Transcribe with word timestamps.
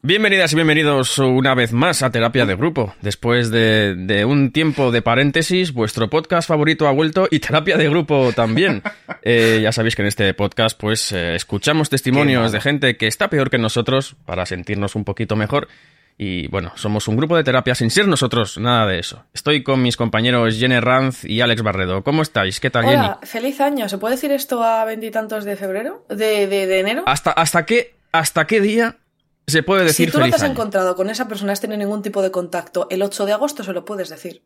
Bienvenidas 0.00 0.52
y 0.52 0.54
bienvenidos 0.54 1.18
una 1.18 1.56
vez 1.56 1.72
más 1.72 2.04
a 2.04 2.12
Terapia 2.12 2.46
de 2.46 2.54
Grupo. 2.54 2.94
Después 3.02 3.50
de, 3.50 3.96
de, 3.96 4.24
un 4.24 4.52
tiempo 4.52 4.92
de 4.92 5.02
paréntesis, 5.02 5.72
vuestro 5.72 6.08
podcast 6.08 6.46
favorito 6.46 6.86
ha 6.86 6.92
vuelto 6.92 7.26
y 7.28 7.40
Terapia 7.40 7.76
de 7.76 7.88
Grupo 7.88 8.32
también. 8.32 8.82
Eh, 9.22 9.58
ya 9.62 9.72
sabéis 9.72 9.96
que 9.96 10.02
en 10.02 10.08
este 10.08 10.32
podcast 10.32 10.78
pues 10.78 11.12
eh, 11.12 11.34
escuchamos 11.34 11.90
testimonios 11.90 12.52
de 12.52 12.60
gente 12.60 12.96
que 12.96 13.08
está 13.08 13.28
peor 13.28 13.50
que 13.50 13.58
nosotros 13.58 14.14
para 14.24 14.46
sentirnos 14.46 14.94
un 14.94 15.04
poquito 15.04 15.34
mejor. 15.34 15.68
Y 16.16 16.46
bueno, 16.48 16.72
somos 16.76 17.08
un 17.08 17.16
grupo 17.16 17.36
de 17.36 17.42
terapia 17.44 17.74
sin 17.74 17.90
ser 17.90 18.06
nosotros, 18.06 18.56
nada 18.58 18.86
de 18.86 19.00
eso. 19.00 19.24
Estoy 19.34 19.64
con 19.64 19.82
mis 19.82 19.96
compañeros 19.96 20.56
Jenny 20.56 20.78
Ranz 20.78 21.24
y 21.24 21.40
Alex 21.40 21.62
Barredo. 21.62 22.04
¿Cómo 22.04 22.22
estáis? 22.22 22.60
¿Qué 22.60 22.70
tal, 22.70 22.86
Hola, 22.86 23.18
Jenny? 23.20 23.26
feliz 23.30 23.60
año. 23.60 23.88
¿Se 23.88 23.98
puede 23.98 24.14
decir 24.14 24.30
esto 24.30 24.62
a 24.62 24.84
veintitantos 24.84 25.44
de 25.44 25.56
febrero? 25.56 26.06
¿De, 26.08 26.46
de, 26.46 26.66
de 26.66 26.80
enero? 26.80 27.02
¿Hasta, 27.04 27.32
hasta, 27.32 27.66
qué, 27.66 27.96
¿Hasta 28.12 28.46
qué 28.46 28.60
día 28.60 28.96
se 29.48 29.62
puede 29.62 29.84
decir 29.84 30.06
Si 30.06 30.12
tú 30.12 30.18
no 30.18 30.24
feliz 30.24 30.32
te 30.32 30.36
has 30.36 30.42
año? 30.44 30.52
encontrado 30.52 30.94
con 30.96 31.10
esa 31.10 31.26
persona, 31.28 31.52
has 31.52 31.60
tenido 31.60 31.78
ningún 31.78 32.02
tipo 32.02 32.22
de 32.22 32.30
contacto, 32.30 32.86
el 32.90 33.02
8 33.02 33.26
de 33.26 33.32
agosto 33.32 33.62
se 33.64 33.72
lo 33.72 33.84
puedes 33.84 34.08
decir. 34.08 34.42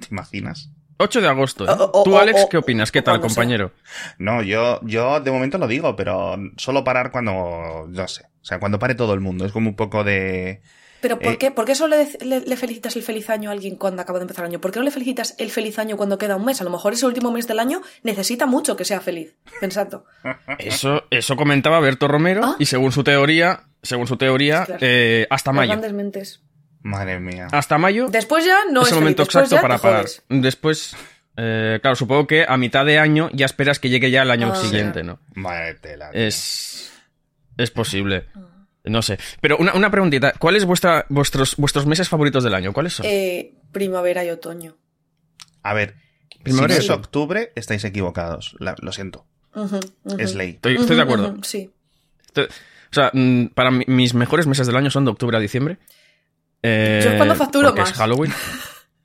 ¿Te 0.00 0.08
imaginas? 0.10 0.70
8 0.98 1.20
de 1.20 1.28
agosto. 1.28 1.64
¿eh? 1.64 1.74
O- 1.78 1.90
o- 2.00 2.02
¿Tú, 2.04 2.16
Alex, 2.18 2.42
o- 2.44 2.48
qué 2.48 2.56
opinas? 2.58 2.92
¿Qué 2.92 3.02
tal, 3.02 3.16
sea. 3.16 3.20
compañero? 3.22 3.72
No, 4.18 4.42
yo, 4.42 4.80
yo 4.82 5.20
de 5.20 5.30
momento 5.30 5.58
lo 5.58 5.66
digo, 5.66 5.96
pero 5.96 6.36
solo 6.56 6.84
parar 6.84 7.10
cuando, 7.10 7.86
no 7.88 8.08
sé, 8.08 8.24
o 8.40 8.44
sea, 8.44 8.58
cuando 8.60 8.78
pare 8.78 8.94
todo 8.94 9.14
el 9.14 9.20
mundo. 9.20 9.44
Es 9.44 9.52
como 9.52 9.70
un 9.70 9.76
poco 9.76 10.04
de... 10.04 10.62
Pero 11.00 11.18
¿por 11.18 11.32
Eh. 11.32 11.38
qué, 11.38 11.50
¿por 11.50 11.64
qué 11.64 11.74
solo 11.74 11.96
le, 11.96 12.08
le- 12.24 12.42
le 12.46 12.56
felicitas 12.56 12.94
el 12.94 13.02
feliz 13.02 13.28
año 13.28 13.50
a 13.50 13.52
alguien 13.52 13.74
cuando 13.74 14.00
acaba 14.02 14.20
de 14.20 14.22
empezar 14.22 14.44
el 14.44 14.50
año? 14.52 14.60
¿Por 14.60 14.70
qué 14.70 14.78
no 14.78 14.84
le 14.84 14.92
felicitas 14.92 15.34
el 15.38 15.50
feliz 15.50 15.80
año 15.80 15.96
cuando 15.96 16.16
queda 16.16 16.36
un 16.36 16.44
mes? 16.44 16.60
A 16.60 16.64
lo 16.64 16.70
mejor 16.70 16.92
ese 16.92 17.06
último 17.06 17.32
mes 17.32 17.48
del 17.48 17.58
año 17.58 17.82
necesita 18.04 18.46
mucho 18.46 18.76
que 18.76 18.84
sea 18.84 19.00
feliz. 19.00 19.34
Pensando. 19.60 20.04
Eso, 20.60 21.02
eso 21.10 21.34
comentaba 21.34 21.80
Berto 21.80 22.06
Romero 22.06 22.42
Ah. 22.44 22.56
y 22.60 22.66
según 22.66 22.92
su 22.92 23.02
teoría, 23.02 23.64
según 23.82 24.06
su 24.06 24.16
teoría, 24.16 24.64
Claro. 24.64 24.78
eh, 24.82 25.26
hasta 25.30 25.50
Las 25.50 25.56
mayo. 25.56 25.70
grandes 25.72 25.92
mentes. 25.92 26.40
Madre 26.82 27.20
mía. 27.20 27.46
Hasta 27.52 27.78
mayo 27.78 28.08
Después 28.08 28.44
ya 28.44 28.64
no 28.70 28.82
es 28.82 28.88
es, 28.88 28.92
el 28.94 28.98
momento 29.00 29.22
después 29.22 29.44
exacto 29.44 29.62
para 29.62 29.78
parar. 29.78 30.00
jodes. 30.00 30.22
Después, 30.28 30.96
eh, 31.36 31.78
claro, 31.80 31.94
supongo 31.96 32.26
que 32.26 32.44
a 32.48 32.56
mitad 32.56 32.84
de 32.84 32.98
año 32.98 33.30
ya 33.32 33.46
esperas 33.46 33.78
que 33.78 33.88
llegue 33.88 34.10
ya 34.10 34.22
el 34.22 34.30
año 34.32 34.50
Ah. 34.52 34.56
siguiente, 34.56 35.02
¿no? 35.04 35.20
Madre 35.34 35.74
tela. 35.74 36.10
tío. 36.10 36.20
Es, 36.20 36.90
es 37.56 37.70
posible. 37.70 38.26
No 38.84 39.00
sé. 39.00 39.16
Pero 39.40 39.58
una, 39.58 39.74
una 39.74 39.92
preguntita. 39.92 40.32
¿Cuáles 40.40 40.64
vuestra, 40.64 41.06
vuestros, 41.08 41.54
vuestros 41.56 41.86
meses 41.86 42.08
favoritos 42.08 42.42
del 42.42 42.54
año? 42.54 42.72
¿Cuáles 42.72 42.94
son? 42.94 43.06
Eh, 43.08 43.54
primavera 43.70 44.24
y 44.24 44.30
otoño. 44.30 44.76
A 45.62 45.74
ver, 45.74 45.94
Primavera 46.42 46.74
si 46.74 46.80
y 46.80 46.84
es 46.86 46.90
octubre, 46.90 47.52
estáis 47.54 47.84
equivocados. 47.84 48.56
La- 48.58 48.74
lo 48.80 48.90
siento. 48.90 49.24
Es 50.18 50.34
ley. 50.34 50.50
Estoy, 50.54 50.74
estoy 50.78 50.96
de 50.96 51.02
acuerdo. 51.02 51.36
Sí. 51.44 51.70
Estoy- 52.26 52.48
o 52.92 52.94
sea, 52.94 53.10
mm, 53.12 53.46
para 53.54 53.70
mí, 53.70 53.84
mis 53.88 54.12
mejores 54.12 54.46
meses 54.46 54.66
del 54.66 54.76
año 54.76 54.90
son 54.90 55.06
de 55.06 55.10
octubre 55.10 55.36
a 55.36 55.40
diciembre. 55.40 55.78
Eh, 56.62 57.00
Yo 57.02 57.10
es 57.10 57.16
cuando 57.16 57.34
facturo 57.34 57.68
porque 57.68 57.80
más. 57.80 57.90
Es 57.90 57.96
Halloween. 57.96 58.32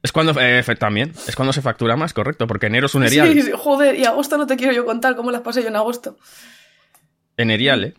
Es 0.04 0.12
cuando, 0.12 0.40
eh, 0.40 0.64
también, 0.80 1.12
es 1.28 1.36
cuando 1.36 1.52
se 1.52 1.62
factura 1.62 1.98
más, 1.98 2.14
correcto, 2.14 2.46
porque 2.48 2.68
enero 2.68 2.86
es 2.86 2.96
un 2.96 3.04
erial. 3.04 3.34
Sí, 3.34 3.42
sí, 3.42 3.52
joder, 3.54 3.96
y 3.96 4.06
agosto 4.06 4.38
no 4.38 4.46
te 4.46 4.56
quiero 4.56 4.72
yo 4.72 4.86
contar 4.86 5.16
cómo 5.16 5.32
las 5.32 5.42
pasé 5.42 5.64
yo 5.64 5.70
en 5.70 5.76
agosto. 5.76 6.18
En 7.36 7.50
erial, 7.50 7.84
¿eh? 7.84 7.94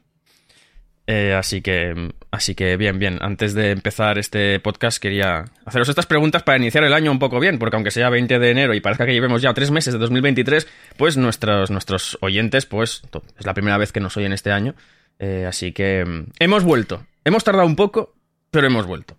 Eh, 1.06 1.34
así 1.34 1.60
que, 1.60 2.12
así 2.30 2.54
que 2.54 2.76
bien, 2.76 2.98
bien. 2.98 3.18
Antes 3.20 3.52
de 3.52 3.72
empezar 3.72 4.16
este 4.16 4.60
podcast 4.60 5.02
quería 5.02 5.46
haceros 5.66 5.88
estas 5.88 6.06
preguntas 6.06 6.42
para 6.44 6.56
iniciar 6.56 6.84
el 6.84 6.94
año 6.94 7.10
un 7.10 7.18
poco 7.18 7.40
bien, 7.40 7.58
porque 7.58 7.76
aunque 7.76 7.90
sea 7.90 8.10
20 8.10 8.38
de 8.38 8.50
enero 8.50 8.74
y 8.74 8.80
parezca 8.80 9.04
que 9.04 9.12
llevemos 9.12 9.42
ya 9.42 9.52
tres 9.52 9.70
meses 9.70 9.92
de 9.92 9.98
2023, 9.98 10.68
pues 10.96 11.16
nuestros, 11.16 11.70
nuestros 11.70 12.16
oyentes, 12.20 12.64
pues 12.64 13.02
es 13.38 13.44
la 13.44 13.54
primera 13.54 13.76
vez 13.76 13.90
que 13.90 14.00
nos 14.00 14.16
oyen 14.16 14.32
este 14.32 14.52
año. 14.52 14.74
Eh, 15.18 15.46
así 15.46 15.72
que 15.72 16.04
mm, 16.04 16.26
hemos 16.38 16.64
vuelto. 16.64 17.04
Hemos 17.24 17.44
tardado 17.44 17.66
un 17.66 17.76
poco, 17.76 18.14
pero 18.50 18.66
hemos 18.66 18.86
vuelto. 18.86 19.16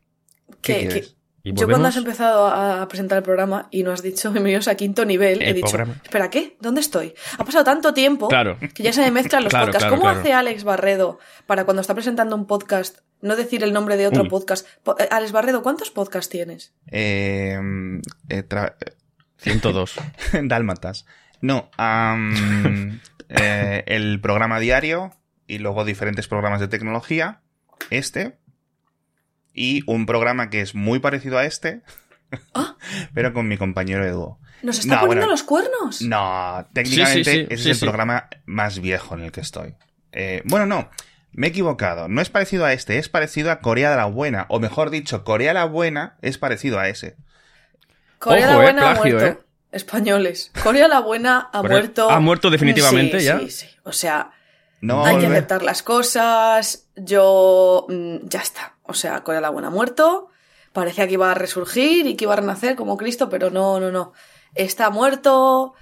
¿Qué 0.62 0.88
que- 0.88 1.08
Y 1.44 1.54
Yo 1.54 1.68
cuando 1.68 1.88
has 1.88 1.96
empezado 1.96 2.48
a 2.48 2.86
presentar 2.90 3.18
el 3.18 3.24
programa 3.24 3.68
y 3.72 3.84
no 3.84 3.92
has 3.92 4.02
dicho 4.04 4.32
bienvenidos 4.34 4.68
a 4.68 4.76
quinto 4.76 5.06
nivel, 5.06 5.42
he 5.42 5.54
dicho, 5.54 5.68
programa. 5.70 5.96
espera, 6.04 6.30
¿qué? 6.30 6.58
¿Dónde 6.60 6.82
estoy? 6.82 7.14
Ha 7.38 7.44
pasado 7.46 7.64
tanto 7.64 7.94
tiempo 7.94 8.28
Claro. 8.28 8.58
que 8.74 8.84
ya 8.84 8.92
se 8.94 9.02
me 9.02 9.12
mezclan 9.12 9.44
los 9.44 9.50
Claro, 9.52 9.68
podcasts. 9.68 9.86
claro, 9.88 9.96
¿Cómo 9.96 10.04
claro. 10.12 10.20
hace 10.20 10.34
Alex 10.34 10.64
Barredo 10.66 11.20
para 11.48 11.64
cuando 11.66 11.82
está 11.82 11.94
presentando 11.94 12.36
un 12.36 12.46
podcast 12.46 13.00
no 13.22 13.36
decir 13.36 13.64
el 13.64 13.72
nombre 13.74 13.96
de 13.98 14.08
otro 14.08 14.24
Uy. 14.24 14.30
podcast? 14.30 14.68
Po- 14.84 14.96
eh, 15.00 15.08
Alex 15.12 15.32
Barredo, 15.32 15.62
¿cuántos 15.64 15.92
podcasts 15.92 16.30
tienes? 16.30 16.74
Eh, 16.92 17.58
eh, 18.30 18.44
tra- 18.48 18.76
102. 19.38 19.96
Dálmatas. 20.44 21.06
No, 21.42 21.70
eh, 23.30 23.84
el 23.88 24.20
programa 24.20 24.60
diario 24.60 25.14
y 25.50 25.58
luego 25.60 25.84
diferentes 25.86 26.28
programas 26.28 26.60
de 26.62 26.68
tecnología. 26.68 27.42
Este. 27.90 28.38
Y 29.54 29.82
un 29.88 30.06
programa 30.06 30.50
que 30.50 30.62
es 30.62 30.76
muy 30.76 31.00
parecido 31.00 31.38
a 31.38 31.46
este, 31.46 31.82
Ah. 32.54 32.76
pero 33.14 33.34
con 33.34 33.48
mi 33.48 33.58
compañero 33.58 34.06
Edu. 34.06 34.38
¿Nos 34.62 34.80
está 34.80 34.96
No, 34.96 35.02
poniendo 35.02 35.22
bueno. 35.26 35.32
los 35.32 35.44
cuernos? 35.44 36.02
No, 36.02 36.68
técnicamente 36.74 37.24
Sí, 37.24 37.32
sí, 37.32 37.46
sí, 37.48 37.48
ese 37.50 37.64
sí, 37.64 37.70
es 37.72 37.76
el 37.76 37.80
sí. 37.80 37.86
programa 37.86 38.30
más 38.46 38.80
viejo 38.80 39.16
en 39.16 39.22
el 39.24 39.32
que 39.32 39.42
estoy. 39.42 39.76
Eh, 40.12 40.42
bueno, 40.46 40.66
no, 40.66 40.90
me 41.32 41.48
he 41.48 41.50
equivocado. 41.50 42.08
No 42.08 42.22
es 42.22 42.30
parecido 42.30 42.66
a 42.66 42.74
este, 42.74 42.98
es 43.00 43.10
parecido 43.10 43.52
a 43.52 43.60
Corea 43.62 43.90
de 43.90 43.96
la 43.98 44.06
Buena. 44.06 44.46
O 44.50 44.60
mejor 44.60 44.90
dicho, 44.92 45.24
Corea 45.24 45.54
la 45.54 45.66
Buena 45.66 46.18
es 46.22 46.38
parecido 46.38 46.78
a 46.80 46.88
ese. 46.90 47.16
Corea 48.20 48.48
Ojo, 48.50 48.58
la 48.58 48.60
eh, 48.60 48.64
Buena 48.74 48.92
ha 48.92 48.94
plagio, 48.96 49.18
muerto. 49.18 49.46
Españoles. 49.72 50.52
Corea 50.64 50.88
la 50.88 51.00
Buena 51.00 51.50
ha 51.54 51.62
Corea- 51.62 51.78
muerto. 51.80 52.10
ha 52.12 52.20
muerto 52.20 52.50
definitivamente 52.50 53.20
Sí, 53.22 53.26
ya. 53.26 53.40
Sí, 53.40 53.50
sí. 53.50 53.68
O 53.84 53.92
sea, 53.94 54.32
No, 54.82 55.04
Hay 55.06 55.18
que 55.18 55.28
aceptar 55.28 55.62
las 55.64 55.84
cosas. 55.84 56.88
Yo. 56.96 57.86
mm, 57.90 58.18
ya 58.28 58.40
está. 58.40 58.76
O 58.84 58.94
sea, 58.94 59.24
Corea 59.24 59.42
la 59.42 59.50
Buena 59.50 59.68
ha 59.68 59.72
muerto. 59.72 60.30
Parecía 60.74 61.08
que 61.08 61.14
iba 61.14 61.32
a 61.32 61.36
resurgir 61.36 62.06
y 62.08 62.16
que 62.16 62.26
iba 62.26 62.34
a 62.34 62.38
renacer 62.38 62.76
como 62.76 62.96
Cristo, 62.98 63.30
pero 63.30 63.50
no, 63.50 63.80
no, 63.80 63.92
no. 63.92 64.14
Está 64.56 64.90
muerto. 64.90 65.74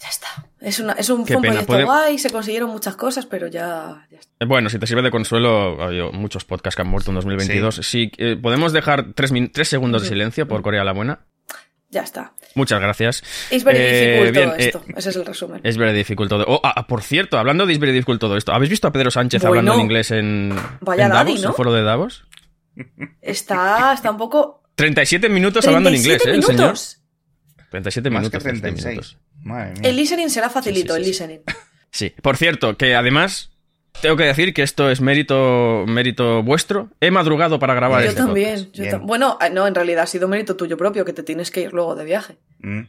Ya 0.00 0.08
está. 0.08 0.28
Es, 0.60 0.80
una, 0.80 0.92
es 0.94 1.08
un, 1.08 1.26
fue 1.26 1.36
un 1.36 1.42
proyecto 1.42 1.66
puede- 1.66 1.84
guay, 1.84 2.18
se 2.18 2.30
consiguieron 2.30 2.70
muchas 2.70 2.96
cosas, 2.96 3.26
pero 3.26 3.46
ya, 3.46 4.06
ya 4.10 4.18
está. 4.18 4.32
Eh, 4.40 4.46
Bueno, 4.46 4.68
si 4.68 4.78
te 4.78 4.86
sirve 4.86 5.02
de 5.02 5.10
consuelo, 5.10 5.80
ha 5.80 5.86
habido 5.86 6.10
muchos 6.12 6.44
podcasts 6.44 6.76
que 6.76 6.82
han 6.82 6.88
muerto 6.88 7.10
en 7.10 7.16
2022. 7.16 7.76
Sí, 7.82 8.10
eh, 8.18 8.36
podemos 8.40 8.72
dejar 8.72 9.12
tres, 9.14 9.32
tres 9.52 9.68
segundos 9.68 10.02
de 10.02 10.08
silencio 10.08 10.48
por 10.48 10.62
Corea 10.62 10.84
la 10.84 10.92
Buena. 10.92 11.20
Ya 11.94 12.02
está. 12.02 12.32
Muchas 12.56 12.80
gracias. 12.80 13.22
Es 13.50 13.62
very 13.62 13.78
Eh, 13.80 14.24
difficult 14.24 14.32
bien, 14.36 14.48
todo 14.50 14.58
eh, 14.58 14.66
esto. 14.66 14.84
Ese 14.96 15.10
es 15.10 15.16
el 15.16 15.24
resumen. 15.24 15.60
Es 15.62 15.76
very 15.76 15.96
difficult 15.96 16.28
todo. 16.28 16.44
Oh, 16.48 16.60
ah, 16.64 16.86
por 16.88 17.02
cierto, 17.02 17.38
hablando 17.38 17.66
de 17.66 17.72
is 17.72 17.78
very 17.78 17.92
difficult 17.92 18.20
todo 18.20 18.36
esto, 18.36 18.52
¿habéis 18.52 18.70
visto 18.70 18.88
a 18.88 18.92
Pedro 18.92 19.12
Sánchez 19.12 19.40
Bueno. 19.42 19.50
hablando 19.60 19.74
en 19.74 19.80
inglés 19.80 20.10
en, 20.10 20.52
Vaya 20.80 21.04
en 21.06 21.12
daddy, 21.12 21.34
¿no? 21.38 21.48
el 21.50 21.54
foro 21.54 21.72
de 21.72 21.82
Davos? 21.84 22.24
Está, 23.22 23.92
está 23.94 24.10
un 24.10 24.16
poco. 24.18 24.62
37 24.74 25.28
minutos 25.28 25.64
hablando 25.68 25.88
en 25.88 25.94
inglés, 25.96 26.20
37 26.22 26.30
¿eh? 26.30 26.34
El 26.34 26.42
señor. 26.42 26.60
minutos. 26.72 27.00
37 27.70 28.10
Más 28.10 28.20
minutos. 28.22 28.42
que 28.42 28.48
37 28.50 28.82
36. 28.82 28.90
minutos. 28.90 29.18
Madre 29.44 29.72
mía. 29.80 29.90
El 29.90 29.96
listening 29.96 30.28
será 30.30 30.50
facilito, 30.50 30.94
Sí, 30.96 31.04
sí, 31.04 31.10
el 31.10 31.14
sí, 31.14 31.22
listening. 31.22 31.40
Sí. 31.92 32.12
Por 32.22 32.36
cierto, 32.36 32.76
que 32.76 32.96
además 32.96 33.50
tengo 34.00 34.16
que 34.16 34.24
decir 34.24 34.52
que 34.52 34.62
esto 34.62 34.90
es 34.90 35.00
mérito, 35.00 35.84
mérito 35.86 36.42
vuestro. 36.42 36.90
He 37.00 37.10
madrugado 37.10 37.58
para 37.58 37.74
grabar 37.74 38.02
Yo 38.02 38.08
este 38.10 38.20
también. 38.20 38.70
yo 38.72 38.82
Bien. 38.82 38.94
tam- 38.96 39.06
bueno, 39.06 39.38
eh, 39.40 39.50
no, 39.50 39.66
en 39.66 39.74
realidad 39.74 40.02
ha 40.04 40.06
sido 40.06 40.28
mérito 40.28 40.56
tuyo 40.56 40.76
propio, 40.76 41.04
que 41.04 41.12
te 41.12 41.22
tienes 41.22 41.50
que 41.50 41.62
ir 41.62 41.72
luego 41.72 41.94
de 41.94 42.04
viaje. 42.04 42.36
Mm. 42.60 42.80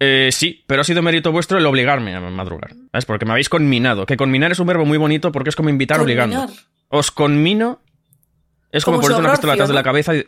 Eh, 0.00 0.28
sí, 0.32 0.62
pero 0.66 0.82
ha 0.82 0.84
sido 0.84 1.02
mérito 1.02 1.32
vuestro 1.32 1.58
el 1.58 1.66
obligarme 1.66 2.14
a 2.14 2.20
madrugar. 2.20 2.74
¿Sabes? 2.92 3.04
Porque 3.06 3.24
me 3.24 3.32
habéis 3.32 3.48
conminado. 3.48 4.04
Que 4.06 4.16
conminar 4.16 4.52
es 4.52 4.58
un 4.58 4.66
verbo 4.66 4.84
muy 4.84 4.98
bonito 4.98 5.32
porque 5.32 5.48
es 5.50 5.56
como 5.56 5.68
invitar 5.70 6.00
obligando. 6.00 6.36
Conminar. 6.36 6.62
Os 6.88 7.10
conmino. 7.10 7.80
Es 8.70 8.84
como, 8.84 8.96
Como 8.98 9.08
ponerte 9.08 9.20
una 9.20 9.30
pistola 9.32 9.52
suegrorcio, 9.54 9.64
atrás 9.64 9.68
de 9.68 9.74
la 9.74 9.82
cabeza 9.82 10.14
y. 10.14 10.26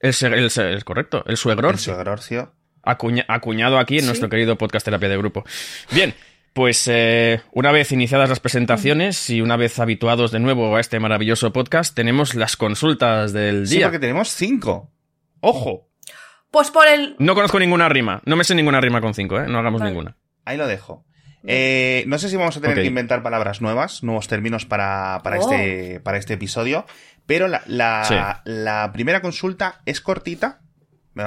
El, 0.00 0.34
el 0.34 0.50
se- 0.50 0.72
el 0.72 0.84
correcto, 0.84 1.22
el 1.26 1.36
suegro. 1.36 1.70
El 1.70 1.78
suegrorcio. 1.78 2.52
Acuña- 2.82 3.24
acuñado 3.28 3.78
aquí 3.78 3.96
en 3.96 4.00
Sí. 4.00 4.06
nuestro 4.06 4.28
querido 4.28 4.56
podcast 4.56 4.84
Terapia 4.84 5.08
de 5.08 5.16
Grupo. 5.18 5.44
Bien, 5.92 6.14
pues 6.52 6.86
eh, 6.88 7.40
una 7.52 7.72
vez 7.72 7.92
iniciadas 7.92 8.28
las 8.28 8.40
presentaciones 8.40 9.30
y 9.30 9.40
una 9.40 9.56
vez 9.56 9.78
habituados 9.78 10.30
de 10.32 10.40
nuevo 10.40 10.76
a 10.76 10.80
este 10.80 11.00
maravilloso 11.00 11.52
podcast, 11.52 11.94
tenemos 11.94 12.34
las 12.34 12.56
consultas 12.56 13.32
del 13.32 13.66
Sí, 13.66 13.76
día. 13.76 13.86
porque 13.86 13.98
tenemos 13.98 14.28
cinco. 14.34 14.90
¡Ojo! 15.40 15.88
Pues 16.50 16.70
por 16.70 16.86
el. 16.86 17.16
No 17.18 17.34
conozco 17.34 17.58
ninguna 17.58 17.88
rima, 17.88 18.20
no 18.26 18.36
me 18.36 18.44
sé 18.44 18.54
ninguna 18.54 18.80
rima 18.80 19.00
con 19.00 19.14
cinco, 19.14 19.40
¿eh? 19.40 19.46
No 19.48 19.58
hagamos 19.58 19.80
Vale. 19.80 19.92
ninguna. 19.92 20.16
Ahí 20.44 20.56
lo 20.58 20.66
dejo. 20.66 21.04
Eh, 21.44 22.04
no 22.06 22.18
sé 22.18 22.28
si 22.28 22.36
vamos 22.36 22.56
a 22.56 22.60
tener 22.60 22.76
que 22.76 22.84
inventar 22.84 23.22
palabras 23.22 23.60
nuevas, 23.60 24.02
nuevos 24.04 24.28
términos 24.28 24.64
para, 24.64 25.20
para, 25.24 25.40
Oh. 25.40 25.50
este, 25.50 25.98
para 26.00 26.18
este 26.18 26.34
episodio, 26.34 26.86
pero 27.26 27.48
la, 27.48 27.62
la- 27.66 28.04
Sí. 28.04 28.14
la 28.44 28.90
primera 28.92 29.20
consulta 29.22 29.80
es 29.86 30.00
cortita, 30.00 30.60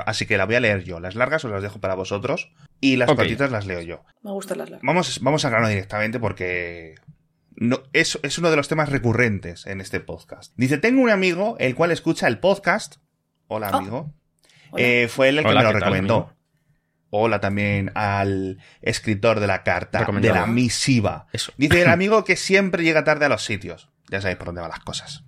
así 0.06 0.26
que 0.26 0.38
la 0.38 0.46
voy 0.46 0.56
a 0.56 0.60
leer 0.62 0.84
yo. 0.86 1.00
Las 1.02 1.16
largas 1.16 1.44
os 1.44 1.52
las 1.52 1.62
dejo 1.64 1.80
para 1.82 1.96
vosotros 1.96 2.54
y 2.82 2.96
las 2.98 3.10
Ok. 3.10 3.18
cortitas 3.18 3.52
las 3.52 3.66
leo 3.66 3.82
yo. 3.82 4.04
Me 4.22 4.32
gustan 4.32 4.58
las 4.60 4.70
largas. 4.70 4.86
Vamos, 4.86 5.20
vamos 5.22 5.46
al 5.46 5.52
grano 5.52 5.68
directamente 5.68 6.20
porque 6.20 6.96
no, 7.56 7.82
es, 7.94 8.20
es 8.24 8.38
uno 8.38 8.50
de 8.50 8.56
los 8.58 8.68
temas 8.68 8.90
recurrentes 8.90 9.66
en 9.66 9.82
este 9.82 10.00
podcast. 10.00 10.54
Dice, 10.58 10.78
tengo 10.78 11.02
un 11.02 11.10
amigo 11.10 11.56
el 11.60 11.76
cual 11.76 11.92
escucha 11.92 12.28
el 12.28 12.40
podcast. 12.40 12.96
Hola 13.48 13.70
Oh. 13.74 13.78
amigo. 13.78 14.14
Hola. 14.72 14.84
Eh, 14.84 15.08
fue 15.10 15.30
él 15.30 15.38
el 15.40 15.44
que 15.46 15.52
Hola, 15.52 15.60
me 15.62 15.64
lo 15.66 15.70
¿qué 15.74 15.80
tal, 15.80 15.82
recomendó. 15.92 16.32
Hola 17.12 17.40
también 17.40 17.92
al 17.96 18.60
escritor 18.82 19.40
de 19.40 19.48
la 19.48 19.64
carta, 19.64 20.04
de 20.06 20.30
la 20.34 20.48
misiva. 20.48 21.28
Eso. 21.32 21.54
Dice 21.58 21.82
el 21.82 21.88
amigo 21.90 22.24
que 22.26 22.36
siempre 22.36 22.84
llega 22.84 23.04
tarde 23.04 23.26
a 23.26 23.30
los 23.30 23.44
sitios. 23.46 23.90
Ya 24.10 24.22
sabéis 24.22 24.38
por 24.38 24.48
dónde 24.48 24.62
van 24.62 24.70
las 24.72 24.80
cosas. 24.82 25.24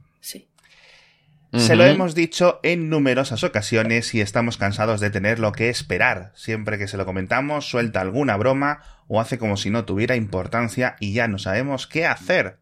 Se 1.54 1.76
lo 1.76 1.86
hemos 1.86 2.14
dicho 2.14 2.60
en 2.64 2.90
numerosas 2.90 3.44
ocasiones 3.44 4.14
y 4.14 4.22
estamos 4.22 4.58
cansados 4.58 5.00
de 5.00 5.10
tenerlo 5.10 5.52
que 5.54 5.70
esperar. 5.70 6.32
Siempre 6.36 6.78
que 6.78 6.88
se 6.88 6.98
lo 6.98 7.06
comentamos, 7.06 7.70
suelta 7.70 8.02
alguna 8.02 8.36
broma 8.38 8.82
o 9.08 9.22
hace 9.22 9.38
como 9.38 9.56
si 9.58 9.70
no 9.70 9.86
tuviera 9.86 10.16
importancia 10.16 10.96
y 11.00 11.14
ya 11.14 11.28
no 11.28 11.40
sabemos 11.40 11.88
qué 11.88 12.06
hacer. 12.06 12.60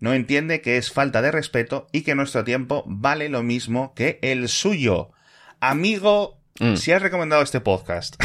No 0.00 0.12
entiende 0.12 0.60
que 0.60 0.76
es 0.76 0.90
falta 0.92 1.22
de 1.22 1.30
respeto 1.30 1.86
y 1.92 2.02
que 2.02 2.14
nuestro 2.14 2.42
tiempo 2.44 2.82
vale 2.86 3.28
lo 3.28 3.42
mismo 3.42 3.94
que 3.94 4.18
el 4.22 4.48
suyo. 4.48 5.12
Amigo, 5.60 6.40
Mm. 6.58 6.76
si 6.76 6.90
has 6.90 7.02
recomendado 7.02 7.42
este 7.42 7.60
podcast 7.60 8.16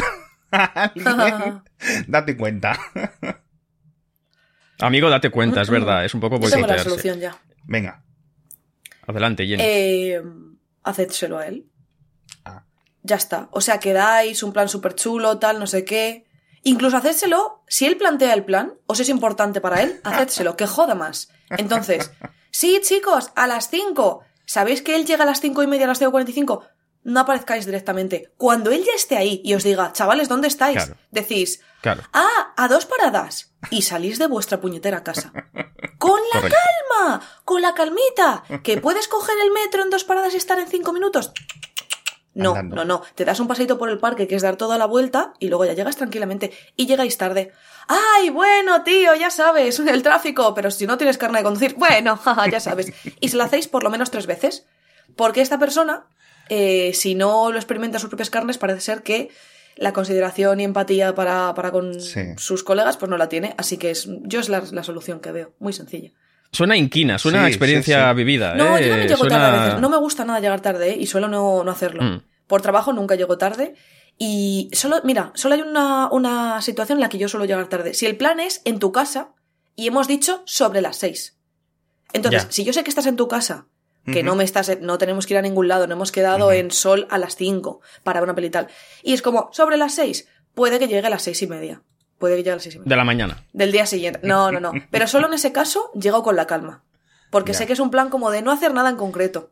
alguien, 0.50 1.62
date 2.08 2.34
cuenta. 2.36 2.78
Amigo, 4.80 5.10
date 5.10 5.30
cuenta, 5.30 5.60
es 5.62 5.70
verdad, 5.70 6.04
es 6.04 6.14
un 6.14 6.20
poco 6.20 6.36
Yo 6.40 6.50
tengo 6.50 6.66
la 6.66 6.74
boicotearse. 6.74 6.88
solución 6.88 7.20
ya. 7.20 7.36
Venga. 7.64 8.01
Adelante, 9.06 9.46
Jenny. 9.46 9.62
Eh, 9.64 10.22
hacédselo 10.82 11.38
a 11.38 11.46
él. 11.46 11.66
Ah. 12.44 12.64
Ya 13.02 13.16
está. 13.16 13.48
O 13.52 13.60
sea, 13.60 13.80
quedáis, 13.80 14.42
un 14.42 14.52
plan 14.52 14.68
súper 14.68 14.94
chulo, 14.94 15.38
tal, 15.38 15.58
no 15.58 15.66
sé 15.66 15.84
qué. 15.84 16.26
Incluso 16.62 16.96
hacédselo, 16.96 17.62
si 17.66 17.86
él 17.86 17.96
plantea 17.96 18.34
el 18.34 18.44
plan, 18.44 18.74
os 18.86 19.00
es 19.00 19.08
importante 19.08 19.60
para 19.60 19.82
él, 19.82 20.00
hacédselo, 20.04 20.56
que 20.56 20.66
joda 20.66 20.94
más. 20.94 21.28
Entonces, 21.50 22.12
sí, 22.52 22.80
chicos, 22.82 23.32
a 23.34 23.48
las 23.48 23.68
5. 23.68 24.22
¿Sabéis 24.46 24.82
que 24.82 24.94
él 24.94 25.06
llega 25.06 25.24
a 25.24 25.26
las 25.26 25.40
cinco 25.40 25.62
y 25.62 25.66
media, 25.66 25.86
a 25.86 25.88
las 25.88 26.00
5.45? 26.00 26.62
No 27.04 27.20
aparezcáis 27.20 27.66
directamente. 27.66 28.32
Cuando 28.36 28.70
él 28.70 28.84
ya 28.84 28.92
esté 28.94 29.16
ahí 29.16 29.40
y 29.44 29.54
os 29.54 29.64
diga, 29.64 29.92
chavales, 29.92 30.28
¿dónde 30.28 30.48
estáis? 30.48 30.76
Claro. 30.84 30.96
Decís, 31.10 31.60
Claro. 31.80 32.02
Ah, 32.12 32.52
a 32.56 32.68
dos 32.68 32.86
paradas. 32.86 33.52
Y 33.70 33.82
salís 33.82 34.18
de 34.20 34.26
vuestra 34.28 34.60
puñetera 34.60 35.02
casa. 35.02 35.32
Con 35.98 36.20
la 36.32 36.40
Correcto. 36.40 36.56
calma, 36.98 37.22
con 37.44 37.60
la 37.62 37.74
calmita. 37.74 38.44
¿Que 38.62 38.78
puedes 38.80 39.08
coger 39.08 39.34
el 39.44 39.50
metro 39.50 39.82
en 39.82 39.90
dos 39.90 40.04
paradas 40.04 40.32
y 40.34 40.36
estar 40.36 40.58
en 40.60 40.68
cinco 40.68 40.92
minutos? 40.92 41.32
No, 42.34 42.50
Andando. 42.54 42.76
no, 42.76 42.84
no. 42.84 43.02
Te 43.14 43.24
das 43.24 43.40
un 43.40 43.48
paseito 43.48 43.78
por 43.78 43.90
el 43.90 43.98
parque 43.98 44.26
que 44.28 44.36
es 44.36 44.42
dar 44.42 44.56
toda 44.56 44.78
la 44.78 44.86
vuelta 44.86 45.34
y 45.38 45.48
luego 45.48 45.64
ya 45.66 45.74
llegas 45.74 45.96
tranquilamente 45.96 46.52
y 46.76 46.86
llegáis 46.86 47.18
tarde. 47.18 47.52
Ay, 47.88 48.30
bueno, 48.30 48.82
tío, 48.84 49.14
ya 49.16 49.30
sabes, 49.30 49.78
el 49.80 50.02
tráfico, 50.02 50.54
pero 50.54 50.70
si 50.70 50.86
no 50.86 50.96
tienes 50.98 51.18
carne 51.18 51.38
de 51.38 51.44
conducir, 51.44 51.74
bueno, 51.74 52.16
jaja, 52.24 52.48
ya 52.48 52.60
sabes. 52.60 52.92
Y 53.20 53.28
se 53.28 53.36
lo 53.36 53.42
hacéis 53.42 53.66
por 53.68 53.82
lo 53.82 53.90
menos 53.90 54.10
tres 54.10 54.26
veces. 54.26 54.66
Porque 55.16 55.40
esta 55.42 55.58
persona, 55.58 56.06
eh, 56.48 56.92
si 56.94 57.14
no 57.14 57.50
lo 57.50 57.56
experimenta 57.58 57.98
sus 57.98 58.08
propias 58.10 58.30
carnes, 58.30 58.58
parece 58.58 58.80
ser 58.80 59.02
que 59.02 59.30
la 59.76 59.92
consideración 59.92 60.60
y 60.60 60.64
empatía 60.64 61.14
para, 61.14 61.54
para 61.54 61.70
con 61.72 61.98
Sí. 62.00 62.20
sus 62.36 62.62
colegas, 62.62 62.96
pues 62.98 63.08
no 63.10 63.16
la 63.16 63.28
tiene. 63.28 63.54
Así 63.56 63.78
que 63.78 63.90
es, 63.90 64.06
yo 64.22 64.40
es 64.40 64.48
la, 64.48 64.62
la 64.72 64.82
solución 64.82 65.20
que 65.20 65.32
veo. 65.32 65.54
Muy 65.58 65.72
sencilla. 65.72 66.10
Suena 66.52 66.76
inquina, 66.76 67.18
suena 67.18 67.44
a 67.44 67.48
experiencia 67.48 68.04
sí, 68.04 68.10
sí. 68.10 68.14
vivida. 68.16 68.54
No, 68.54 68.76
¿eh? 68.76 68.82
yo 68.82 68.88
también 68.90 69.08
llego 69.08 69.20
Suena- 69.20 69.36
tarde 69.40 69.58
a 69.58 69.64
veces. 69.64 69.80
No 69.80 69.88
me 69.88 69.96
gusta 69.96 70.24
nada 70.26 70.40
llegar 70.40 70.60
tarde, 70.60 70.90
¿eh? 70.90 70.96
Y 71.00 71.06
suelo 71.06 71.28
no, 71.28 71.64
no 71.64 71.70
hacerlo. 71.70 72.02
Mm. 72.02 72.22
Por 72.46 72.60
trabajo 72.60 72.92
nunca 72.92 73.14
llego 73.14 73.38
tarde. 73.38 73.74
Y 74.18 74.68
solo, 74.74 75.00
mira, 75.04 75.32
solo 75.34 75.54
hay 75.54 75.62
una, 75.62 76.10
una 76.12 76.60
situación 76.60 76.98
en 76.98 77.00
la 77.00 77.08
que 77.08 77.16
yo 77.16 77.28
suelo 77.28 77.46
llegar 77.46 77.68
tarde. 77.68 77.94
Si 77.94 78.04
el 78.04 78.18
plan 78.18 78.38
es 78.40 78.60
en 78.66 78.78
tu 78.78 78.92
casa 78.92 79.32
y 79.74 79.86
hemos 79.86 80.06
dicho 80.06 80.42
sobre 80.44 80.82
las 80.82 80.98
seis. 80.98 81.38
Entonces, 82.12 82.44
Ya. 82.44 82.52
si 82.52 82.64
yo 82.64 82.74
sé 82.74 82.84
que 82.84 82.90
estás 82.90 83.06
en 83.06 83.16
tu 83.16 83.26
casa, 83.28 83.68
que 84.06 84.22
no 84.22 84.34
me 84.34 84.42
estás, 84.44 84.70
no 84.80 84.98
tenemos 84.98 85.26
que 85.26 85.34
ir 85.34 85.38
a 85.38 85.42
ningún 85.42 85.68
lado, 85.68 85.86
no 85.86 85.94
hemos 85.94 86.10
quedado 86.12 86.50
en 86.52 86.70
sol 86.70 87.06
a 87.10 87.18
las 87.18 87.36
cinco 87.36 87.80
para 88.02 88.18
ver 88.20 88.24
una 88.28 88.34
peli 88.34 88.48
y 88.48 88.50
tal. 88.50 88.68
Y 89.02 89.12
es 89.12 89.22
como, 89.22 89.48
sobre 89.52 89.76
las 89.76 89.94
seis, 89.94 90.26
puede 90.54 90.78
que 90.78 90.88
llegue 90.88 91.06
a 91.06 91.10
las 91.10 91.22
seis 91.22 91.40
y 91.42 91.46
media. 91.46 91.82
Puede 92.18 92.34
que 92.34 92.38
llegue 92.42 92.50
a 92.50 92.54
las 92.56 92.62
seis 92.64 92.74
y 92.74 92.78
media. 92.78 92.88
De 92.90 92.96
la 92.96 93.04
mañana. 93.04 93.44
Del 93.52 93.70
día 93.72 93.86
siguiente. 93.86 94.20
No, 94.22 94.50
no, 94.50 94.58
no. 94.60 94.72
Pero 94.90 95.06
solo 95.06 95.26
en 95.28 95.34
ese 95.34 95.52
caso 95.52 95.90
llego 95.94 96.22
con 96.22 96.34
la 96.36 96.46
calma. 96.46 96.82
Porque 97.30 97.52
Ya. 97.52 97.58
sé 97.58 97.66
que 97.66 97.72
es 97.74 97.80
un 97.80 97.90
plan 97.90 98.10
como 98.10 98.30
de 98.30 98.42
no 98.42 98.50
hacer 98.50 98.74
nada 98.74 98.90
en 98.90 98.96
concreto. 98.96 99.50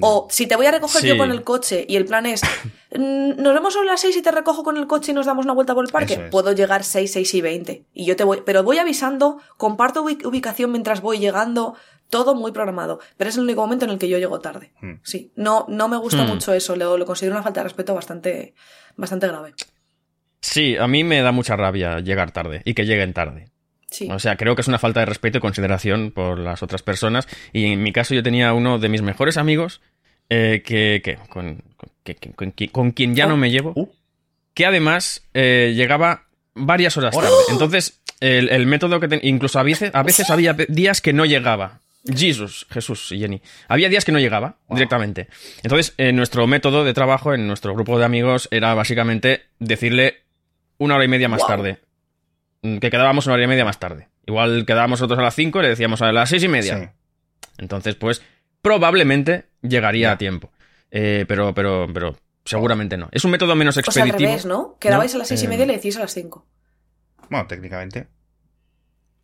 O 0.00 0.26
si 0.30 0.46
te 0.46 0.56
voy 0.56 0.64
a 0.66 0.70
recoger 0.70 1.02
Sí. 1.02 1.08
yo 1.08 1.18
con 1.18 1.30
el 1.30 1.44
coche 1.44 1.84
y 1.86 1.96
el 1.96 2.06
plan 2.06 2.24
es 2.26 2.40
"Mm, 2.96 3.40
nos 3.42 3.52
vemos 3.54 3.74
sobre 3.74 3.86
las 3.86 4.00
6 4.00 4.16
y 4.16 4.22
te 4.22 4.30
recojo 4.30 4.64
con 4.64 4.76
el 4.78 4.86
coche 4.86 5.12
y 5.12 5.14
nos 5.14 5.26
damos 5.26 5.44
una 5.44 5.52
vuelta 5.54 5.74
por 5.74 5.84
el 5.84 5.92
parque, 5.92 6.14
es. 6.14 6.30
puedo 6.30 6.52
llegar 6.52 6.84
6, 6.84 7.12
6 7.12 7.34
y 7.34 7.40
20. 7.42 7.84
Y 7.92 8.06
yo 8.06 8.16
te 8.16 8.24
voy, 8.24 8.42
pero 8.46 8.62
voy 8.64 8.78
avisando, 8.78 9.38
comparto 9.58 10.02
ubi- 10.02 10.24
ubicación 10.24 10.72
mientras 10.72 11.02
voy 11.02 11.18
llegando, 11.18 11.74
todo 12.10 12.34
muy 12.34 12.52
programado. 12.52 13.00
Pero 13.16 13.30
es 13.30 13.36
el 13.36 13.44
único 13.44 13.60
momento 13.62 13.84
en 13.84 13.90
el 13.92 13.98
que 13.98 14.08
yo 14.08 14.18
llego 14.18 14.40
tarde. 14.40 14.72
Hmm. 14.80 14.94
Sí, 15.02 15.32
no, 15.36 15.66
no 15.68 15.88
me 15.88 15.96
gusta 15.96 16.24
Hmm. 16.24 16.28
mucho 16.28 16.52
eso, 16.52 16.76
lo, 16.76 16.96
lo 16.98 17.06
considero 17.06 17.34
una 17.36 17.42
falta 17.42 17.60
de 17.60 17.64
respeto 17.64 17.94
bastante, 17.94 18.54
bastante 18.96 19.26
grave. 19.28 19.54
Sí, 20.40 20.76
a 20.76 20.86
mí 20.86 21.04
me 21.04 21.20
da 21.22 21.32
mucha 21.32 21.56
rabia 21.56 22.00
llegar 22.00 22.30
tarde 22.30 22.62
y 22.64 22.74
que 22.74 22.84
lleguen 22.84 23.12
tarde. 23.14 23.48
Sí. 23.90 24.08
O 24.10 24.18
sea, 24.18 24.36
creo 24.36 24.54
que 24.56 24.60
es 24.62 24.68
una 24.68 24.78
falta 24.78 25.00
de 25.00 25.06
respeto 25.06 25.38
y 25.38 25.40
consideración 25.40 26.10
por 26.10 26.38
las 26.38 26.62
otras 26.62 26.82
personas. 26.82 27.26
Y 27.52 27.66
en 27.72 27.82
mi 27.82 27.92
caso 27.92 28.14
yo 28.14 28.22
tenía 28.22 28.52
uno 28.52 28.78
de 28.78 28.88
mis 28.88 29.02
mejores 29.02 29.36
amigos 29.36 29.80
eh, 30.30 30.62
que, 30.64 31.00
que- 31.04 31.16
con, 31.28 31.62
con- 31.76 31.90
que- 32.02 32.14
que- 32.16 32.32
con 32.32 32.52
qui- 32.54 32.70
con 32.72 32.90
quien 32.92 33.14
ya 33.14 33.26
Oh. 33.26 33.28
no 33.30 33.36
me 33.36 33.50
llevo, 33.50 33.72
Uh. 33.76 33.88
que 34.54 34.66
además 34.66 35.22
eh, 35.34 35.72
llegaba 35.76 36.26
varias 36.54 36.96
horas 36.96 37.14
tarde. 37.14 37.28
Entonces, 37.50 38.00
el, 38.20 38.48
el 38.48 38.66
método 38.66 39.00
que 39.00 39.08
ten- 39.08 39.20
incluso 39.22 39.58
a 39.58 39.62
veces, 39.62 39.90
a 39.94 40.02
veces 40.02 40.30
había 40.30 40.54
días 40.54 41.00
que 41.00 41.12
no 41.12 41.24
llegaba. 41.24 41.80
Jesús, 42.06 42.66
Jesús 42.70 43.12
y 43.12 43.18
Jenny. 43.20 43.40
Había 43.68 43.88
días 43.88 44.04
que 44.04 44.12
no 44.12 44.18
llegaba 44.18 44.58
Wow. 44.68 44.76
directamente. 44.76 45.28
Entonces, 45.62 45.94
eh, 45.96 46.12
nuestro 46.12 46.46
método 46.46 46.84
de 46.84 46.92
trabajo 46.92 47.32
en 47.34 47.46
nuestro 47.46 47.72
grupo 47.74 47.98
de 47.98 48.04
amigos 48.04 48.48
era 48.50 48.74
básicamente 48.74 49.44
decirle 49.58 50.22
una 50.78 50.96
hora 50.96 51.04
y 51.04 51.08
media 51.08 51.28
más 51.28 51.40
Wow. 51.40 51.48
tarde. 51.48 51.78
Mm, 52.62 52.78
Que 52.78 52.90
quedábamos 52.90 53.26
una 53.26 53.34
hora 53.34 53.44
y 53.44 53.48
media 53.48 53.64
más 53.64 53.78
tarde. 53.78 54.08
Igual 54.26 54.64
quedábamos 54.66 55.00
nosotros 55.00 55.18
a 55.18 55.22
las 55.22 55.34
5 55.34 55.60
y 55.60 55.62
le 55.62 55.68
decíamos 55.68 56.00
a 56.02 56.12
las 56.12 56.28
seis 56.30 56.42
y 56.42 56.48
media. 56.48 56.78
Sí. 56.78 56.88
Entonces, 57.58 57.94
pues, 57.94 58.22
probablemente 58.62 59.46
llegaría 59.62 60.12
a 60.12 60.18
tiempo. 60.18 60.50
Eh, 60.90 61.24
pero, 61.28 61.54
pero, 61.54 61.86
pero 61.92 62.16
seguramente 62.44 62.96
no. 62.96 63.08
Es 63.12 63.24
un 63.24 63.30
método 63.30 63.54
menos 63.54 63.76
o 63.76 63.80
sea, 63.82 64.02
al 64.02 64.08
expeditivo. 64.08 64.30
revés, 64.30 64.46
¿no? 64.46 64.76
Quedabais 64.80 65.12
No, 65.12 65.16
a 65.16 65.18
las 65.20 65.28
6 65.28 65.42
y 65.42 65.46
eh, 65.46 65.48
media 65.48 65.64
y 65.64 65.68
le 65.68 65.74
decís 65.74 65.96
a 65.96 66.00
las 66.00 66.12
5. 66.14 66.46
Bueno, 67.30 67.46
técnicamente. 67.46 68.06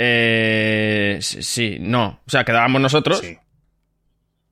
Eh, 0.03 1.19
sí, 1.21 1.77
no. 1.79 2.21
O 2.27 2.31
sea, 2.31 2.43
quedábamos 2.45 2.81
nosotros, 2.81 3.19
Sí. 3.19 3.37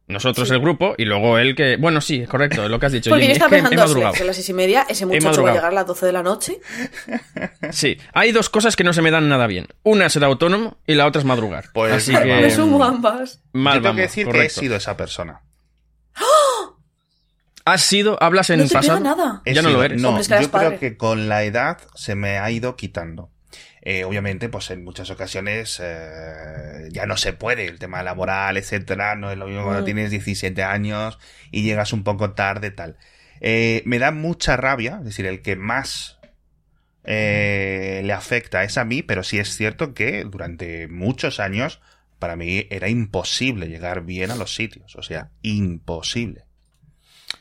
nosotros 0.06 0.46
Sí. 0.46 0.52
el 0.54 0.60
grupo, 0.60 0.94
y 0.98 1.06
luego 1.06 1.38
él 1.38 1.54
que. 1.54 1.76
Bueno, 1.78 2.02
sí, 2.02 2.20
es 2.20 2.28
correcto, 2.28 2.64
es 2.64 2.70
lo 2.70 2.78
que 2.78 2.84
has 2.84 2.92
dicho. 2.92 3.08
Porque 3.08 3.22
yo 3.22 3.28
Jenny. 3.28 3.32
Es 3.32 3.36
estaba 3.38 3.50
que 3.56 3.62
pensando, 3.62 3.82
madrugado. 3.86 4.14
si 4.14 4.22
a 4.22 4.26
las 4.26 4.36
6 4.36 4.48
y 4.50 4.52
media, 4.52 4.86
ese 4.90 5.06
muchacho 5.06 5.42
va 5.42 5.50
a 5.50 5.54
llegar 5.54 5.70
a 5.72 5.74
las 5.74 5.86
12 5.86 6.04
de 6.06 6.12
la 6.12 6.22
noche. 6.22 6.60
Sí, 7.72 7.98
hay 8.14 8.32
dos 8.32 8.48
cosas 8.50 8.76
que 8.76 8.84
no 8.84 8.92
se 8.92 9.00
me 9.02 9.10
dan 9.10 9.28
nada 9.28 9.46
bien. 9.46 9.66
Una 9.82 10.06
es 10.06 10.12
ser 10.12 10.24
autónomo 10.24 10.76
y 10.86 10.94
la 10.94 11.06
otra 11.06 11.20
es 11.20 11.24
madrugar. 11.26 11.66
Pues 11.72 11.92
Así 11.94 12.12
mal 12.12 12.22
que. 12.24 12.28
vamos. 12.28 12.44
Me 12.44 12.50
sumo 12.50 12.84
a 12.84 12.88
ambas. 12.88 13.42
Mal 13.52 13.74
Yo 13.78 13.82
tengo 13.82 13.84
vamos, 13.88 13.96
que 13.96 14.02
decir 14.02 14.24
que 14.24 14.30
he 14.30 14.32
correcto. 14.34 14.60
sido 14.60 14.76
esa 14.76 14.96
persona. 14.96 15.40
¿Has 17.64 17.82
sido? 17.82 18.16
¿Hablas 18.22 18.48
en 18.50 18.60
No 18.60 18.66
te 18.68 18.74
pasado? 18.74 19.00
nada. 19.00 19.42
Ya 19.46 19.60
no 19.62 19.70
lo 19.70 19.82
eres. 19.82 20.00
No, 20.00 20.08
Hombre, 20.10 20.22
es 20.22 20.28
que 20.28 20.34
yo 20.42 20.50
creo 20.50 20.50
padre. 20.50 20.78
que 20.78 20.96
con 20.96 21.28
la 21.28 21.42
edad 21.44 21.78
se 21.94 22.14
me 22.14 22.38
ha 22.38 22.50
ido 22.50 22.76
quitando. 22.76 23.30
Eh, 23.82 24.04
obviamente, 24.04 24.48
pues 24.48 24.70
en 24.70 24.84
muchas 24.84 25.10
ocasiones 25.10 25.80
eh, 25.82 26.88
ya 26.90 27.06
no 27.06 27.16
se 27.16 27.32
puede, 27.32 27.66
el 27.66 27.78
tema 27.78 28.02
laboral, 28.02 28.56
etcétera, 28.56 29.14
no 29.14 29.30
es 29.30 29.38
lo 29.38 29.46
mismo 29.46 29.62
cuando 29.64 29.82
Mm. 29.82 29.84
tienes 29.84 30.10
17 30.10 30.62
años 30.62 31.18
y 31.50 31.62
llegas 31.62 31.92
un 31.92 32.04
poco 32.04 32.32
tarde, 32.32 32.70
tal. 32.70 32.96
Eh, 33.40 33.82
me 33.86 33.98
da 33.98 34.10
mucha 34.10 34.56
rabia, 34.56 34.96
es 34.98 35.04
decir, 35.04 35.26
el 35.26 35.42
que 35.42 35.56
más 35.56 36.18
le 37.04 38.12
afecta 38.12 38.64
es 38.64 38.76
a 38.76 38.84
mí, 38.84 39.02
pero 39.02 39.22
sí 39.22 39.38
es 39.38 39.56
cierto 39.56 39.94
que 39.94 40.24
durante 40.24 40.88
muchos 40.88 41.40
años 41.40 41.80
para 42.18 42.36
mí 42.36 42.66
era 42.70 42.88
imposible 42.88 43.68
llegar 43.68 44.04
bien 44.04 44.30
a 44.30 44.34
los 44.36 44.54
sitios, 44.54 44.94
o 44.96 45.02
sea, 45.02 45.30
imposible. 45.40 46.44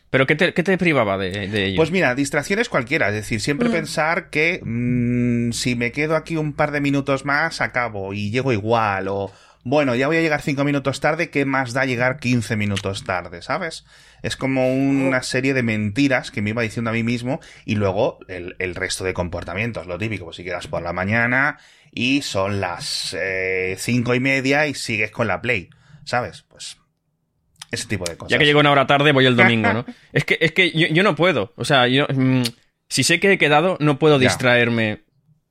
¿Pero 0.10 0.26
qué 0.26 0.36
te, 0.36 0.54
qué 0.54 0.64
te 0.64 0.78
privaba 0.78 1.18
de, 1.18 1.48
de 1.50 1.66
ello? 1.66 1.76
Pues 1.78 1.92
mira, 1.92 2.16
distracciones 2.16 2.70
cualquiera. 2.70 3.10
Es 3.10 3.14
decir, 3.16 3.42
siempre 3.42 3.70
Mm. 3.70 3.72
pensar 3.74 4.30
que 4.30 4.62
mm, 4.64 5.52
si 5.52 5.76
me 5.76 5.92
quedo 5.92 6.16
aquí 6.16 6.38
un 6.38 6.54
par 6.54 6.72
de 6.72 6.80
minutos 6.82 7.26
más, 7.26 7.60
acabo 7.62 8.14
y 8.14 8.32
llego 8.32 8.54
igual. 8.54 9.08
O 9.10 9.32
bueno, 9.64 9.96
ya 9.96 10.08
voy 10.08 10.16
a 10.16 10.22
llegar 10.22 10.42
cinco 10.42 10.64
minutos 10.64 11.02
tarde, 11.02 11.30
¿qué 11.30 11.44
más 11.44 11.74
da 11.74 11.84
llegar 11.84 12.20
15 12.20 12.56
minutos 12.56 13.04
tarde? 13.04 13.42
¿Sabes? 13.42 13.84
Es 14.24 14.38
como 14.38 14.74
una 14.74 15.22
serie 15.24 15.54
de 15.54 15.62
mentiras 15.62 16.32
que 16.32 16.42
me 16.42 16.52
iba 16.52 16.62
diciendo 16.62 16.90
a 16.90 16.94
mí 16.94 17.04
mismo 17.04 17.42
y 17.66 17.76
luego 17.76 18.20
el, 18.30 18.56
el 18.60 18.76
resto 18.76 19.04
de 19.04 19.14
comportamientos. 19.14 19.86
Lo 19.88 19.98
típico, 19.98 20.24
pues 20.24 20.38
si 20.38 20.46
quedas 20.46 20.68
por 20.68 20.82
la 20.84 20.94
mañana 20.94 21.58
y 21.92 22.22
son 22.22 22.62
las 22.62 23.14
eh, 23.20 23.76
cinco 23.78 24.16
y 24.16 24.22
media 24.22 24.68
y 24.68 24.74
sigues 24.74 25.12
con 25.12 25.28
la 25.28 25.42
play. 25.42 25.70
¿Sabes? 26.06 26.44
Pues 26.48 26.78
ese 27.72 27.88
tipo 27.88 28.06
de 28.06 28.18
cosas. 28.18 28.32
Ya 28.32 28.38
que 28.38 28.46
llego 28.46 28.60
una 28.60 28.72
hora 28.72 28.88
tarde, 28.88 29.12
voy 29.12 29.26
el 29.26 29.36
domingo, 29.36 29.72
¿no? 29.74 29.86
es 30.14 30.24
que, 30.26 30.38
es 30.42 30.52
que 30.52 30.72
yo, 30.72 30.88
yo 30.88 31.04
no 31.04 31.16
puedo. 31.16 31.54
O 31.56 31.66
sea, 31.66 31.88
yo. 31.88 32.06
mm, 32.14 32.44
si 32.90 33.04
sé 33.04 33.20
que 33.20 33.32
he 33.34 33.38
quedado, 33.38 33.78
no 33.80 34.00
puedo 34.00 34.16
Ya. 34.20 34.30
distraerme 34.30 35.04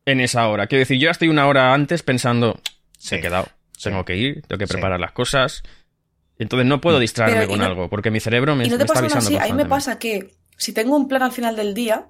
en 0.07 0.21
esa 0.21 0.49
hora. 0.49 0.67
Quiero 0.67 0.81
decir, 0.81 0.99
yo 0.99 1.07
ya 1.07 1.11
estoy 1.11 1.29
una 1.29 1.47
hora 1.47 1.75
antes 1.75 2.03
pensando. 2.03 2.61
Sí. 2.99 3.17
He 3.17 3.21
quedado. 3.21 3.49
Sí. 3.77 3.91
Tengo 3.91 4.05
que 4.05 4.17
ir, 4.17 4.43
tengo 4.47 4.59
que 4.59 4.67
Sí. 4.67 4.73
preparar 4.73 4.99
las 5.01 5.13
cosas. 5.13 5.63
Entonces 6.39 6.67
no 6.67 6.81
puedo 6.81 6.99
distraerme 6.99 7.41
Pero, 7.41 7.47
¿y 7.47 7.51
con 7.53 7.59
no- 7.61 7.65
algo, 7.67 7.89
porque 7.91 8.11
mi 8.11 8.21
cerebro 8.21 8.55
me, 8.57 8.65
¿Y 8.65 8.69
no 8.69 8.75
me 8.75 8.79
te 8.79 8.85
está 8.85 8.95
pasa 8.95 9.05
aún 9.07 9.13
avisando 9.13 9.39
así? 9.41 9.51
A 9.51 9.55
mí 9.55 9.63
me 9.63 9.69
pasa 9.69 9.99
que 9.99 10.35
si 10.57 10.73
tengo 10.73 10.97
un 10.97 11.09
plan 11.09 11.23
al 11.23 11.33
final 11.33 11.57
del 11.57 11.75
día 11.75 12.07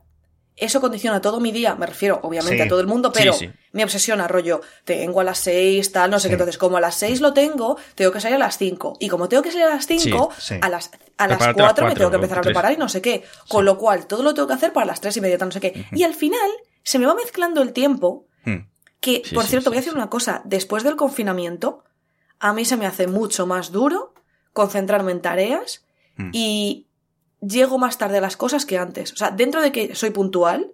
eso 0.57 0.81
condiciona 0.81 1.21
todo 1.21 1.39
mi 1.41 1.53
día, 1.53 1.75
me 1.75 1.85
refiero 1.87 2.19
obviamente 2.23 2.57
Sí. 2.57 2.63
a 2.63 2.69
todo 2.69 2.81
el 2.81 2.87
mundo, 2.87 3.13
pero 3.13 3.33
Sí, 3.35 3.47
sí. 3.47 3.53
me 3.73 3.85
obsesiona, 3.85 4.27
rollo, 4.27 4.63
tengo 4.85 5.21
a 5.21 5.25
las 5.25 5.39
6, 5.39 5.93
tal, 5.93 6.11
no 6.11 6.19
sé 6.19 6.29
qué, 6.29 6.35
entonces 6.35 6.57
como 6.59 6.79
a 6.79 6.81
las 6.81 6.95
6 6.95 7.21
lo 7.21 7.35
tengo, 7.35 7.77
tengo 7.95 8.11
que 8.11 8.21
salir 8.21 8.37
a 8.37 8.39
las 8.39 8.57
5, 8.57 8.97
y 8.99 9.09
como 9.09 9.29
tengo 9.29 9.43
que 9.43 9.51
salir 9.53 9.67
a 9.67 9.75
las 9.75 9.87
5, 9.87 10.31
Sí, 10.39 10.55
sí. 10.55 10.61
a 10.63 10.69
las, 10.71 10.91
a 11.19 11.27
las 11.29 11.37
Prepárate 11.39 11.61
a 11.61 11.65
las 11.65 11.73
4 11.75 11.85
me 11.85 11.89
cuatro, 11.91 11.95
tengo 11.95 12.11
que 12.11 12.17
empezar 12.17 12.39
a 12.39 12.43
preparar 12.43 12.73
y 12.73 12.77
no 12.79 12.89
sé 12.89 13.03
qué, 13.03 13.23
con 13.49 13.65
lo 13.67 13.77
cual 13.77 14.07
todo 14.07 14.23
lo 14.23 14.33
tengo 14.35 14.49
que 14.49 14.55
hacer 14.55 14.73
para 14.73 14.87
las 14.87 15.01
3 15.01 15.17
y 15.19 15.21
media, 15.21 15.37
tal, 15.39 15.49
no 15.49 15.53
sé 15.53 15.61
qué, 15.61 15.87
y 15.93 16.03
al 16.05 16.15
final 16.15 16.51
se 16.83 16.99
me 16.99 17.07
va 17.07 17.15
mezclando 17.15 17.61
el 17.63 17.73
tiempo, 17.73 18.27
Hmm. 18.45 18.69
que, 19.01 19.23
por 19.35 19.45
cierto, 19.45 19.71
voy 19.71 19.77
a 19.79 19.81
decir 19.81 19.95
una 19.95 20.09
cosa, 20.09 20.41
después 20.45 20.85
del 20.85 20.97
confinamiento, 20.97 21.85
a 22.39 22.53
mí 22.53 22.65
se 22.65 22.77
me 22.77 22.87
hace 22.87 23.07
mucho 23.09 23.47
más 23.47 23.73
duro 23.73 24.15
concentrarme 24.53 25.13
en 25.13 25.21
tareas 25.21 25.85
Hmm. 26.17 26.31
y 26.33 26.86
llego 27.41 27.79
más 27.79 27.99
tarde 27.99 28.19
a 28.19 28.21
las 28.21 28.37
cosas 28.37 28.67
que 28.67 28.79
antes. 28.79 29.13
O 29.13 29.17
sea, 29.17 29.31
dentro 29.31 29.61
de 29.63 29.73
que 29.73 29.95
soy 29.95 30.11
puntual, 30.11 30.73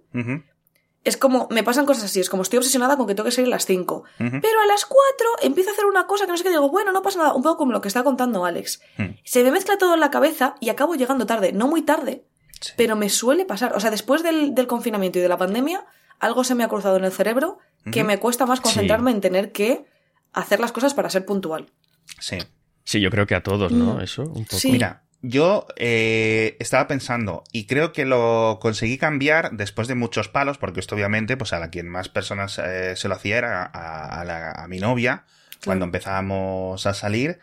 es 1.03 1.17
como, 1.17 1.47
me 1.51 1.63
pasan 1.63 1.85
cosas 1.85 2.05
así, 2.05 2.19
es 2.21 2.29
como 2.29 2.43
estoy 2.43 2.57
obsesionada 2.59 2.95
con 2.95 3.05
que 3.07 3.13
tengo 3.15 3.25
que 3.25 3.31
salir 3.31 3.47
a 3.47 3.55
las 3.57 3.65
5. 3.65 3.95
ujú. 3.95 4.05
Pero 4.41 4.61
a 4.61 4.65
las 4.65 4.85
4 4.85 4.97
empiezo 5.41 5.69
a 5.71 5.73
hacer 5.73 5.85
una 5.85 6.07
cosa 6.07 6.25
que 6.25 6.31
no 6.31 6.37
sé 6.37 6.43
qué, 6.43 6.49
digo, 6.49 6.69
bueno, 6.69 6.91
no 6.93 7.01
pasa 7.01 7.19
nada, 7.19 7.33
un 7.33 7.43
poco 7.43 7.57
como 7.57 7.71
lo 7.73 7.81
que 7.81 7.89
está 7.89 8.03
contando 8.03 8.45
Alex. 8.45 8.81
Se 9.25 9.43
me 9.43 9.51
mezcla 9.51 9.77
todo 9.77 9.93
en 9.95 9.99
la 9.99 10.11
cabeza 10.11 10.55
y 10.61 10.69
acabo 10.69 10.95
llegando 10.95 11.25
tarde, 11.25 11.51
no 11.51 11.67
muy 11.67 11.81
tarde, 11.81 12.25
Sí. 12.61 12.71
pero 12.77 12.95
me 12.95 13.09
suele 13.09 13.43
pasar. 13.43 13.75
O 13.75 13.81
sea, 13.81 13.91
después 13.91 14.23
del, 14.23 14.55
del 14.55 14.67
confinamiento 14.67 15.19
y 15.19 15.21
de 15.21 15.27
la 15.27 15.37
pandemia, 15.37 15.85
algo 16.19 16.45
se 16.45 16.55
me 16.55 16.63
ha 16.63 16.69
cruzado 16.69 16.95
en 16.95 17.03
el 17.03 17.11
cerebro 17.11 17.57
que 17.91 18.05
me 18.05 18.17
cuesta 18.17 18.45
más 18.45 18.61
concentrarme 18.61 19.11
en 19.11 19.19
tener 19.19 19.51
que 19.51 19.85
hacer 20.31 20.61
las 20.61 20.71
cosas 20.71 20.93
para 20.93 21.09
ser 21.09 21.25
puntual. 21.25 21.73
Sí. 22.21 22.37
Sí, 22.85 23.01
yo 23.01 23.09
creo 23.09 23.27
que 23.27 23.35
a 23.35 23.43
todos, 23.43 23.73
¿no? 23.73 23.95
Mm. 23.95 24.01
Eso, 24.01 24.21
un 24.23 24.45
poco. 24.45 24.57
Sí. 24.57 24.71
Mira, 24.71 25.02
yo 25.25 25.65
eh, 25.77 26.57
estaba 26.59 26.87
pensando 26.87 27.43
y 27.51 27.65
creo 27.65 27.93
que 27.93 28.03
lo 28.05 28.59
conseguí 28.61 28.97
cambiar 28.97 29.51
después 29.53 29.87
de 29.87 29.95
muchos 29.95 30.27
palos, 30.27 30.57
porque 30.57 30.81
esto 30.81 30.95
obviamente, 30.95 31.37
pues 31.37 31.53
a 31.53 31.59
la 31.59 31.69
quien 31.69 31.87
más 31.89 32.09
personas 32.09 32.59
eh, 32.63 32.95
se 32.97 33.07
lo 33.07 33.15
hacía 33.15 33.37
era 33.37 33.63
a, 33.63 34.21
a 34.21 34.25
la- 34.25 34.51
a 34.51 34.67
mi 34.67 34.79
novia, 34.79 35.23
cuando 35.65 35.85
empezábamos 35.85 36.85
a 36.85 36.93
salir, 36.93 37.39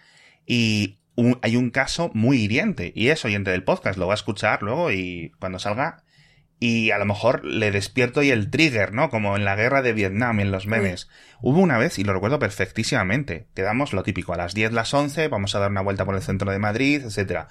y 0.46 0.98
un- 1.16 1.38
hay 1.42 1.56
un 1.56 1.70
caso 1.70 2.10
muy 2.14 2.38
hiriente, 2.42 2.92
y 2.94 3.08
es 3.08 3.24
oyente 3.24 3.50
del 3.50 3.64
podcast, 3.64 3.98
lo 3.98 4.06
va 4.06 4.12
a 4.14 4.16
escuchar 4.16 4.62
luego 4.62 4.92
y 4.92 5.32
cuando 5.40 5.58
salga, 5.58 6.04
y 6.60 6.90
a 6.90 6.98
lo 6.98 7.06
mejor 7.06 7.42
le 7.44 7.70
despierto 7.70 8.22
y 8.22 8.30
el 8.30 8.50
trigger, 8.50 8.92
¿no? 8.92 9.08
Como 9.08 9.34
en 9.36 9.46
la 9.46 9.56
guerra 9.56 9.80
de 9.80 9.94
Vietnam, 9.94 10.40
en 10.40 10.52
los 10.52 10.66
memes. 10.66 11.08
Hubo 11.40 11.58
una 11.58 11.78
vez, 11.78 11.98
y 11.98 12.04
lo 12.04 12.12
recuerdo 12.12 12.38
perfectísimamente, 12.38 13.46
quedamos 13.54 13.94
lo 13.94 14.02
típico, 14.02 14.34
a 14.34 14.36
las 14.36 14.52
10, 14.54 14.72
las 14.72 14.92
11, 14.92 15.28
vamos 15.28 15.54
a 15.54 15.58
dar 15.58 15.70
una 15.70 15.80
vuelta 15.80 16.04
por 16.04 16.14
el 16.14 16.22
centro 16.22 16.52
de 16.52 16.58
Madrid, 16.58 17.02
etcétera. 17.02 17.48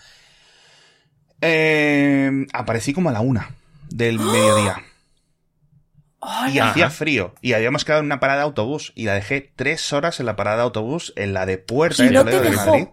Eh, 1.42 2.46
aparecí 2.54 2.94
como 2.94 3.10
a 3.10 3.13
la 3.13 3.22
una 3.22 3.50
del 3.89 4.20
mediodía. 4.20 4.84
Y 6.22 6.60
¡Hala! 6.60 6.72
hacía 6.72 6.89
frío. 6.89 7.34
Y 7.42 7.54
habíamos 7.54 7.86
quedado 7.86 8.01
en 8.01 8.08
una 8.08 8.20
parada 8.20 8.39
de 8.39 8.46
autobús. 8.46 8.92
Y 8.94 9.06
la 9.06 9.13
dejé 9.13 9.54
tres 9.56 9.94
horas 9.94 10.20
en 10.20 10.25
la 10.25 10.36
parada 10.36 10.58
de 10.58 10.63
autobús, 10.63 11.13
en 11.16 11.34
la 11.34 11.46
de 11.46 11.58
Puerta 11.58 12.04
¿Y 12.04 12.10
de 12.10 12.13
no 12.13 12.24
de? 12.25 12.50
Madrid. 12.51 12.88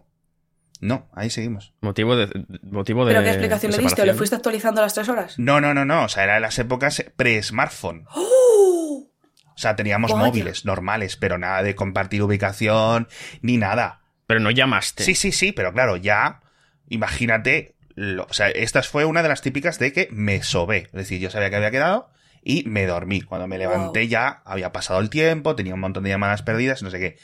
No, 0.80 1.08
ahí 1.14 1.30
seguimos. 1.30 1.72
Motivo 1.80 2.16
de. 2.16 2.28
Motivo 2.62 3.04
de 3.06 3.12
¿Pero 3.12 3.22
qué 3.24 3.30
explicación 3.30 3.72
de 3.72 3.78
le 3.78 3.82
diste? 3.84 4.02
¿O 4.02 4.04
le 4.04 4.12
separación. 4.12 4.18
fuiste 4.18 4.36
actualizando 4.36 4.80
a 4.80 4.84
las 4.84 4.94
3 4.94 5.08
horas? 5.08 5.34
No, 5.38 5.60
no, 5.60 5.72
no, 5.74 5.84
no. 5.84 6.04
O 6.04 6.08
sea, 6.08 6.24
era 6.24 6.34
de 6.34 6.40
las 6.40 6.58
épocas 6.58 7.02
pre-smartphone. 7.16 8.04
¡Oh! 8.14 9.10
O 9.54 9.58
sea, 9.58 9.74
teníamos 9.74 10.12
Vaya. 10.12 10.26
móviles 10.26 10.64
normales, 10.66 11.16
pero 11.16 11.38
nada 11.38 11.62
de 11.62 11.74
compartir 11.74 12.22
ubicación 12.22 13.08
ni 13.40 13.56
nada. 13.56 14.02
Pero 14.26 14.40
no 14.40 14.50
llamaste. 14.50 15.02
Sí, 15.04 15.14
sí, 15.14 15.32
sí, 15.32 15.52
pero 15.52 15.72
claro, 15.72 15.96
ya, 15.96 16.42
imagínate, 16.88 17.76
lo- 17.94 18.26
o 18.28 18.32
sea, 18.32 18.48
esta 18.50 18.82
fue 18.82 19.04
una 19.04 19.22
de 19.22 19.28
las 19.28 19.42
típicas 19.42 19.78
de 19.78 19.92
que 19.92 20.08
me 20.10 20.42
sobé. 20.42 20.84
Es 20.86 20.92
decir, 20.92 21.20
yo 21.20 21.30
sabía 21.30 21.48
que 21.50 21.56
había 21.56 21.70
quedado 21.70 22.10
y 22.42 22.64
me 22.64 22.86
dormí. 22.86 23.22
Cuando 23.22 23.46
me 23.46 23.58
levanté 23.58 24.00
Wow. 24.00 24.08
ya 24.08 24.42
había 24.44 24.72
pasado 24.72 25.00
el 25.00 25.10
tiempo, 25.10 25.56
tenía 25.56 25.74
un 25.74 25.80
montón 25.80 26.04
de 26.04 26.10
llamadas 26.10 26.42
perdidas, 26.42 26.82
no 26.82 26.90
sé 26.90 26.98
qué. 26.98 27.16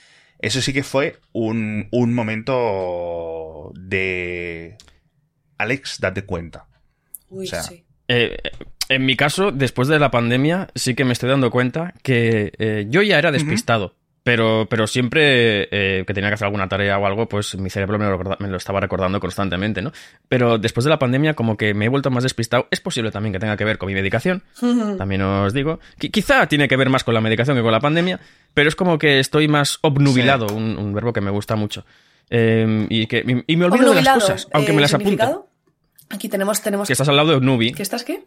Eso 0.43 0.61
sí 0.61 0.73
que 0.73 0.83
fue 0.83 1.19
un, 1.33 1.89
un 1.93 2.15
momento 2.15 3.73
de... 3.75 4.77
Alex, 5.57 5.99
date 6.01 6.25
cuenta. 6.25 6.67
Uy, 7.29 7.47
O 7.47 7.49
sea, 7.49 7.63
sí. 7.63 7.85
Eh, 8.09 8.37
en 8.89 9.07
mi 9.07 9.17
caso, 9.17 9.53
después 9.53 9.89
de 9.89 9.99
la 9.99 10.11
pandemia, 10.11 10.69
sí 10.75 10.95
que 10.95 11.05
me 11.05 11.13
estoy 11.13 11.31
dando 11.31 11.51
cuenta 11.51 11.95
que 12.03 12.53
eh, 12.59 12.87
yo 12.89 13.03
ya 13.03 13.19
era 13.19 13.31
despistado. 13.33 13.97
Pero, 14.25 14.67
pero 14.71 14.87
siempre 14.87 15.69
eh, 15.73 16.05
que 16.07 16.15
tenía 16.15 16.31
que 16.31 16.35
hacer 16.35 16.45
alguna 16.47 16.69
tarea 16.69 16.97
o 16.97 17.07
algo, 17.07 17.29
pues 17.29 17.57
mi 17.59 17.71
cerebro 17.71 17.99
me 17.99 18.07
lo, 18.09 18.37
me 18.39 18.47
lo 18.49 18.57
estaba 18.57 18.79
recordando 18.79 19.19
constantemente, 19.19 19.83
¿no? 19.83 19.91
Pero 20.29 20.59
después 20.59 20.85
de 20.85 20.91
la 20.91 20.99
pandemia, 21.01 21.35
como 21.35 21.57
que 21.57 21.75
me 21.75 21.87
he 21.87 21.89
vuelto 21.89 22.09
más 22.11 22.23
despistado. 22.23 22.69
Es 22.71 22.81
posible 22.81 23.11
también 23.11 23.33
que 23.33 23.41
tenga 23.41 23.57
que 23.57 23.65
ver 23.65 23.79
con 23.79 23.89
mi 23.89 23.95
medicación, 23.95 24.45
también 24.97 25.23
os 25.23 25.53
digo. 25.53 25.81
Qui- 25.99 26.13
quizá 26.13 26.47
tiene 26.47 26.69
que 26.69 26.77
ver 26.77 26.89
más 26.89 27.03
con 27.03 27.15
la 27.15 27.21
medicación 27.21 27.57
que 27.57 27.63
con 27.65 27.73
la 27.73 27.81
pandemia, 27.81 28.21
pero 28.55 28.69
es 28.69 28.77
como 28.77 28.97
que 28.97 29.19
estoy 29.19 29.49
más 29.49 29.79
obnubilado, 29.83 30.47
un, 30.55 30.79
un 30.79 30.93
verbo 30.95 31.13
que 31.13 31.21
me 31.21 31.31
gusta 31.33 31.57
mucho. 31.57 31.85
Eh, 32.31 32.87
y, 32.91 33.07
que, 33.09 33.25
y, 33.47 33.53
y 33.55 33.57
me 33.57 33.65
olvido 33.65 33.93
de 33.93 34.03
las 34.03 34.15
cosas, 34.15 34.49
aunque 34.53 34.71
eh, 34.71 34.75
me 34.75 34.83
las 34.83 34.95
apunto. 34.95 35.49
Aquí 36.11 36.29
tenemos, 36.29 36.61
tenemos 36.63 36.87
Que 36.87 36.93
estás 36.93 37.09
al 37.09 37.17
lado 37.17 37.31
de 37.31 37.35
obnubi. 37.37 37.73
¿Que 37.73 37.83
estás 37.83 38.05
qué? 38.05 38.23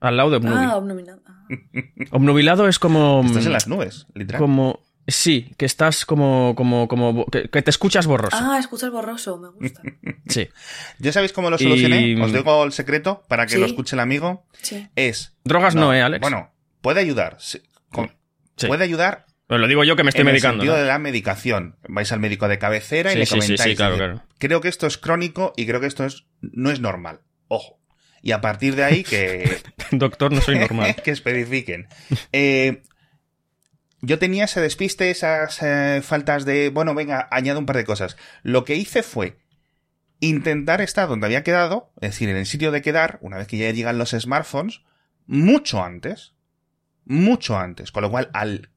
Al 0.00 0.16
lado 0.16 0.30
de 0.30 0.36
obnubi. 0.38 0.56
Ah, 0.56 0.76
obnubilado. 0.76 1.22
Ah. 1.26 1.46
Obnubilado 2.12 2.68
es 2.68 2.78
como. 2.78 3.22
Estás 3.24 3.46
en 3.46 3.52
las 3.52 3.68
nubes, 3.68 4.06
literal. 4.14 4.40
Como. 4.40 4.80
Sí, 5.06 5.52
que 5.56 5.66
estás 5.66 6.06
como. 6.06 6.54
como, 6.56 6.86
como 6.88 7.26
que, 7.26 7.48
que 7.50 7.62
te 7.62 7.70
escuchas 7.70 8.06
borroso. 8.06 8.36
Ah, 8.40 8.58
escuchas 8.58 8.90
borroso, 8.90 9.38
me 9.38 9.48
gusta. 9.48 9.82
Sí. 10.28 10.48
¿Ya 11.00 11.12
sabéis 11.12 11.32
cómo 11.32 11.50
lo 11.50 11.58
solucioné? 11.58 12.06
Y- 12.06 12.20
Os 12.20 12.32
digo 12.32 12.62
el 12.64 12.72
secreto 12.72 13.24
para 13.28 13.46
que 13.46 13.54
Sí. 13.54 13.58
lo 13.58 13.66
escuche 13.66 13.96
el 13.96 14.00
amigo. 14.00 14.46
Sí. 14.62 14.88
Es... 14.94 15.34
Drogas 15.44 15.74
no, 15.74 15.92
¿eh, 15.92 16.02
Alex? 16.02 16.20
Bueno, 16.20 16.52
puede 16.82 17.00
ayudar. 17.00 17.36
sí, 17.40 17.60
con- 17.90 18.12
Sí. 18.56 18.68
Puede 18.68 18.84
ayudar 18.84 19.26
Pues 19.48 19.60
lo 19.60 19.66
digo 19.66 19.82
yo 19.84 19.96
que 19.96 20.04
me 20.04 20.10
estoy 20.10 20.20
en 20.20 20.26
medicando. 20.28 20.62
el 20.62 20.68
sentido 20.68 20.74
¿no? 20.76 20.82
de 20.82 20.86
la 20.88 20.98
medicación. 21.00 21.76
Vais 21.88 22.12
al 22.12 22.20
médico 22.20 22.46
de 22.46 22.58
cabecera 22.58 23.10
y 23.10 23.14
Sí, 23.14 23.18
le 23.18 23.26
sí, 23.26 23.30
sí, 23.34 23.38
comentáis. 23.40 23.70
sí, 23.70 23.76
claro, 23.76 23.96
claro. 23.96 24.22
Creo 24.38 24.60
que 24.60 24.68
esto 24.68 24.86
es 24.86 24.98
crónico 24.98 25.52
y 25.56 25.66
creo 25.66 25.80
que 25.80 25.86
esto 25.88 26.04
es 26.04 26.26
no 26.40 26.70
es 26.70 26.78
normal. 26.80 27.22
Ojo. 27.48 27.79
Y 28.22 28.32
a 28.32 28.40
partir 28.40 28.76
de 28.76 28.84
ahí 28.84 29.02
que, 29.02 29.62
Doctor, 29.92 30.32
no 30.32 30.40
soy 30.40 30.58
normal. 30.58 30.96
que 31.04 31.10
especifiquen. 31.10 31.88
Eh, 32.32 32.82
yo 34.02 34.18
tenía 34.18 34.44
ese 34.44 34.60
despiste, 34.60 35.10
esas 35.10 35.62
eh, 35.62 36.00
faltas 36.02 36.44
de, 36.44 36.70
bueno, 36.70 36.94
venga, 36.94 37.28
añado 37.30 37.58
un 37.58 37.66
par 37.66 37.76
de 37.76 37.84
cosas. 37.84 38.16
Lo 38.42 38.64
que 38.64 38.76
hice 38.76 39.02
fue 39.02 39.38
intentar 40.20 40.80
estar 40.80 41.08
donde 41.08 41.26
había 41.26 41.42
quedado, 41.42 41.92
es 42.00 42.10
decir, 42.10 42.28
en 42.28 42.36
el 42.36 42.46
sitio 42.46 42.70
de 42.70 42.82
quedar, 42.82 43.18
una 43.22 43.38
vez 43.38 43.46
que 43.46 43.56
ya 43.56 43.70
llegan 43.70 43.98
los 43.98 44.10
smartphones, 44.10 44.82
mucho 45.26 45.82
antes. 45.82 46.34
Mucho 47.04 47.58
antes. 47.58 47.92
Con 47.92 48.02
lo 48.02 48.10
cual, 48.10 48.30
al 48.32 48.70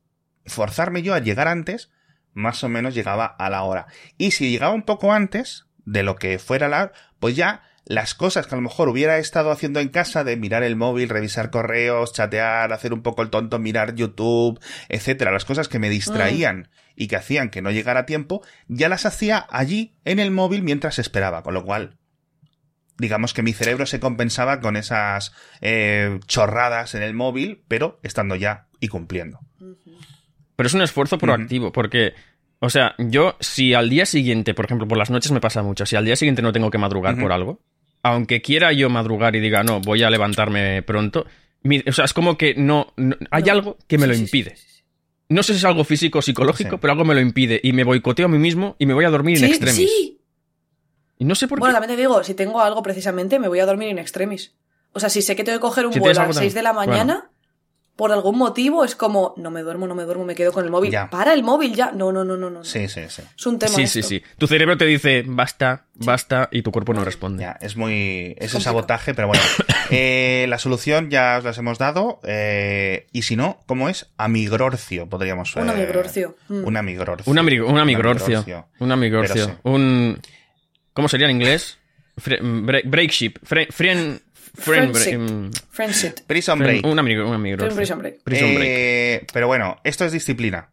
forzarme 0.46 1.04
yo 1.04 1.14
a 1.14 1.20
llegar 1.20 1.48
antes, 1.48 1.90
más 2.34 2.64
o 2.64 2.70
menos 2.70 2.96
llegaba 2.96 3.26
a 3.26 3.50
la 3.50 3.64
hora. 3.64 3.88
Y 4.18 4.32
si 4.32 4.50
llegaba 4.50 4.74
un 4.74 4.84
poco 4.84 5.14
antes 5.14 5.68
de 5.86 6.04
lo 6.04 6.16
que 6.16 6.40
fuera 6.40 6.68
la 6.68 6.84
hora, 6.84 6.94
pues 7.20 7.36
ya 7.36 7.64
las 7.86 8.16
cosas 8.16 8.48
que 8.48 8.56
a 8.56 8.58
lo 8.58 8.62
mejor 8.62 8.90
hubiera 8.90 9.18
estado 9.18 9.52
haciendo 9.52 9.80
en 9.80 9.90
casa 9.90 10.24
de 10.24 10.38
mirar 10.38 10.63
el 10.63 10.75
móvil, 10.75 11.10
revisar 11.10 11.50
correos, 11.50 12.13
chatear, 12.13 12.72
hacer 12.72 12.94
un 12.94 13.02
poco 13.02 13.22
el 13.22 13.30
tonto, 13.30 13.60
mirar 13.60 13.96
YouTube, 13.96 14.60
etcétera, 14.90 15.32
las 15.32 15.46
cosas 15.46 15.68
que 15.68 15.80
me 15.80 15.90
distraían 15.90 16.70
y 16.96 17.08
que 17.08 17.16
hacían 17.16 17.50
que 17.50 17.62
no 17.62 17.72
llegara 17.72 18.02
a 18.02 18.06
tiempo, 18.06 18.42
ya 18.68 18.90
las 18.90 19.06
hacía 19.06 19.46
allí 19.50 19.96
en 20.06 20.20
el 20.20 20.32
móvil 20.32 20.63
mientras 20.63 21.00
esperaba, 21.00 21.44
con 21.44 21.54
lo 21.54 21.66
cual 21.66 21.98
digamos 22.98 23.34
que 23.34 23.42
mi 23.42 23.54
cerebro 23.54 23.86
se 23.86 24.00
compensaba 24.00 24.60
con 24.60 24.78
esas 24.78 25.34
eh, 25.62 26.20
chorradas 26.28 26.96
en 26.96 27.04
el 27.04 27.13
móvil, 27.13 27.63
pero 27.68 28.00
estando 28.04 28.36
ya 28.36 28.68
y 28.80 28.88
cumpliendo. 28.88 29.40
Pero 30.56 30.68
es 30.68 30.74
un 30.74 30.82
esfuerzo 30.82 31.18
proactivo, 31.18 31.72
porque, 31.72 32.13
o 32.65 32.70
sea, 32.70 32.96
yo, 32.98 33.36
si 33.39 33.74
al 33.74 33.89
día 33.89 34.05
siguiente, 34.05 34.53
por 34.53 34.65
ejemplo, 34.65 34.88
por 34.88 34.98
las 34.98 35.10
noches 35.10 35.32
me 35.32 35.41
pasa 35.41 35.62
mucho, 35.63 35.86
si 35.86 35.96
al 35.96 36.05
día 36.05 36.15
siguiente 36.15 36.41
no 36.41 36.51
tengo 36.53 36.72
que 36.72 36.77
madrugar 36.77 37.20
por 37.20 37.32
algo, 37.32 37.60
aunque 38.01 38.41
quiera 38.41 38.72
yo 38.74 38.89
madrugar 38.89 39.36
y 39.36 39.39
diga, 39.39 39.63
no, 39.63 39.79
voy 39.82 40.03
a 40.03 40.10
levantarme 40.10 40.82
pronto, 40.84 41.25
mi- 41.63 41.84
o 41.88 41.91
sea, 41.91 42.05
es 42.05 42.13
como 42.13 42.38
que 42.38 42.55
no, 42.55 42.93
no- 42.98 43.15
hay 43.32 43.43
No. 43.43 43.51
algo 43.51 43.77
que 43.88 43.98
me 43.98 44.05
Sí, 44.05 44.12
lo 44.12 44.15
impide. 44.17 44.55
sí, 44.55 44.65
sí. 44.67 44.84
No 45.29 45.41
sé 45.43 45.53
si 45.53 45.60
es 45.60 45.65
algo 45.65 45.84
físico 45.84 46.20
o 46.20 46.22
psicológico, 46.22 46.77
pero 46.79 46.91
algo 46.93 47.05
me 47.05 47.13
lo 47.15 47.22
impide 47.22 47.60
y 47.63 47.72
me 47.74 47.84
boicoteo 47.84 48.25
a 48.25 48.29
mí 48.29 48.38
mismo 48.38 48.75
y 48.79 48.86
me 48.86 48.93
voy 48.93 49.05
a 49.05 49.10
dormir 49.10 49.38
in 49.38 49.46
extremis. 49.46 49.75
sí. 49.89 50.20
Y 51.17 51.25
no 51.25 51.36
sé 51.36 51.48
por 51.48 51.60
Bueno, 51.60 51.74
qué. 51.74 51.79
también 51.82 51.96
te 51.98 52.01
digo, 52.01 52.24
si 52.24 52.34
tengo 52.34 52.60
algo 52.62 52.82
precisamente, 52.84 53.39
me 53.39 53.48
voy 53.48 53.60
a 53.60 53.65
dormir 53.65 53.89
in 53.89 54.00
extremis. 54.00 54.53
O 54.91 55.00
sea, 55.00 55.10
si 55.10 55.22
sé 55.22 55.36
que 55.36 55.43
tengo 55.43 55.58
que 55.58 55.62
coger 55.62 55.86
un 55.86 55.93
Si 55.93 56.00
vuelo 56.00 56.22
a 56.22 56.27
las 56.27 56.36
6 56.36 56.53
de 56.53 56.62
la 56.63 56.74
mañana, 56.74 57.29
por 57.96 58.12
algún 58.12 58.38
motivo 58.40 58.84
es 58.84 58.96
como, 58.96 59.34
no 59.38 59.52
me 59.52 59.62
duermo, 59.62 59.86
no 59.88 59.94
me 59.94 60.04
duermo, 60.04 60.26
me 60.26 60.34
quedo 60.36 60.52
con 60.52 60.66
el 60.66 60.72
móvil. 60.72 60.92
Ya. 60.92 61.10
Para 61.10 61.34
el 61.34 61.44
móvil 61.44 61.76
ya. 61.76 61.92
No, 61.92 62.12
no, 62.12 62.24
no, 62.24 62.36
no, 62.38 62.50
no. 62.50 62.64
Sí, 62.64 62.88
sí, 62.88 63.02
sí. 63.08 63.22
Es 63.38 63.46
un 63.46 63.60
tema. 63.60 63.72
Sí, 63.76 63.86
sí, 63.88 64.00
esto. 64.00 64.10
sí. 64.10 64.24
Tu 64.38 64.48
cerebro 64.48 64.78
te 64.78 64.86
dice, 64.86 65.24
basta, 65.28 65.86
basta, 65.94 66.50
y 66.52 66.64
tu 66.64 66.72
cuerpo 66.72 66.94
no 66.94 67.06
responde. 67.06 67.44
Ya, 67.44 67.58
es 67.62 67.76
muy. 67.78 68.36
Es 68.40 68.56
el 68.56 68.62
sabotaje, 68.62 69.14
pero 69.14 69.28
bueno. 69.28 69.44
Eh, 69.96 70.48
la 70.50 70.58
solución 70.58 71.12
ya 71.12 71.36
os 71.38 71.44
las 71.44 71.58
hemos 71.60 71.78
dado. 71.78 72.20
eh, 72.24 73.06
y 73.12 73.22
si 73.24 73.36
no, 73.36 73.60
¿cómo 73.68 73.90
es? 73.90 74.08
Amigrorcio, 74.18 75.08
podríamos. 75.08 75.56
Un 75.56 75.68
eh, 75.68 75.72
amigrorcio. 75.72 76.36
Mm. 76.48 76.66
Un 76.66 76.78
amigrorcio. 76.78 77.32
Un, 77.32 77.38
amig- 77.38 77.64
un 77.64 77.78
amigrorcio. 77.78 78.44
Un 78.80 78.92
amigrorcio. 78.92 79.46
Sí. 79.46 79.52
Un. 79.64 80.20
¿Cómo 80.94 81.08
sería 81.10 81.28
en 81.28 81.36
inglés? 81.36 81.78
Fre- 82.18 82.40
break, 82.42 82.86
break 82.90 83.12
ship. 83.12 83.38
Fre- 83.44 83.68
frien- 83.68 83.72
Friend 83.72 84.22
Friendship. 84.54 85.18
mm, 85.18 85.52
Friendship. 85.72 86.14
Prison 86.28 86.60
friend- 86.60 86.82
Break. 86.82 86.86
un 86.92 87.00
amigo, 87.00 87.28
un 87.28 87.34
amigo. 87.36 87.58
Prison 87.58 88.00
Break. 88.00 88.24
Prison 88.24 88.54
break. 88.56 88.68
Eh, 88.70 89.28
pero 89.34 89.48
bueno, 89.48 89.78
esto 89.84 90.06
es 90.06 90.12
disciplina. 90.12 90.70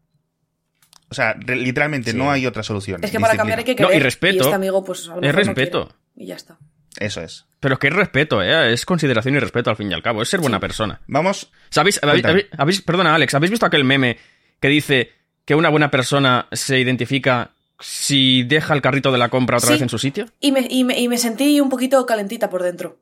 O 1.09 1.15
sea, 1.15 1.35
re- 1.39 1.57
literalmente 1.57 2.13
Sí. 2.13 2.17
no 2.17 2.31
hay 2.31 2.47
otra 2.47 2.63
solución. 2.63 3.03
Es 3.03 3.11
que 3.11 3.19
para 3.19 3.37
cambiar 3.37 3.59
hay 3.59 3.65
que 3.65 3.73
No, 3.75 3.89
querer. 3.89 3.97
y 4.01 4.05
respeto. 4.05 4.45
este 4.45 4.55
amigo, 4.55 4.85
pues 4.85 5.09
a 5.09 5.17
lo 5.17 5.17
Es 5.17 5.21
mejor 5.23 5.35
no 5.47 5.55
respeto. 5.55 5.83
quiere. 5.89 6.01
y 6.17 6.27
ya 6.27 6.37
está. 6.37 6.59
Eso 6.99 7.23
es. 7.23 7.47
Pero 7.61 7.75
es 7.75 7.79
que 7.81 7.87
es 7.89 7.95
respeto, 7.95 8.43
¿eh? 8.43 8.73
Es 8.73 8.85
consideración 8.85 9.35
y 9.35 9.39
respeto 9.39 9.71
al 9.71 9.77
fin 9.77 9.91
y 9.91 9.95
al 9.95 10.03
cabo. 10.03 10.23
Es 10.23 10.29
ser 10.29 10.41
buena 10.41 10.61
persona. 10.61 11.01
Vamos. 11.07 11.51
¿Sabéis? 11.71 11.99
habéis- 12.03 12.23
Cuéntame. 12.23 12.33
habéis- 12.33 12.49
habéis- 12.59 12.83
perdona, 12.83 13.15
Alex, 13.15 13.35
¿habéis 13.35 13.51
visto 13.51 13.65
aquel 13.67 13.85
meme 13.85 14.19
que 14.61 14.69
dice 14.69 15.11
que 15.47 15.55
una 15.55 15.69
buena 15.71 15.91
persona 15.91 16.47
se 16.53 16.79
identifica 16.79 17.53
si 17.79 18.43
deja 18.43 18.75
el 18.75 18.83
carrito 18.83 19.11
de 19.13 19.19
la 19.19 19.31
compra 19.31 19.57
otra 19.57 19.69
Sí. 19.69 19.73
vez 19.75 19.83
en 19.83 19.89
su 19.89 19.99
sitio? 19.99 20.27
Y 20.41 20.53
me, 20.53 20.67
y, 20.69 20.85
me, 20.85 20.99
y 21.01 21.09
me 21.09 21.17
sentí 21.17 21.61
un 21.61 21.71
poquito 21.71 22.05
calentita 22.07 22.51
por 22.51 22.63
dentro. 22.63 22.99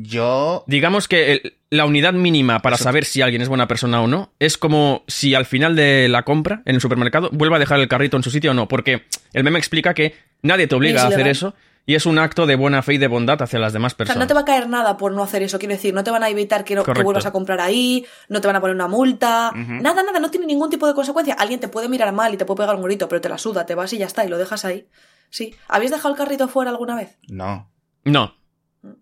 Yo. 0.00 0.64
Digamos 0.66 1.08
que 1.08 1.32
el- 1.32 1.54
la 1.70 1.84
unidad 1.84 2.12
mínima 2.12 2.60
para 2.62 2.76
Eso. 2.76 2.84
saber 2.84 3.04
si 3.04 3.20
alguien 3.20 3.42
es 3.42 3.48
buena 3.48 3.66
persona 3.68 4.00
o 4.00 4.06
no 4.06 4.32
es 4.38 4.56
como 4.56 5.02
si 5.06 5.34
al 5.34 5.44
final 5.44 5.74
de 5.76 6.08
la 6.08 6.22
compra 6.22 6.62
en 6.64 6.76
el 6.76 6.80
supermercado 6.80 7.28
vuelva 7.32 7.56
a 7.56 7.58
dejar 7.58 7.80
el 7.80 7.88
carrito 7.88 8.16
en 8.16 8.22
su 8.22 8.30
sitio 8.30 8.52
o 8.52 8.54
no, 8.54 8.68
porque 8.68 9.04
el 9.32 9.44
meme 9.44 9.58
explica 9.58 9.92
que 9.94 10.14
nadie 10.42 10.66
te 10.66 10.74
obliga 10.76 11.00
Es 11.00 11.04
a 11.04 11.08
hacer 11.08 11.26
eso 11.26 11.54
y 11.84 11.94
es 11.94 12.06
un 12.06 12.18
acto 12.18 12.46
de 12.46 12.54
buena 12.54 12.82
fe 12.82 12.94
y 12.94 12.98
de 12.98 13.08
bondad 13.08 13.40
hacia 13.42 13.58
las 13.58 13.72
demás 13.72 13.92
O 13.92 13.96
sea, 13.96 13.98
personas. 13.98 14.18
no 14.20 14.26
te 14.28 14.34
va 14.34 14.40
a 14.40 14.44
caer 14.44 14.68
nada 14.68 14.96
por 14.96 15.12
no 15.12 15.22
hacer 15.22 15.42
eso. 15.42 15.58
Quiero 15.58 15.74
decir, 15.74 15.92
no 15.94 16.04
te 16.04 16.10
van 16.10 16.22
a 16.22 16.28
evitar 16.28 16.62
que, 16.64 16.74
no- 16.74 16.82
que 16.82 16.86
Correcto. 16.86 17.04
vuelvas 17.04 17.26
a 17.26 17.32
comprar 17.32 17.60
ahí, 17.60 18.06
no 18.28 18.40
te 18.40 18.46
van 18.46 18.56
a 18.56 18.60
poner 18.60 18.76
una 18.76 18.88
multa. 18.88 19.52
Nada, 19.54 20.02
nada, 20.02 20.20
no 20.20 20.30
tiene 20.30 20.46
ningún 20.46 20.70
tipo 20.70 20.86
de 20.86 20.94
consecuencia. 20.94 21.34
Alguien 21.34 21.60
te 21.60 21.68
puede 21.68 21.88
mirar 21.88 22.12
mal 22.12 22.32
y 22.32 22.36
te 22.36 22.44
puede 22.44 22.58
pegar 22.58 22.76
un 22.76 22.82
grito, 22.82 23.08
pero 23.08 23.20
te 23.20 23.28
la 23.28 23.38
suda, 23.38 23.66
te 23.66 23.74
vas 23.74 23.92
y 23.94 23.98
ya 23.98 24.06
está, 24.06 24.24
y 24.24 24.28
lo 24.28 24.38
dejas 24.38 24.64
ahí. 24.64 24.86
Sí. 25.30 25.54
¿Habéis 25.66 25.90
dejado 25.90 26.10
el 26.14 26.18
carrito 26.18 26.46
fuera 26.48 26.70
alguna 26.70 26.94
vez? 26.94 27.18
No. 27.28 27.70
No, 28.04 28.37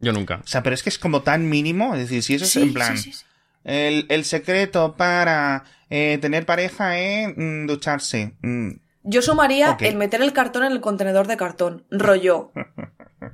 yo 0.00 0.12
nunca. 0.12 0.40
O 0.44 0.46
sea, 0.46 0.62
pero 0.62 0.74
es 0.74 0.82
que 0.82 0.88
es 0.88 0.98
como 0.98 1.22
tan 1.22 1.48
mínimo. 1.48 1.94
Es 1.94 2.00
decir, 2.02 2.22
si 2.22 2.34
eso 2.34 2.46
Sí, 2.46 2.60
es 2.60 2.66
en 2.66 2.74
plan. 2.74 2.96
sí, 2.98 3.12
sí, 3.12 3.18
sí. 3.18 3.24
El, 3.64 4.06
el 4.10 4.24
secreto 4.24 4.94
para 4.96 5.64
eh, 5.90 6.18
tener 6.20 6.46
pareja 6.46 6.98
es 6.98 7.28
mm, 7.36 7.66
ducharse. 7.66 8.34
Mm. 8.42 8.70
Yo 9.02 9.22
sumaría 9.22 9.76
el 9.80 9.96
meter 9.96 10.20
el 10.22 10.32
cartón 10.32 10.64
en 10.64 10.72
el 10.72 10.80
contenedor 10.80 11.26
de 11.26 11.36
cartón. 11.36 11.84
Rollo. 11.90 12.52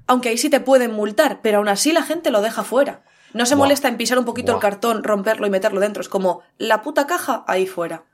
Aunque 0.06 0.28
ahí 0.28 0.38
sí 0.38 0.50
te 0.50 0.61
pueden 0.61 0.92
multar, 0.92 1.40
pero 1.42 1.58
aún 1.58 1.68
así 1.68 1.92
la 1.92 2.02
gente 2.02 2.30
lo 2.30 2.42
deja 2.42 2.62
fuera. 2.62 3.02
No 3.32 3.46
se 3.46 3.56
molesta 3.56 3.88
en 3.88 3.96
pisar 3.96 4.18
un 4.18 4.26
poquito 4.26 4.52
el 4.52 4.61
cartón, 4.61 5.02
romperlo 5.02 5.46
y 5.46 5.50
meterlo 5.50 5.80
dentro. 5.80 6.02
Es 6.02 6.11
como 6.11 6.42
la 6.58 6.82
puta 6.82 7.06
caja 7.06 7.44
ahí 7.46 7.66
fuera. 7.66 8.04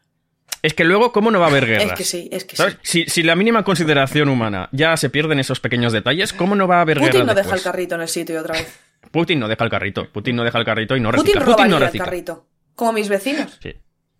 Es 0.62 0.74
que 0.74 0.84
luego, 0.84 1.12
¿cómo 1.12 1.30
no 1.30 1.38
va 1.40 1.46
a 1.46 1.50
haber 1.50 1.66
guerras? 1.66 1.86
Es 1.86 1.92
que 1.92 2.04
sí, 2.04 2.28
es 2.32 2.44
que 2.44 2.56
¿Sabes? 2.56 2.76
sí. 2.82 3.04
Si, 3.04 3.10
si 3.10 3.22
la 3.22 3.36
mínima 3.36 3.62
consideración 3.64 4.28
humana 4.28 4.68
ya 4.72 4.96
se 4.96 5.08
pierde 5.10 5.32
en 5.34 5.40
esos 5.40 5.60
pequeños 5.60 5.92
detalles, 5.92 6.32
¿cómo 6.32 6.54
no 6.56 6.66
va 6.66 6.78
a 6.78 6.80
haber 6.80 6.98
Putin 6.98 7.12
guerras 7.12 7.26
no 7.28 7.34
deja 7.34 7.54
el 7.54 7.62
carrito 7.62 7.94
en 7.94 8.00
el 8.00 8.08
sitio 8.08 8.40
otra 8.40 8.54
vez. 8.54 8.78
Putin 9.12 9.38
no 9.38 9.48
deja 9.48 9.64
el 9.64 9.70
carrito. 9.70 10.10
Putin 10.12 10.36
no 10.36 10.44
deja 10.44 10.58
el 10.58 10.64
carrito 10.64 10.96
y 10.96 11.00
no 11.00 11.10
Putin 11.10 11.24
recicla. 11.24 11.40
robaría 11.40 11.56
Putin 11.56 11.70
no 11.70 11.76
el 11.76 11.82
recicla. 11.84 12.04
carrito. 12.04 12.46
Como 12.74 12.92
mis 12.92 13.08
vecinos. 13.08 13.58
Sí. 13.62 13.74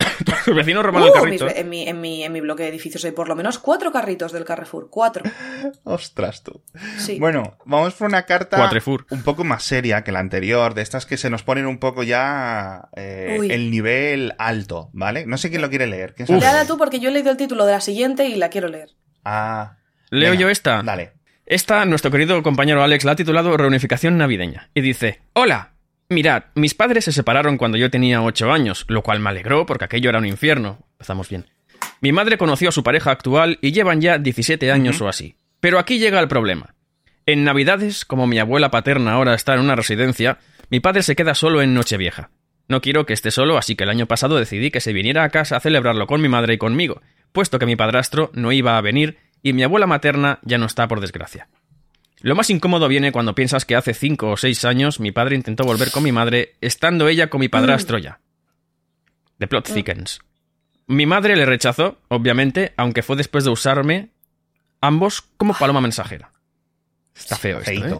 Vecinos 0.55 0.83
roban 0.85 1.03
Uh, 1.03 1.07
el 1.07 1.13
carrito. 1.13 1.47
en, 1.49 1.69
mi, 1.69 1.87
en, 1.87 2.01
mi, 2.01 2.23
en 2.23 2.31
mi 2.31 2.41
bloque 2.41 2.63
de 2.63 2.69
edificios 2.69 3.03
hay 3.05 3.11
por 3.11 3.27
lo 3.27 3.35
menos 3.35 3.59
cuatro 3.59 3.91
carritos 3.91 4.31
del 4.31 4.45
Carrefour. 4.45 4.89
Cuatro. 4.89 5.23
Ostras, 5.83 6.43
tú. 6.43 6.61
Sí. 6.97 7.19
Bueno, 7.19 7.57
vamos 7.65 7.93
por 7.93 8.07
una 8.07 8.23
carta 8.23 8.57
Cuatrefur. 8.57 9.05
un 9.09 9.23
poco 9.23 9.43
más 9.43 9.63
seria 9.63 10.03
que 10.03 10.11
la 10.11 10.19
anterior, 10.19 10.73
de 10.73 10.81
estas 10.81 11.05
que 11.05 11.17
se 11.17 11.29
nos 11.29 11.43
ponen 11.43 11.65
un 11.65 11.79
poco 11.79 12.03
ya 12.03 12.89
eh, 12.95 13.39
el 13.49 13.71
nivel 13.71 14.33
alto, 14.37 14.89
¿vale? 14.93 15.25
No 15.25 15.37
sé 15.37 15.49
quién 15.49 15.61
lo 15.61 15.69
quiere 15.69 15.87
leer. 15.87 16.15
Léala 16.27 16.65
tú 16.65 16.77
porque 16.77 16.99
yo 16.99 17.09
he 17.09 17.13
leído 17.13 17.31
el 17.31 17.37
título 17.37 17.65
de 17.65 17.73
la 17.73 17.81
siguiente 17.81 18.27
y 18.27 18.35
la 18.35 18.49
quiero 18.49 18.67
leer. 18.67 18.89
Ah, 19.23 19.77
Leo 20.09 20.31
venga, 20.31 20.41
yo 20.41 20.49
esta. 20.49 20.81
Dale. 20.83 21.13
Esta, 21.45 21.85
nuestro 21.85 22.09
querido 22.09 22.41
compañero 22.41 22.81
Alex 22.83 23.05
la 23.05 23.11
ha 23.11 23.15
titulado 23.15 23.55
Reunificación 23.55 24.17
Navideña. 24.17 24.69
Y 24.73 24.81
dice: 24.81 25.21
Hola, 25.33 25.75
mirad, 26.09 26.45
mis 26.55 26.74
padres 26.74 27.05
se 27.05 27.12
separaron 27.12 27.57
cuando 27.57 27.77
yo 27.77 27.89
tenía 27.89 28.21
8 28.21 28.51
años, 28.51 28.85
lo 28.88 29.01
cual 29.01 29.19
me 29.19 29.29
alegró 29.29 29.65
porque 29.65 29.85
aquello 29.85 30.09
era 30.09 30.19
un 30.19 30.25
infierno. 30.25 30.79
Empezamos 30.93 31.29
bien. 31.29 31.45
Mi 32.01 32.12
madre 32.12 32.38
conoció 32.38 32.69
a 32.69 32.71
su 32.71 32.83
pareja 32.83 33.12
actual 33.12 33.57
y 33.62 33.71
llevan 33.71 34.01
ya 34.01 34.17
17 34.17 34.71
años 34.71 35.01
o 35.01 35.07
así. 35.07 35.35
Pero 35.59 35.79
aquí 35.79 36.00
llega 36.00 36.19
el 36.19 36.27
problema. 36.27 36.75
En 37.25 37.43
Navidades, 37.43 38.05
como 38.05 38.27
mi 38.27 38.38
abuela 38.38 38.69
paterna 38.69 39.13
ahora 39.13 39.33
está 39.33 39.55
en 39.55 39.62
una 39.62 39.75
residencia, 39.75 40.38
mi 40.69 40.80
padre 40.80 41.01
se 41.01 41.15
queda 41.15 41.34
solo 41.34 41.62
en 41.62 41.73
Nochevieja. 41.73 42.30
No 42.67 42.82
quiero 42.82 43.06
que 43.06 43.13
esté 43.13 43.32
solo, 43.32 43.58
así 43.58 43.75
que 43.75 43.84
el 43.84 43.89
año 43.89 44.06
pasado 44.06 44.38
decidí 44.38 44.71
que 44.71 44.82
se 44.82 44.93
viniera 44.93 45.23
a 45.23 45.30
casa 45.30 45.58
a 45.58 45.60
celebrarlo 45.60 46.08
con 46.08 46.21
mi 46.21 46.30
madre 46.30 46.56
y 46.56 46.58
conmigo, 46.58 47.01
puesto 47.32 47.60
que 47.60 47.65
mi 47.65 47.75
padrastro 47.75 48.32
no 48.34 48.51
iba 48.51 48.77
a 48.77 48.82
venir 48.82 49.17
y 49.43 49.53
mi 49.53 49.63
abuela 49.63 49.86
materna 49.86 50.39
ya 50.43 50.58
no 50.58 50.65
está 50.65 50.88
por 50.88 51.01
desgracia. 51.01 51.47
Lo 52.25 52.33
más 52.33 52.49
incómodo 52.49 52.88
viene 52.88 53.11
cuando 53.11 53.35
piensas 53.35 53.65
que 53.65 53.75
hace 53.75 53.93
cinco 53.93 54.31
o 54.31 54.35
seis 54.35 54.65
años 54.65 54.99
mi 54.99 55.11
padre 55.11 55.35
intentó 55.35 55.63
volver 55.63 55.91
con 55.91 56.01
mi 56.01 56.11
madre, 56.11 56.55
estando 56.59 57.07
ella 57.07 57.29
con 57.29 57.39
mi 57.39 57.49
padrastro 57.49 57.99
ya. 57.99 58.19
The 59.38 59.45
plot 59.45 59.71
thickens. 59.71 60.21
Mi 60.88 61.05
madre 61.05 61.35
le 61.35 61.45
rechazó, 61.45 61.99
obviamente, 62.07 62.73
aunque 62.77 63.03
fue 63.03 63.15
después 63.15 63.43
de 63.43 63.51
usarme 63.51 64.09
ambos 64.81 65.21
como 65.38 65.53
paloma 65.53 65.81
mensajera. 65.81 66.31
Está 67.15 67.35
feo 67.35 67.59
esto, 67.59 67.71
¿eh? 67.71 67.99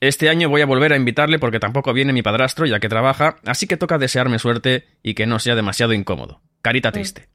Este 0.00 0.28
año 0.28 0.50
voy 0.50 0.60
a 0.60 0.66
volver 0.66 0.92
a 0.92 0.96
invitarle 0.96 1.38
porque 1.38 1.60
tampoco 1.60 1.94
viene 1.94 2.12
mi 2.12 2.20
padrastro 2.20 2.66
ya 2.66 2.78
que 2.78 2.90
trabaja, 2.90 3.38
así 3.46 3.66
que 3.66 3.78
toca 3.78 3.96
desearme 3.96 4.38
suerte 4.38 4.86
y 5.02 5.14
que 5.14 5.24
no 5.24 5.38
sea 5.38 5.54
demasiado 5.54 5.94
incómodo. 5.94 6.42
Carita 6.60 6.92
triste. 6.92 7.30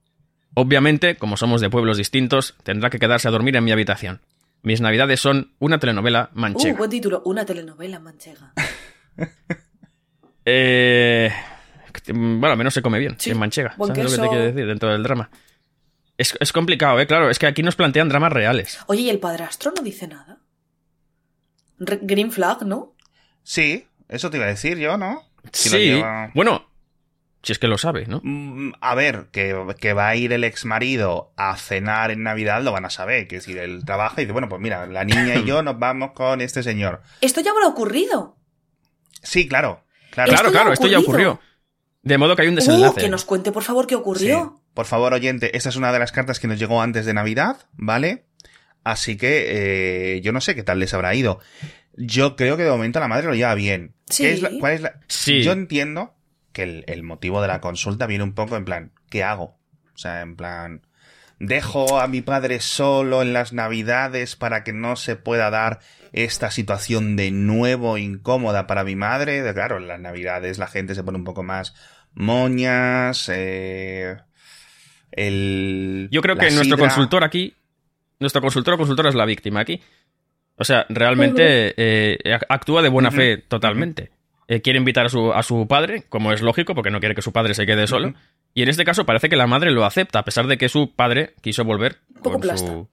Obviamente, 0.53 1.15
como 1.15 1.35
somos 1.35 1.61
de 1.61 1.71
pueblos 1.71 1.97
distintos, 1.97 2.53
tendrá 2.61 2.91
que 2.91 2.99
quedarse 2.99 3.27
a 3.27 3.31
dormir 3.31 3.55
en 3.55 3.63
mi 3.63 3.71
habitación. 3.71 4.21
Mis 4.65 4.82
navidades 4.82 5.19
son 5.21 5.54
una 5.60 5.78
telenovela 5.80 6.32
Uh, 6.34 6.39
manchega. 6.39 6.75
buen 6.78 6.89
título. 6.89 7.21
Una 7.25 7.45
telenovela 7.45 7.99
manchega. 7.99 8.51
Eh, 10.47 11.32
bueno, 12.13 12.47
al 12.51 12.58
menos 12.58 12.71
se 12.75 12.84
come 12.84 12.99
bien 12.99 13.15
Sí, 13.19 13.32
en 13.32 13.39
manchega. 13.39 13.73
buen 13.78 13.95
¿Sabes 13.95 14.12
lo 14.12 14.15
que 14.17 14.21
te 14.21 14.30
quiero 14.30 14.43
decir 14.45 14.67
dentro 14.67 14.91
del 14.91 15.01
drama? 15.01 15.32
Es, 16.19 16.38
es 16.39 16.51
complicado, 16.54 16.99
¿eh? 16.99 17.08
Claro, 17.08 17.32
es 17.32 17.39
que 17.39 17.47
aquí 17.47 17.63
nos 17.63 17.75
plantean 17.75 18.10
dramas 18.10 18.32
reales. 18.32 18.80
Oye, 18.86 19.01
¿y 19.01 19.10
el 19.10 19.17
padrastro 19.19 19.73
no 19.75 19.82
dice 19.82 20.08
nada? 20.08 20.38
Re- 21.80 21.99
Green 22.04 22.32
flag, 22.32 22.62
¿no? 22.63 22.93
Sí, 23.41 23.88
eso 24.08 24.30
te 24.30 24.38
iba 24.38 24.45
a 24.45 24.49
decir 24.49 24.78
yo, 24.78 24.97
¿no? 24.97 25.23
Si 25.51 25.69
sí, 25.69 25.78
lleva- 25.78 26.30
bueno, 26.36 26.64
si 27.45 27.51
es 27.53 27.60
que 27.60 27.67
lo 27.67 27.77
sabe, 27.77 28.05
¿no? 28.08 28.19
Mm, 28.23 28.73
A 28.81 28.95
ver, 28.95 29.27
que, 29.31 29.55
que 29.79 29.93
va 29.93 30.10
a 30.10 30.15
ir 30.15 30.34
el 30.34 30.43
ex 30.43 30.65
marido 30.65 31.31
a 31.38 31.55
cenar 31.58 32.12
en 32.12 32.23
Navidad, 32.23 32.62
lo 32.63 32.71
van 32.71 32.86
a 32.86 32.89
saber. 32.89 33.27
Que 33.27 33.39
si 33.39 33.58
él 33.58 33.84
trabaja 33.86 34.15
y 34.21 34.25
dice, 34.25 34.34
bueno, 34.34 34.49
pues 34.49 34.62
mira, 34.62 34.86
la 34.88 35.03
niña 35.05 35.36
y 35.36 35.45
yo 35.45 35.62
nos 35.63 35.77
vamos 35.79 36.12
con 36.13 36.41
este 36.41 36.63
señor. 36.63 37.01
Esto 37.21 37.41
ya 37.41 37.51
habrá 37.51 37.67
ocurrido. 37.67 38.38
Sí, 39.23 39.47
claro. 39.47 39.84
Claro, 40.12 40.31
Esto 40.31 40.41
Claro, 40.43 40.51
claro, 40.51 40.73
esto 40.73 40.88
ya 40.88 40.99
ocurrió. 40.99 41.39
De 42.01 42.17
modo 42.17 42.36
que 42.36 42.43
hay 42.43 42.47
un 42.49 42.53
Uh, 42.53 42.58
desenlace. 42.58 43.01
que 43.01 43.10
nos 43.10 43.25
cuente, 43.25 43.51
por 43.51 43.63
favor, 43.63 43.88
qué 43.88 43.95
ocurrió. 43.95 44.60
Sí. 44.60 44.69
Por 44.73 44.86
favor, 44.86 45.13
oyente, 45.13 45.55
esta 45.58 45.69
es 45.69 45.75
una 45.75 45.91
de 45.91 45.99
las 45.99 46.12
cartas 46.12 46.39
que 46.39 46.47
nos 46.47 46.60
llegó 46.60 46.81
antes 46.81 47.05
de 47.05 47.13
Navidad, 47.13 47.58
¿vale? 47.73 48.25
Así 48.84 49.17
que 49.17 50.15
eh, 50.17 50.21
yo 50.21 50.31
no 50.31 50.41
sé 50.41 50.53
qué 50.53 50.62
tal 50.63 50.79
les 50.79 50.93
habrá 50.93 51.15
ido. 51.15 51.39
Yo 51.97 52.36
creo 52.36 52.58
que 52.58 52.63
de 52.63 52.69
momento 52.69 52.99
la 52.99 53.08
madre 53.08 53.27
lo 53.27 53.34
lleva 53.36 53.55
bien. 53.55 53.95
Sí. 54.10 54.23
¿Qué 54.23 54.34
es 54.34 54.41
la- 54.41 54.51
¿Cuál 54.60 54.73
es 54.73 54.81
la...? 54.81 54.99
Sí. 55.08 55.41
Yo 55.43 55.53
entiendo 55.53 56.13
que 56.56 56.63
el, 56.63 56.86
el 56.88 57.04
motivo 57.04 57.41
de 57.41 57.50
la 57.50 57.60
consulta 57.60 58.08
viene 58.08 58.24
un 58.24 58.34
poco 58.34 58.56
en 58.56 58.63
plan, 58.63 58.94
¿qué 59.10 59.24
hago? 59.24 59.58
O 59.94 59.98
sea, 59.98 60.22
en 60.22 60.38
plan, 60.38 60.88
dejo 61.38 62.00
a 62.00 62.08
mi 62.08 62.22
padre 62.22 62.62
solo 62.62 63.22
en 63.22 63.34
las 63.34 63.52
Navidades 63.52 64.38
para 64.38 64.63
que 64.63 64.72
no 64.72 64.96
se 64.96 65.18
pueda 65.18 65.50
dar 65.50 65.80
esta 66.13 66.52
situación 66.52 67.18
de 67.18 67.32
nuevo 67.32 67.98
incómoda 67.98 68.68
para 68.68 68.86
mi 68.86 68.96
madre. 68.96 69.41
De, 69.41 69.54
claro, 69.54 69.78
en 69.78 69.89
las 69.89 70.00
Navidades 70.00 70.58
la 70.58 70.68
gente 70.68 70.96
se 70.96 71.04
pone 71.04 71.18
un 71.18 71.26
poco 71.26 71.44
más 71.44 71.76
moñas. 72.13 73.30
eh, 73.34 74.15
el, 75.12 76.08
Yo 76.12 76.22
creo 76.22 76.38
que 76.38 76.52
nuestro 76.52 76.78
consultor 76.78 77.26
aquí, 77.26 77.54
nuestro 78.20 78.41
consultor 78.41 78.76
o 78.76 78.78
consultora 78.78 79.10
es 79.10 79.15
la 79.15 79.26
víctima 79.26 79.60
aquí. 79.60 79.82
O 80.56 80.63
sea, 80.63 80.86
realmente 80.88 81.74
eh, 81.76 82.18
actúa 82.48 82.82
de 82.82 82.88
buena 82.88 83.12
fe 83.12 83.39
totalmente. 83.39 84.12
Eh, 84.47 84.62
quiere 84.62 84.77
invitar 84.77 85.08
a 85.08 85.10
su, 85.10 85.34
a 85.34 85.41
su 85.41 85.67
padre, 85.67 86.03
como 86.10 86.31
es 86.31 86.41
lógico, 86.41 86.75
porque 86.75 86.91
no 86.91 86.99
quiere 86.99 87.15
que 87.15 87.21
su 87.23 87.31
padre 87.31 87.53
se 87.55 87.65
quede 87.65 87.88
solo. 87.88 88.13
Y 88.53 88.62
en 88.62 88.69
este 88.69 88.86
caso 88.86 89.05
parece 89.05 89.27
que 89.27 89.36
la 89.36 89.47
madre 89.47 89.71
lo 89.71 89.86
acepta, 89.86 90.19
a 90.19 90.23
pesar 90.23 90.45
de 90.47 90.58
que 90.58 90.69
su 90.69 90.93
padre 90.95 91.34
quiso 91.41 91.63
volver 91.65 91.97
con 92.21 92.41
su, 92.58 92.88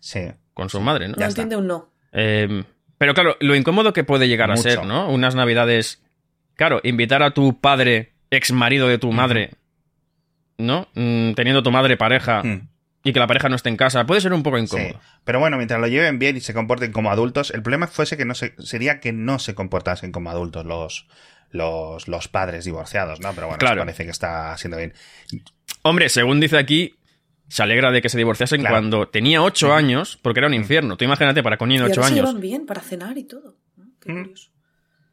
Sí. 0.00 0.20
con 0.54 0.68
su 0.68 0.80
madre, 0.80 1.08
¿no? 1.08 1.14
No 1.18 1.24
entiende 1.24 1.56
un 1.56 1.66
no. 1.66 1.88
Eh, 2.12 2.64
pero 2.98 3.14
claro, 3.14 3.36
lo 3.40 3.54
incómodo 3.56 3.92
que 3.94 4.04
puede 4.04 4.28
llegar 4.28 4.50
Mucho. 4.50 4.60
a 4.60 4.62
ser, 4.62 4.84
¿no? 4.84 5.08
Unas 5.10 5.34
navidades. 5.34 6.02
Claro, 6.54 6.80
invitar 6.84 7.22
a 7.22 7.30
tu 7.32 7.58
padre, 7.60 8.12
ex 8.30 8.52
marido 8.52 8.86
de 8.86 8.98
tu 8.98 9.10
madre, 9.10 9.52
¿no? 10.58 10.88
Mm, 10.94 11.32
teniendo 11.32 11.62
tu 11.62 11.70
madre 11.70 11.96
pareja 11.96 12.42
Mm. 12.42 12.68
Y 13.02 13.12
que 13.12 13.18
la 13.20 13.26
pareja 13.26 13.48
no 13.48 13.56
esté 13.56 13.68
en 13.70 13.76
casa, 13.76 14.04
puede 14.06 14.20
ser 14.20 14.32
un 14.32 14.42
poco 14.42 14.58
Sí. 14.58 14.64
incómodo. 14.64 15.00
Pero 15.24 15.40
bueno, 15.40 15.56
mientras 15.56 15.80
lo 15.80 15.86
lleven 15.86 16.18
bien 16.18 16.36
y 16.36 16.40
se 16.40 16.52
comporten 16.54 16.92
como 16.92 17.10
adultos, 17.10 17.50
el 17.50 17.62
problema 17.62 17.86
fuese 17.86 18.16
que 18.16 18.24
no 18.24 18.34
se, 18.34 18.54
sería 18.58 19.00
que 19.00 19.12
no 19.12 19.38
se 19.38 19.54
comportasen 19.54 20.12
como 20.12 20.30
adultos 20.30 20.66
los, 20.66 21.06
los, 21.50 22.08
los 22.08 22.28
padres 22.28 22.64
divorciados, 22.64 23.20
¿no? 23.20 23.32
Pero 23.34 23.46
bueno, 23.48 23.58
Claro. 23.58 23.80
parece 23.82 24.04
que 24.04 24.10
está 24.10 24.56
siendo 24.58 24.76
bien. 24.76 24.92
Hombre, 25.82 26.08
según 26.10 26.40
dice 26.40 26.58
aquí, 26.58 26.94
se 27.48 27.62
alegra 27.62 27.90
de 27.90 28.02
que 28.02 28.08
se 28.08 28.18
divorciasen 28.18 28.60
Claro. 28.60 28.74
cuando 28.74 29.08
tenía 29.08 29.42
ocho 29.42 29.72
años, 29.72 30.18
porque 30.22 30.40
era 30.40 30.46
un 30.46 30.54
infierno. 30.54 30.96
Tú 30.96 31.04
imagínate, 31.04 31.42
para 31.42 31.56
con 31.56 31.68
niño 31.70 31.84
de 31.84 31.88
Y 31.88 31.92
ocho 31.92 32.02
se 32.02 32.08
años. 32.12 32.26
llevan 32.26 32.40
bien 32.40 32.66
para 32.66 32.80
cenar 32.82 33.16
y 33.18 33.24
todo. 33.24 33.56
Qué 34.00 34.12
Mm. 34.12 34.22
curioso. 34.22 34.50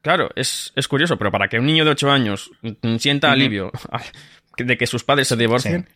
Claro, 0.01 0.29
es, 0.35 0.71
es 0.75 0.87
curioso, 0.87 1.17
pero 1.17 1.31
para 1.31 1.47
que 1.49 1.57
un 1.59 1.65
niño 1.65 1.83
de 1.83 1.91
8 1.91 2.09
años 2.11 2.51
mm, 2.61 2.95
sienta 2.97 3.31
alivio 3.31 3.71
de 4.57 4.77
que 4.77 4.87
sus 4.87 5.03
padres 5.03 5.27
se 5.27 5.35
divorcien, 5.35 5.89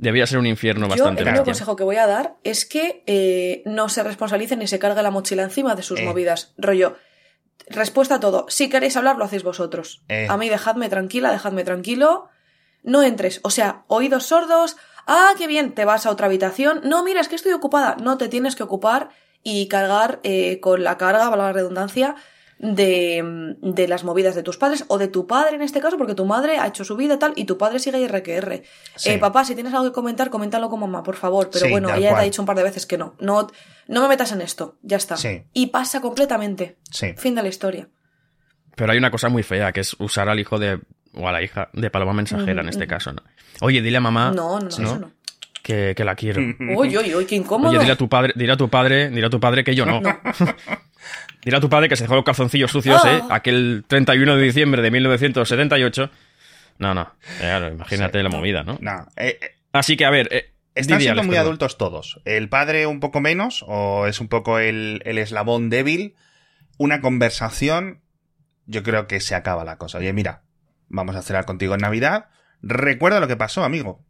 debía 0.00 0.26
ser 0.26 0.38
un 0.38 0.46
infierno 0.46 0.86
Yo, 0.86 0.90
bastante 0.90 1.22
el 1.22 1.28
único 1.28 1.44
consejo 1.44 1.76
que 1.76 1.84
voy 1.84 1.96
a 1.96 2.06
dar 2.06 2.36
es 2.42 2.64
que 2.64 3.02
eh, 3.06 3.62
no 3.66 3.88
se 3.88 4.02
responsabilicen 4.02 4.58
ni 4.58 4.66
se 4.66 4.78
cargue 4.78 5.02
la 5.02 5.10
mochila 5.10 5.42
encima 5.42 5.74
de 5.74 5.82
sus 5.82 6.00
Eh. 6.00 6.04
movidas. 6.04 6.54
Rollo, 6.58 6.96
respuesta 7.68 8.16
a 8.16 8.20
todo. 8.20 8.46
Si 8.48 8.68
queréis 8.68 8.96
hablar, 8.96 9.16
lo 9.16 9.24
hacéis 9.24 9.42
vosotros. 9.42 10.02
Eh. 10.08 10.26
A 10.28 10.36
mí 10.36 10.48
dejadme 10.48 10.88
tranquila, 10.88 11.30
dejadme 11.30 11.64
tranquilo. 11.64 12.28
No 12.82 13.02
entres. 13.02 13.40
O 13.44 13.50
sea, 13.50 13.84
oídos 13.88 14.24
sordos. 14.26 14.76
Ah, 15.06 15.32
qué 15.36 15.46
bien, 15.46 15.74
te 15.74 15.84
vas 15.84 16.06
a 16.06 16.10
otra 16.10 16.26
habitación. 16.26 16.80
No, 16.84 17.04
mira, 17.04 17.20
es 17.20 17.28
que 17.28 17.36
estoy 17.36 17.52
ocupada. 17.52 17.96
No 18.02 18.16
te 18.16 18.28
tienes 18.28 18.56
que 18.56 18.62
ocupar 18.62 19.10
y 19.42 19.68
cargar 19.68 20.20
eh, 20.22 20.60
con 20.60 20.82
la 20.84 20.96
carga, 20.96 21.28
valga 21.28 21.46
la 21.46 21.52
redundancia, 21.52 22.14
de, 22.62 23.56
de 23.62 23.88
las 23.88 24.04
movidas 24.04 24.34
de 24.34 24.42
tus 24.42 24.58
padres 24.58 24.84
o 24.88 24.98
de 24.98 25.08
tu 25.08 25.26
padre 25.26 25.56
en 25.56 25.62
este 25.62 25.80
caso, 25.80 25.96
porque 25.96 26.14
tu 26.14 26.26
madre 26.26 26.58
ha 26.58 26.66
hecho 26.66 26.84
su 26.84 26.94
vida 26.94 27.18
tal, 27.18 27.32
y 27.34 27.44
tu 27.44 27.56
padre 27.56 27.78
sigue 27.78 28.06
RQR. 28.06 28.62
Sí. 28.96 29.10
Eh, 29.10 29.18
papá, 29.18 29.44
si 29.44 29.54
tienes 29.54 29.72
algo 29.72 29.86
que 29.86 29.92
comentar, 29.92 30.28
coméntalo 30.28 30.68
con 30.68 30.80
mamá, 30.80 31.02
por 31.02 31.16
favor. 31.16 31.48
Pero 31.50 31.64
Sí, 31.64 31.70
bueno, 31.70 31.88
ella 31.94 32.10
te 32.14 32.20
ha 32.20 32.22
dicho 32.24 32.42
un 32.42 32.46
par 32.46 32.56
de 32.56 32.62
veces 32.62 32.84
que 32.84 32.98
no. 32.98 33.14
No, 33.18 33.46
no 33.88 34.02
me 34.02 34.08
metas 34.08 34.32
en 34.32 34.42
esto. 34.42 34.76
Ya 34.82 34.98
está. 34.98 35.16
Sí. 35.16 35.44
Y 35.54 35.68
pasa 35.68 36.02
completamente. 36.02 36.78
Sí. 36.90 37.14
Fin 37.16 37.34
de 37.34 37.42
la 37.42 37.48
historia. 37.48 37.88
Pero 38.76 38.92
hay 38.92 38.98
una 38.98 39.10
cosa 39.10 39.30
muy 39.30 39.42
fea, 39.42 39.72
que 39.72 39.80
es 39.80 39.96
usar 39.98 40.28
al 40.28 40.38
hijo 40.38 40.58
de... 40.58 40.80
o 41.14 41.26
a 41.28 41.32
la 41.32 41.42
hija 41.42 41.70
de 41.72 41.90
Paloma 41.90 42.12
Mensajera 42.12 42.60
en 42.60 42.68
este 42.68 42.86
caso, 42.86 43.12
¿no? 43.12 43.22
Oye, 43.62 43.80
dile 43.82 43.96
a 43.96 44.00
mamá 44.00 44.32
no, 44.32 44.58
no, 44.58 44.60
no, 44.60 44.68
eso 44.68 44.98
no. 44.98 45.12
Que, 45.62 45.94
que 45.94 46.04
la 46.04 46.14
quiero. 46.14 46.40
Uy, 46.40 46.96
uy, 46.96 47.14
uy, 47.14 47.26
qué 47.26 47.36
incómodo. 47.36 47.70
Oye, 47.70 47.80
dile 47.80 47.92
a 47.92 47.96
tu 47.96 48.08
padre, 48.08 48.32
dile 48.34 48.52
a 48.52 48.56
tu 48.56 48.68
padre, 48.70 49.10
dile 49.10 49.26
a 49.26 49.30
tu 49.30 49.38
padre 49.40 49.62
que 49.62 49.74
yo 49.74 49.84
no. 49.86 50.00
No. 50.00 50.20
Dile 51.42 51.56
a 51.56 51.60
tu 51.60 51.70
padre 51.70 51.88
que 51.88 51.96
se 51.96 52.04
dejó 52.04 52.16
los 52.16 52.24
calzoncillos 52.24 52.70
sucios, 52.70 53.00
Ah. 53.04 53.16
¿eh? 53.16 53.22
Aquel 53.30 53.84
31 53.86 54.36
de 54.36 54.42
diciembre 54.42 54.82
de 54.82 54.90
1978. 54.90 56.10
No, 56.78 56.92
no. 56.94 57.12
Claro, 57.38 57.68
imagínate 57.68 58.18
Sí. 58.18 58.22
la 58.22 58.28
movida, 58.28 58.62
¿no? 58.62 58.76
No, 58.80 59.06
eh, 59.16 59.38
eh, 59.40 59.50
Así 59.72 59.96
que, 59.96 60.04
a 60.04 60.10
ver... 60.10 60.28
eh, 60.30 60.52
están 60.74 60.98
Didi, 60.98 61.04
siendo 61.06 61.20
Alex, 61.22 61.26
muy 61.26 61.34
perdón. 61.36 61.46
adultos 61.46 61.78
todos. 61.78 62.20
El 62.26 62.48
padre 62.50 62.86
un 62.86 63.00
poco 63.00 63.20
menos, 63.20 63.64
o 63.66 64.06
es 64.06 64.20
un 64.20 64.28
poco 64.28 64.58
el, 64.58 65.00
el 65.06 65.16
eslabón 65.18 65.70
débil. 65.70 66.14
Una 66.76 67.00
conversación, 67.00 68.00
yo 68.66 68.82
creo 68.82 69.06
que 69.06 69.20
se 69.20 69.34
acaba 69.34 69.64
la 69.64 69.78
cosa. 69.78 69.98
Oye, 69.98 70.12
mira, 70.12 70.42
vamos 70.88 71.16
a 71.16 71.22
cenar 71.22 71.44
contigo 71.46 71.74
en 71.74 71.80
Navidad. 71.80 72.26
Recuerda 72.62 73.20
lo 73.20 73.28
que 73.28 73.36
pasó, 73.36 73.64
amigo. 73.64 74.04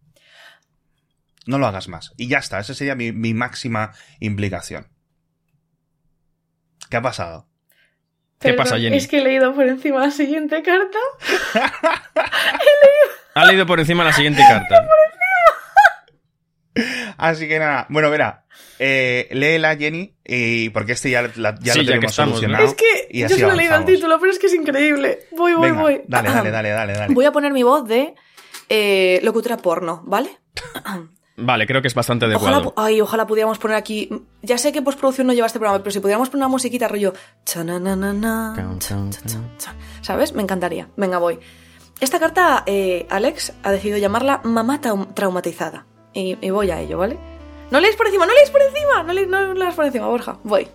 No 1.47 1.59
lo 1.59 1.67
hagas 1.67 1.89
más. 1.89 2.13
Y 2.17 2.29
ya 2.29 2.39
está, 2.39 2.59
esa 2.61 2.75
sería 2.75 2.95
mi, 2.95 3.13
mi 3.13 3.35
máxima 3.35 3.93
implicación. 4.21 4.89
¿Qué 6.91 6.97
ha 6.97 7.03
pasado? 7.03 7.49
¿Qué 8.41 8.55
pasa, 8.55 8.79
Jenny? 8.79 8.97
Es 8.97 9.07
que 9.07 9.19
he 9.19 9.25
leído 9.25 9.55
por 9.55 9.67
encima 9.67 10.01
la 10.01 10.11
siguiente 10.11 10.63
carta. 10.63 10.99
Ha 13.35 13.45
leído 13.45 13.65
por 13.65 13.79
encima 13.79 14.03
la 14.05 14.13
siguiente 14.13 14.43
carta. 14.49 14.87
Así 17.17 17.47
que 17.49 17.59
nada, 17.59 17.87
bueno, 17.89 18.11
verá, 18.11 18.45
eh, 18.79 19.29
léela 19.31 19.77
Jenny, 19.77 20.17
y 20.25 20.71
porque 20.71 20.93
este 20.93 21.11
ya, 21.11 21.23
la- 21.37 21.55
ya 21.61 21.73
Sí, 21.75 21.81
lo 21.81 21.85
ya 21.85 21.93
que 21.93 22.07
tenemos 22.07 22.15
solucionado. 22.15 22.65
Es 22.65 22.75
que 22.75 23.09
y 23.11 23.21
yo 23.21 23.29
solo 23.29 23.53
he 23.53 23.57
leído 23.57 23.77
el 23.77 23.85
título, 23.85 24.19
pero 24.19 24.33
es 24.33 24.39
que 24.39 24.47
es 24.47 24.55
increíble. 24.55 25.27
Voy, 25.33 25.55
voy, 25.55 25.69
Venga, 25.71 25.83
voy. 25.83 26.03
Dale, 26.09 26.29
dale, 26.31 26.51
dale, 26.51 26.71
dale, 26.71 26.93
dale. 26.95 27.15
Voy 27.15 27.25
a 27.25 27.33
poner 27.33 27.53
mi 27.53 27.63
voz 27.63 27.87
de 27.87 28.15
eh, 28.69 29.21
locutora 29.23 29.57
porno, 29.59 30.03
¿vale? 30.07 30.31
Vale, 31.41 31.67
creo 31.67 31.81
que 31.83 31.89
es 31.89 31.95
bastante 31.95 32.27
adecuado. 32.27 32.73
ay, 32.77 33.01
ojalá 33.01 33.27
pudiéramos 33.27 33.59
poner 33.59 33.77
aquí. 33.77 34.09
Ya 34.43 34.59
sé 34.59 34.73
que 34.73 34.83
postproducción 34.83 35.27
no 35.27 35.33
lleva 35.33 35.47
este 35.47 35.59
programa, 35.59 35.83
pero 35.83 35.91
si 35.91 36.01
pudiéramos 36.01 36.29
poner 36.29 36.43
una 36.45 36.49
musiquita 36.49 36.87
rollo. 36.89 37.13
¿Sabes? 40.03 40.33
Me 40.35 40.43
encantaría. 40.43 40.89
Venga, 40.97 41.19
voy. 41.19 41.39
Esta 42.01 42.19
carta, 42.19 42.63
eh, 42.67 43.07
Alex 43.11 43.53
ha 43.63 43.71
decidido 43.71 43.99
llamarla 43.99 44.41
Mamá 44.45 44.81
Traum- 44.81 45.13
Traumatizada. 45.15 45.87
Y, 46.13 46.37
y 46.41 46.51
voy 46.51 46.71
a 46.71 46.81
ello, 46.81 46.99
¿vale? 46.99 47.19
No 47.71 47.79
leéis 47.81 47.97
por 47.97 48.07
encima, 48.07 48.27
no 48.27 48.33
leéis 48.33 48.51
por 48.51 48.63
encima, 48.63 49.03
no 49.03 49.13
leéis, 49.13 49.29
no 49.29 49.55
leáis 49.55 49.75
por 49.75 49.85
encima, 49.85 50.07
Borja. 50.09 50.39
Voy. 50.43 50.67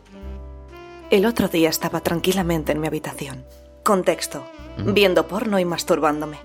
El 1.10 1.26
otro 1.26 1.48
día 1.48 1.70
estaba 1.70 2.00
tranquilamente 2.02 2.72
en 2.72 2.80
mi 2.80 2.88
habitación. 2.88 3.46
Contexto. 3.84 4.46
Viendo 4.78 5.28
porno 5.28 5.58
y 5.60 5.66
masturbándome. 5.66 6.38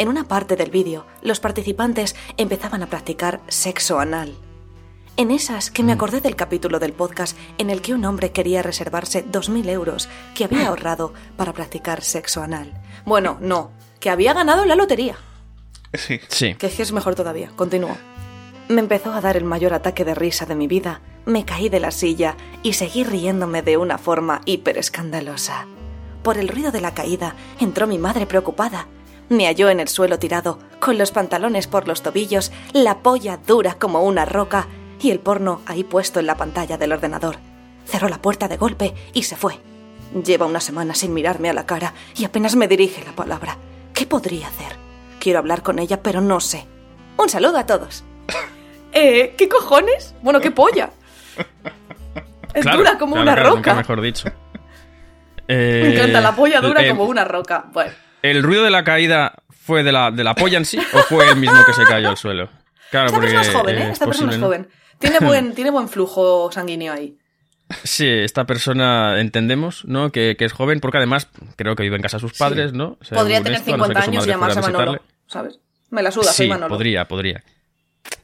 En 0.00 0.08
una 0.08 0.24
parte 0.24 0.56
del 0.56 0.70
vídeo, 0.70 1.04
los 1.20 1.40
participantes 1.40 2.16
empezaban 2.38 2.82
a 2.82 2.86
practicar 2.86 3.42
sexo 3.48 4.00
anal. 4.00 4.34
En 5.18 5.30
esas 5.30 5.70
que 5.70 5.82
me 5.82 5.92
acordé 5.92 6.22
del 6.22 6.36
capítulo 6.36 6.78
del 6.78 6.94
podcast 6.94 7.36
en 7.58 7.68
el 7.68 7.82
que 7.82 7.92
un 7.92 8.06
hombre 8.06 8.32
quería 8.32 8.62
reservarse 8.62 9.26
2.000 9.26 9.68
euros 9.68 10.08
que 10.34 10.44
había 10.44 10.68
ahorrado 10.68 11.12
para 11.36 11.52
practicar 11.52 12.02
sexo 12.02 12.42
anal. 12.42 12.72
Bueno, 13.04 13.36
no, 13.42 13.72
que 14.00 14.08
había 14.08 14.32
ganado 14.32 14.64
la 14.64 14.74
lotería. 14.74 15.18
Sí. 15.92 16.18
Sí. 16.28 16.54
Que 16.54 16.68
es 16.68 16.92
mejor 16.92 17.14
todavía. 17.14 17.50
Continúo. 17.54 17.98
Me 18.68 18.80
empezó 18.80 19.12
a 19.12 19.20
dar 19.20 19.36
el 19.36 19.44
mayor 19.44 19.74
ataque 19.74 20.06
de 20.06 20.14
risa 20.14 20.46
de 20.46 20.54
mi 20.54 20.66
vida. 20.66 21.02
Me 21.26 21.44
caí 21.44 21.68
de 21.68 21.80
la 21.80 21.90
silla 21.90 22.38
y 22.62 22.72
seguí 22.72 23.04
riéndome 23.04 23.60
de 23.60 23.76
una 23.76 23.98
forma 23.98 24.40
hiper 24.46 24.78
escandalosa. 24.78 25.66
Por 26.22 26.38
el 26.38 26.48
ruido 26.48 26.72
de 26.72 26.80
la 26.80 26.94
caída 26.94 27.34
entró 27.58 27.86
mi 27.86 27.98
madre 27.98 28.24
preocupada. 28.24 28.86
Me 29.30 29.46
halló 29.46 29.70
en 29.70 29.80
el 29.80 29.88
suelo 29.88 30.18
tirado, 30.18 30.58
con 30.80 30.98
los 30.98 31.12
pantalones 31.12 31.66
por 31.68 31.86
los 31.88 32.02
tobillos, 32.02 32.50
la 32.72 32.98
polla 32.98 33.38
dura 33.46 33.74
como 33.74 34.02
una 34.02 34.24
roca 34.24 34.66
y 35.00 35.10
el 35.12 35.20
porno 35.20 35.62
ahí 35.66 35.84
puesto 35.84 36.20
en 36.20 36.26
la 36.26 36.36
pantalla 36.36 36.76
del 36.76 36.92
ordenador. 36.92 37.36
Cerró 37.86 38.08
la 38.08 38.20
puerta 38.20 38.48
de 38.48 38.56
golpe 38.56 38.92
y 39.14 39.22
se 39.22 39.36
fue. 39.36 39.58
Lleva 40.24 40.46
una 40.46 40.60
semana 40.60 40.94
sin 40.94 41.14
mirarme 41.14 41.48
a 41.48 41.52
la 41.52 41.64
cara 41.64 41.94
y 42.16 42.24
apenas 42.24 42.56
me 42.56 42.66
dirige 42.68 43.04
la 43.04 43.12
palabra. 43.12 43.56
¿Qué 43.94 44.04
podría 44.04 44.48
hacer? 44.48 44.72
Quiero 45.20 45.38
hablar 45.38 45.62
con 45.62 45.78
ella, 45.78 46.02
pero 46.02 46.20
no 46.20 46.40
sé. 46.40 46.66
Un 47.16 47.28
saludo 47.28 47.56
a 47.58 47.66
todos. 47.66 48.04
Eh, 48.92 49.36
¿qué 49.38 49.48
cojones? 49.48 50.16
Bueno, 50.20 50.40
qué 50.40 50.50
polla. 50.50 50.90
Es 52.54 52.62
Claro, 52.62 52.78
dura 52.78 52.98
como 52.98 53.14
claro, 53.14 53.22
una 53.30 53.34
claro, 53.40 53.54
roca. 53.54 53.74
mejor 53.74 54.00
dicho. 54.00 54.28
Me 55.48 55.54
Eh, 55.54 55.94
encanta, 55.94 56.20
la 56.20 56.34
polla 56.34 56.60
dura 56.60 56.82
eh, 56.84 56.88
como 56.90 57.04
una 57.04 57.24
roca. 57.24 57.66
Bueno, 57.72 57.92
¿El 58.22 58.42
ruido 58.42 58.64
de 58.64 58.70
la 58.70 58.84
caída 58.84 59.34
fue 59.48 59.82
de 59.82 59.92
la, 59.92 60.10
de 60.10 60.24
la 60.24 60.34
polla 60.34 60.58
en 60.58 60.64
sí 60.64 60.78
o 60.92 60.98
fue 61.00 61.28
el 61.28 61.36
mismo 61.36 61.64
que 61.64 61.72
se 61.72 61.84
cayó 61.84 62.08
al 62.10 62.16
suelo? 62.16 62.48
Claro, 62.90 63.06
esta 63.06 63.18
porque 63.20 63.32
persona 63.32 63.42
es 63.42 63.56
joven, 63.56 63.78
¿eh? 63.78 63.82
es 63.84 63.92
Esta 63.92 64.06
persona 64.06 64.32
es 64.32 64.38
joven. 64.38 64.68
Tiene 64.98 65.18
buen, 65.20 65.54
tiene 65.54 65.70
buen 65.70 65.88
flujo 65.88 66.50
sanguíneo 66.52 66.92
ahí. 66.92 67.16
Sí, 67.84 68.08
esta 68.08 68.46
persona 68.46 69.20
entendemos, 69.20 69.84
¿no? 69.84 70.10
Que, 70.10 70.34
que 70.36 70.44
es 70.44 70.52
joven, 70.52 70.80
porque 70.80 70.98
además 70.98 71.28
creo 71.54 71.76
que 71.76 71.84
vive 71.84 71.94
en 71.94 72.02
casa 72.02 72.16
de 72.16 72.22
sus 72.22 72.36
padres, 72.36 72.72
¿no? 72.72 72.98
Según 73.00 73.22
Podría 73.22 73.42
tener 73.44 73.60
esto, 73.60 73.74
a 73.74 73.76
no 73.76 73.84
ser 73.86 73.94
50 73.94 74.00
que 74.00 74.04
su 74.04 74.10
años 74.10 74.26
y 74.26 74.28
llamarse 74.28 74.60
Manolo. 74.60 75.02
¿sabes? 75.28 75.60
Me 75.90 76.02
la 76.02 76.10
suda, 76.10 76.32
soy 76.32 76.46
Sí, 76.46 76.50
Manolo. 76.50 76.74
podría, 76.74 77.06
podría. 77.06 77.44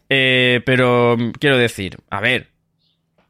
Eh, 0.08 0.62
pero 0.66 1.16
quiero 1.38 1.58
decir, 1.58 1.96
a 2.10 2.20
ver, 2.20 2.48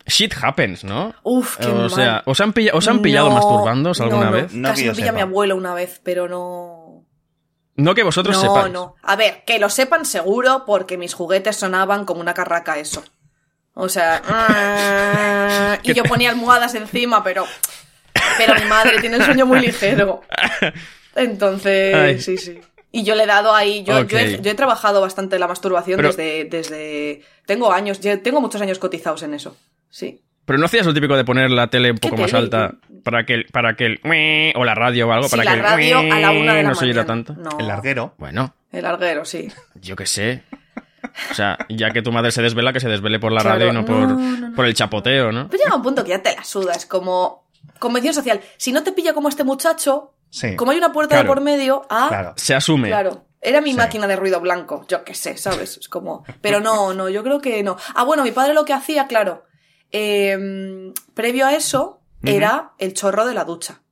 shit 0.06 0.34
happens, 0.40 0.84
¿no? 0.84 1.14
Uf, 1.22 1.56
qué 1.58 1.66
o 1.66 1.74
mal. 1.74 1.90
sea, 1.90 2.22
¿os 2.26 2.40
han, 2.40 2.52
pilla- 2.52 2.72
os 2.74 2.86
han 2.88 3.02
pillado 3.02 3.28
No, 3.28 3.36
alguna 3.36 3.74
no, 3.74 4.24
no. 4.24 4.30
vez? 4.32 4.52
No 4.52 4.68
Casi 4.68 4.84
me 4.86 4.94
pilla 4.94 5.12
mi 5.12 5.20
abuelo 5.20 5.56
una 5.56 5.74
vez, 5.74 6.00
pero 6.02 6.28
no... 6.28 7.04
No 7.76 7.94
que 7.94 8.02
vosotros 8.04 8.36
no, 8.36 8.42
sepáis. 8.42 8.72
no. 8.72 8.94
A 9.02 9.16
ver, 9.16 9.42
que 9.44 9.58
lo 9.58 9.68
sepan 9.68 10.06
seguro 10.06 10.64
porque 10.66 10.96
mis 10.96 11.12
juguetes 11.12 11.56
sonaban 11.56 12.04
como 12.06 12.20
una 12.22 12.32
carraca 12.32 12.78
eso. 12.78 13.04
O 13.74 13.90
sea, 13.90 14.22
y 15.82 15.92
yo 15.92 16.02
ponía 16.04 16.30
almohadas 16.30 16.74
encima, 16.74 17.22
pero 17.22 17.44
pero 18.38 18.54
mi 18.54 18.64
madre 18.64 18.98
tiene 19.00 19.16
el 19.16 19.24
sueño 19.24 19.44
muy 19.44 19.60
ligero. 19.60 20.22
Entonces, 21.14 21.94
Ay. 21.94 22.20
sí, 22.20 22.38
sí. 22.38 22.60
Y 22.92 23.02
yo 23.04 23.14
le 23.14 23.24
he 23.24 23.26
dado 23.26 23.54
ahí, 23.54 23.84
yo, 23.84 24.04
yo, 24.04 24.18
he, 24.18 24.36
Ok. 24.36 24.40
yo 24.42 24.50
he 24.50 24.54
trabajado 24.54 25.00
bastante 25.02 25.38
la 25.38 25.46
masturbación 25.46 25.96
Pero- 25.98 26.08
desde, 26.08 26.44
desde... 26.44 27.22
Tengo 27.44 27.70
años, 27.72 28.00
yo 28.00 28.18
tengo 28.22 28.40
muchos 28.40 28.60
años 28.62 28.78
cotizados 28.78 29.22
en 29.22 29.34
eso. 29.34 29.54
Sí. 29.96 30.20
Pero 30.44 30.58
no 30.58 30.66
hacías 30.66 30.84
lo 30.86 30.92
típico 30.94 31.16
de 31.16 31.24
poner 31.24 31.50
la 31.50 31.68
tele 31.68 31.90
un 31.90 31.96
¿Qué 31.98 32.08
poco 32.08 32.20
más 32.22 32.30
tele? 32.30 32.42
alta 32.44 32.74
para 33.02 33.24
que 33.24 33.32
el, 33.34 33.46
para 33.46 33.74
que 33.76 33.86
el 33.86 34.52
o 34.54 34.64
la 34.64 34.74
radio 34.74 35.08
o 35.08 35.12
algo 35.12 35.24
Sí, 35.28 35.30
para 35.30 35.44
la 35.44 35.50
que 35.52 35.56
el 35.56 35.62
radio 35.64 35.98
a 36.00 36.20
la 36.20 36.30
una 36.32 36.54
de 36.54 36.62
la 36.62 36.68
no 36.68 36.74
se 36.74 36.84
oyera 36.84 37.04
tanto. 37.06 37.32
No. 37.34 37.50
El 37.58 37.66
larguero. 37.66 38.14
Bueno, 38.18 38.54
El 38.72 38.82
larguero, 38.82 39.24
sí. 39.24 39.48
yo 39.74 39.96
qué 39.96 40.04
sé. 40.06 40.42
O 41.30 41.34
sea, 41.34 41.56
ya 41.70 41.90
que 41.92 42.02
tu 42.02 42.12
madre 42.12 42.30
se 42.30 42.42
desvela, 42.42 42.72
que 42.72 42.80
se 42.80 42.88
desvele 42.88 43.18
por 43.18 43.32
la 43.32 43.40
Claro, 43.40 43.58
radio 43.58 43.70
y 43.70 43.72
no, 43.74 43.80
no, 43.80 43.86
por, 43.86 43.96
no, 43.96 44.16
no. 44.48 44.54
por 44.54 44.66
el 44.66 44.74
chapoteo, 44.74 45.32
¿no? 45.32 45.48
Pues 45.48 45.62
llega 45.62 45.74
un 45.74 45.82
punto 45.82 46.04
que 46.04 46.10
ya 46.10 46.22
te 46.22 46.34
la 46.36 46.44
sudas, 46.44 46.84
como 46.84 47.48
convención 47.78 48.12
social. 48.12 48.40
Si 48.58 48.70
no 48.72 48.82
te 48.82 48.92
pilla 48.92 49.14
como 49.14 49.28
este 49.30 49.44
muchacho, 49.44 50.12
Sí. 50.30 50.56
como 50.56 50.72
hay 50.72 50.78
una 50.78 50.92
puerta 50.92 51.16
de 51.16 51.24
por 51.24 51.40
medio, 51.40 51.86
ah, 51.88 52.06
Claro. 52.08 52.34
Se 52.36 52.54
asume. 52.54 52.88
claro. 52.88 53.24
Era 53.40 53.60
mi 53.60 53.70
Sí. 53.70 53.76
máquina 53.76 54.06
de 54.08 54.16
ruido 54.16 54.40
blanco, 54.40 54.84
yo 54.88 55.04
qué 55.04 55.14
sé, 55.14 55.36
¿sabes? 55.36 55.76
Es 55.78 55.88
como. 55.88 56.24
Pero 56.40 56.60
no, 56.60 56.92
no, 56.94 57.08
yo 57.08 57.22
creo 57.22 57.40
que 57.40 57.62
no. 57.62 57.76
Ah, 57.94 58.02
bueno, 58.04 58.22
mi 58.24 58.32
padre 58.32 58.52
lo 58.54 58.64
que 58.64 58.72
hacía, 58.72 59.06
claro. 59.06 59.44
Eh, 59.92 60.92
previo 61.14 61.46
a 61.46 61.54
eso, 61.54 62.00
era 62.22 62.72
el 62.78 62.92
chorro 62.94 63.24
de 63.26 63.34
la 63.34 63.44
ducha. 63.44 63.82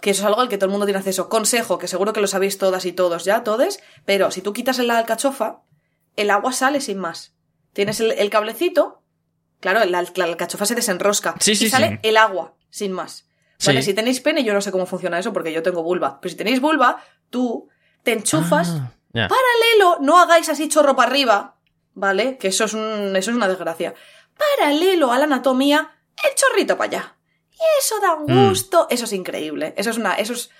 Que 0.00 0.10
eso 0.10 0.22
es 0.22 0.26
algo 0.26 0.40
al 0.40 0.48
que 0.48 0.56
todo 0.58 0.66
el 0.66 0.70
mundo 0.70 0.86
tiene 0.86 0.98
acceso. 0.98 1.28
Consejo, 1.28 1.78
que 1.78 1.88
seguro 1.88 2.12
que 2.12 2.20
lo 2.20 2.26
sabéis 2.26 2.58
todas 2.58 2.84
y 2.84 2.92
todos 2.92 3.24
ya, 3.24 3.42
todes, 3.42 3.80
pero 4.04 4.30
si 4.30 4.40
tú 4.42 4.52
quitas 4.52 4.78
la 4.78 4.98
alcachofa, 4.98 5.60
el 6.16 6.30
agua 6.30 6.52
sale 6.52 6.80
sin 6.80 6.98
más. 6.98 7.34
Tienes 7.72 8.00
el, 8.00 8.12
el 8.12 8.30
cablecito, 8.30 9.02
claro, 9.60 9.84
la, 9.84 10.02
la 10.14 10.24
alcachofa 10.24 10.66
se 10.66 10.74
desenrosca 10.74 11.34
Sí, 11.40 11.56
sí, 11.56 11.66
y 11.66 11.70
sale 11.70 11.88
sí. 11.88 11.98
el 12.02 12.16
agua 12.16 12.54
sin 12.70 12.92
más. 12.92 13.26
¿Vale? 13.64 13.82
Si 13.82 13.94
tenéis 13.94 14.20
pene, 14.20 14.44
yo 14.44 14.52
no 14.52 14.60
sé 14.60 14.70
cómo 14.72 14.84
funciona 14.84 15.18
eso 15.18 15.32
porque 15.32 15.52
yo 15.52 15.62
tengo 15.62 15.82
vulva. 15.82 16.20
Pero 16.20 16.30
si 16.30 16.36
tenéis 16.36 16.60
vulva, 16.60 17.02
tú 17.30 17.68
te 18.02 18.12
enchufas 18.12 18.68
Ah, 19.16 19.28
paralelo, 19.28 19.98
no 20.00 20.18
hagáis 20.18 20.48
así 20.48 20.68
chorro 20.68 20.96
para 20.96 21.08
arriba, 21.08 21.56
¿vale? 21.94 22.36
Que 22.36 22.48
eso 22.48 22.64
es, 22.64 22.74
un, 22.74 23.14
eso 23.14 23.30
es 23.30 23.36
una 23.36 23.46
desgracia. 23.46 23.94
Paralelo 24.36 25.12
a 25.12 25.18
la 25.18 25.24
anatomía, 25.24 25.90
el 26.28 26.34
chorrito 26.34 26.76
para 26.76 26.88
allá. 26.90 27.16
Y 27.52 27.62
eso 27.80 28.00
da 28.00 28.14
un 28.14 28.24
Mm. 28.32 28.48
gusto, 28.48 28.86
eso 28.90 29.04
es 29.04 29.12
increíble. 29.12 29.74
Eso 29.76 29.90
es 29.90 29.98
una, 29.98 30.14
eso 30.14 30.32
es, 30.32 30.50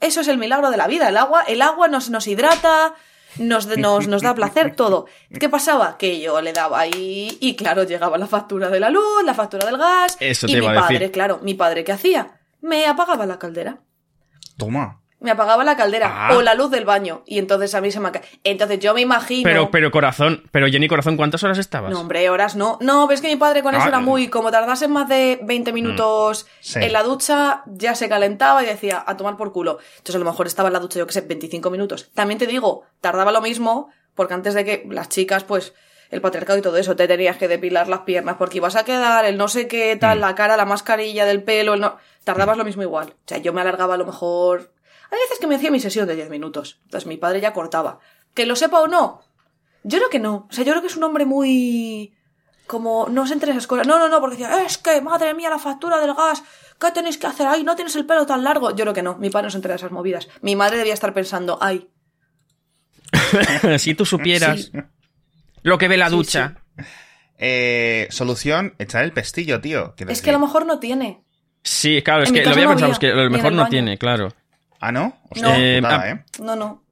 eso 0.00 0.20
es 0.20 0.28
el 0.28 0.38
milagro 0.38 0.70
de 0.70 0.76
la 0.76 0.86
vida. 0.86 1.08
El 1.08 1.16
agua, 1.16 1.42
el 1.42 1.62
agua 1.62 1.88
nos, 1.88 2.10
nos 2.10 2.26
hidrata, 2.26 2.94
nos, 3.38 3.66
nos, 3.66 4.06
nos 4.08 4.22
da 4.22 4.34
placer, 4.34 4.76
todo. 4.76 5.06
¿Qué 5.40 5.48
pasaba? 5.48 5.96
Que 5.98 6.20
yo 6.20 6.40
le 6.42 6.52
daba 6.52 6.80
ahí, 6.80 7.36
y 7.40 7.56
claro, 7.56 7.84
llegaba 7.84 8.18
la 8.18 8.26
factura 8.26 8.68
de 8.68 8.78
la 8.80 8.90
luz, 8.90 9.24
la 9.24 9.34
factura 9.34 9.66
del 9.66 9.78
gas. 9.78 10.16
Eso 10.20 10.46
y 10.46 10.52
te 10.52 10.58
mi 10.60 10.64
iba 10.66 10.72
a 10.76 10.80
padre, 10.82 10.98
decir. 10.98 11.12
claro, 11.12 11.40
mi 11.42 11.54
padre, 11.54 11.82
¿qué 11.84 11.92
hacía? 11.92 12.40
Me 12.60 12.86
apagaba 12.86 13.26
la 13.26 13.38
caldera 13.38 13.80
Toma. 14.56 15.02
Me 15.20 15.30
apagaba 15.30 15.64
la 15.64 15.76
caldera 15.76 16.10
Ah. 16.28 16.34
o 16.36 16.42
la 16.42 16.54
luz 16.54 16.70
del 16.70 16.84
baño 16.84 17.22
y 17.26 17.38
entonces 17.38 17.74
a 17.74 17.80
mí 17.80 17.90
se 17.90 17.98
me 18.00 18.10
entonces 18.42 18.78
yo 18.78 18.92
me 18.94 19.00
imagino 19.00 19.42
Pero, 19.48 19.70
pero 19.70 19.90
corazón, 19.90 20.42
pero 20.50 20.66
Jenny 20.68 20.86
Corazón, 20.88 21.16
¿cuántas 21.16 21.42
horas 21.44 21.56
estabas? 21.58 21.90
no 21.92 22.00
hombre 22.00 22.28
horas 22.28 22.56
no 22.56 22.76
no 22.80 23.06
ves 23.06 23.20
que 23.20 23.28
mi 23.28 23.36
padre 23.36 23.62
con 23.62 23.74
eso 23.74 23.84
Ah, 23.84 23.88
era 23.88 23.98
eh. 23.98 24.02
muy 24.02 24.28
como 24.28 24.50
tardase 24.50 24.86
más 24.88 25.08
de 25.08 25.38
20 25.42 25.72
minutos 25.72 26.46
Sí. 26.60 26.80
en 26.82 26.92
la 26.92 27.02
ducha 27.02 27.62
ya 27.66 27.94
se 27.94 28.08
calentaba 28.08 28.62
y 28.62 28.66
decía 28.66 29.02
a 29.06 29.16
tomar 29.16 29.36
por 29.36 29.52
culo 29.52 29.78
entonces 29.96 30.16
a 30.16 30.18
lo 30.18 30.24
mejor 30.24 30.46
estaba 30.46 30.68
en 30.68 30.74
la 30.74 30.80
ducha 30.80 30.98
yo 30.98 31.06
que 31.06 31.12
sé 31.12 31.22
25 31.22 31.70
minutos 31.70 32.10
también 32.14 32.38
te 32.38 32.46
digo 32.46 32.82
tardaba 33.00 33.32
lo 33.32 33.40
mismo 33.40 33.88
porque 34.14 34.34
antes 34.34 34.54
de 34.54 34.64
que 34.64 34.86
las 34.90 35.08
chicas 35.08 35.44
pues 35.44 35.72
el 36.10 36.20
patriarcado 36.20 36.58
y 36.58 36.62
todo 36.62 36.76
eso, 36.76 36.94
te 36.94 37.08
tenías 37.08 37.38
que 37.38 37.48
depilar 37.48 37.88
las 37.88 38.00
piernas 38.00 38.36
porque 38.38 38.58
ibas 38.58 38.76
a 38.76 38.84
quedar, 38.84 39.24
el 39.24 39.36
no 39.36 39.48
sé 39.48 39.66
qué 39.66 39.96
tal, 39.96 40.18
Mm. 40.18 40.20
la 40.20 40.34
cara, 40.36 40.56
la 40.56 40.64
mascarilla 40.66 41.24
del 41.24 41.42
pelo, 41.42 41.74
el 41.74 41.80
no... 41.80 41.96
Tardabas 42.22 42.56
lo 42.56 42.64
mismo 42.64 42.82
igual. 42.82 43.14
O 43.16 43.22
sea, 43.26 43.38
yo 43.38 43.52
me 43.52 43.62
alargaba 43.62 43.94
a 43.94 43.96
lo 43.96 44.04
mejor... 44.06 44.70
Hay 45.10 45.18
veces 45.18 45.38
que 45.40 45.46
me 45.46 45.54
hacía 45.56 45.70
mi 45.70 45.80
sesión 45.80 46.06
de 46.06 46.14
10 46.16 46.30
minutos. 46.30 46.80
Entonces 46.84 47.06
mi 47.06 47.16
padre 47.16 47.40
ya 47.40 47.52
cortaba. 47.52 48.00
Que 48.34 48.46
lo 48.46 48.56
sepa 48.56 48.80
o 48.80 48.88
no. 48.88 49.20
Yo 49.84 49.98
creo 49.98 50.10
que 50.10 50.18
no. 50.18 50.46
O 50.50 50.52
sea, 50.52 50.64
yo 50.64 50.72
creo 50.72 50.80
que 50.82 50.88
es 50.88 50.96
un 50.96 51.04
hombre 51.04 51.24
muy... 51.26 52.14
Como, 52.66 53.08
no 53.10 53.26
se 53.26 53.34
entre 53.34 53.50
esas 53.52 53.66
cosas. 53.66 53.86
No, 53.86 53.98
no, 53.98 54.08
no, 54.08 54.20
porque 54.20 54.36
decía, 54.38 54.64
es 54.64 54.78
que, 54.78 55.02
madre 55.02 55.34
mía, 55.34 55.50
la 55.50 55.58
factura 55.58 56.00
del 56.00 56.14
gas, 56.14 56.42
¿qué 56.80 56.90
tenéis 56.92 57.18
que 57.18 57.26
hacer 57.26 57.46
ahí? 57.46 57.62
No 57.62 57.76
tienes 57.76 57.94
el 57.94 58.06
pelo 58.06 58.24
tan 58.24 58.42
largo. 58.42 58.70
Yo 58.70 58.84
creo 58.84 58.94
que 58.94 59.02
no. 59.02 59.16
Mi 59.18 59.28
padre 59.28 59.48
no 59.48 59.50
se 59.50 59.58
entera 59.58 59.74
de 59.74 59.76
esas 59.76 59.92
movidas. 59.92 60.28
Mi 60.40 60.56
madre 60.56 60.78
debía 60.78 60.94
estar 60.94 61.12
pensando, 61.12 61.58
ay, 61.60 61.90
si 63.78 63.94
tú 63.94 64.04
supieras 64.06 64.70
Sí. 64.72 64.72
lo 65.62 65.78
que 65.78 65.88
ve 65.88 65.96
la 65.96 66.08
Sí, 66.08 66.16
ducha. 66.16 66.56
Eh, 67.38 68.06
solución, 68.10 68.74
echar 68.78 69.04
el 69.04 69.12
pestillo, 69.12 69.60
tío. 69.60 69.94
Es 70.08 70.22
que 70.22 70.30
a 70.30 70.32
lo 70.32 70.38
mejor 70.38 70.66
no 70.66 70.78
tiene. 70.78 71.22
Sí, 71.62 72.02
claro, 72.02 72.22
es 72.22 72.28
En 72.30 72.34
que 72.34 72.40
lo 72.40 72.44
casa 72.44 72.54
había 72.54 72.64
no 72.64 72.70
pensado, 72.70 72.86
había, 72.86 72.92
es 72.94 72.98
que 72.98 73.10
a 73.10 73.14
lo 73.24 73.30
mejor 73.30 73.52
no 73.52 73.62
baño. 73.62 73.70
tiene, 73.70 73.98
claro. 73.98 74.32
Ah, 74.88 74.92
¿no? 74.92 75.16
Hostia, 75.30 75.48
No. 75.48 75.54
qué 75.56 75.78
putada, 75.80 76.10
Eh, 76.10 76.12
¿eh? 76.12 76.24
No, 76.42 76.56
no. 76.56 76.82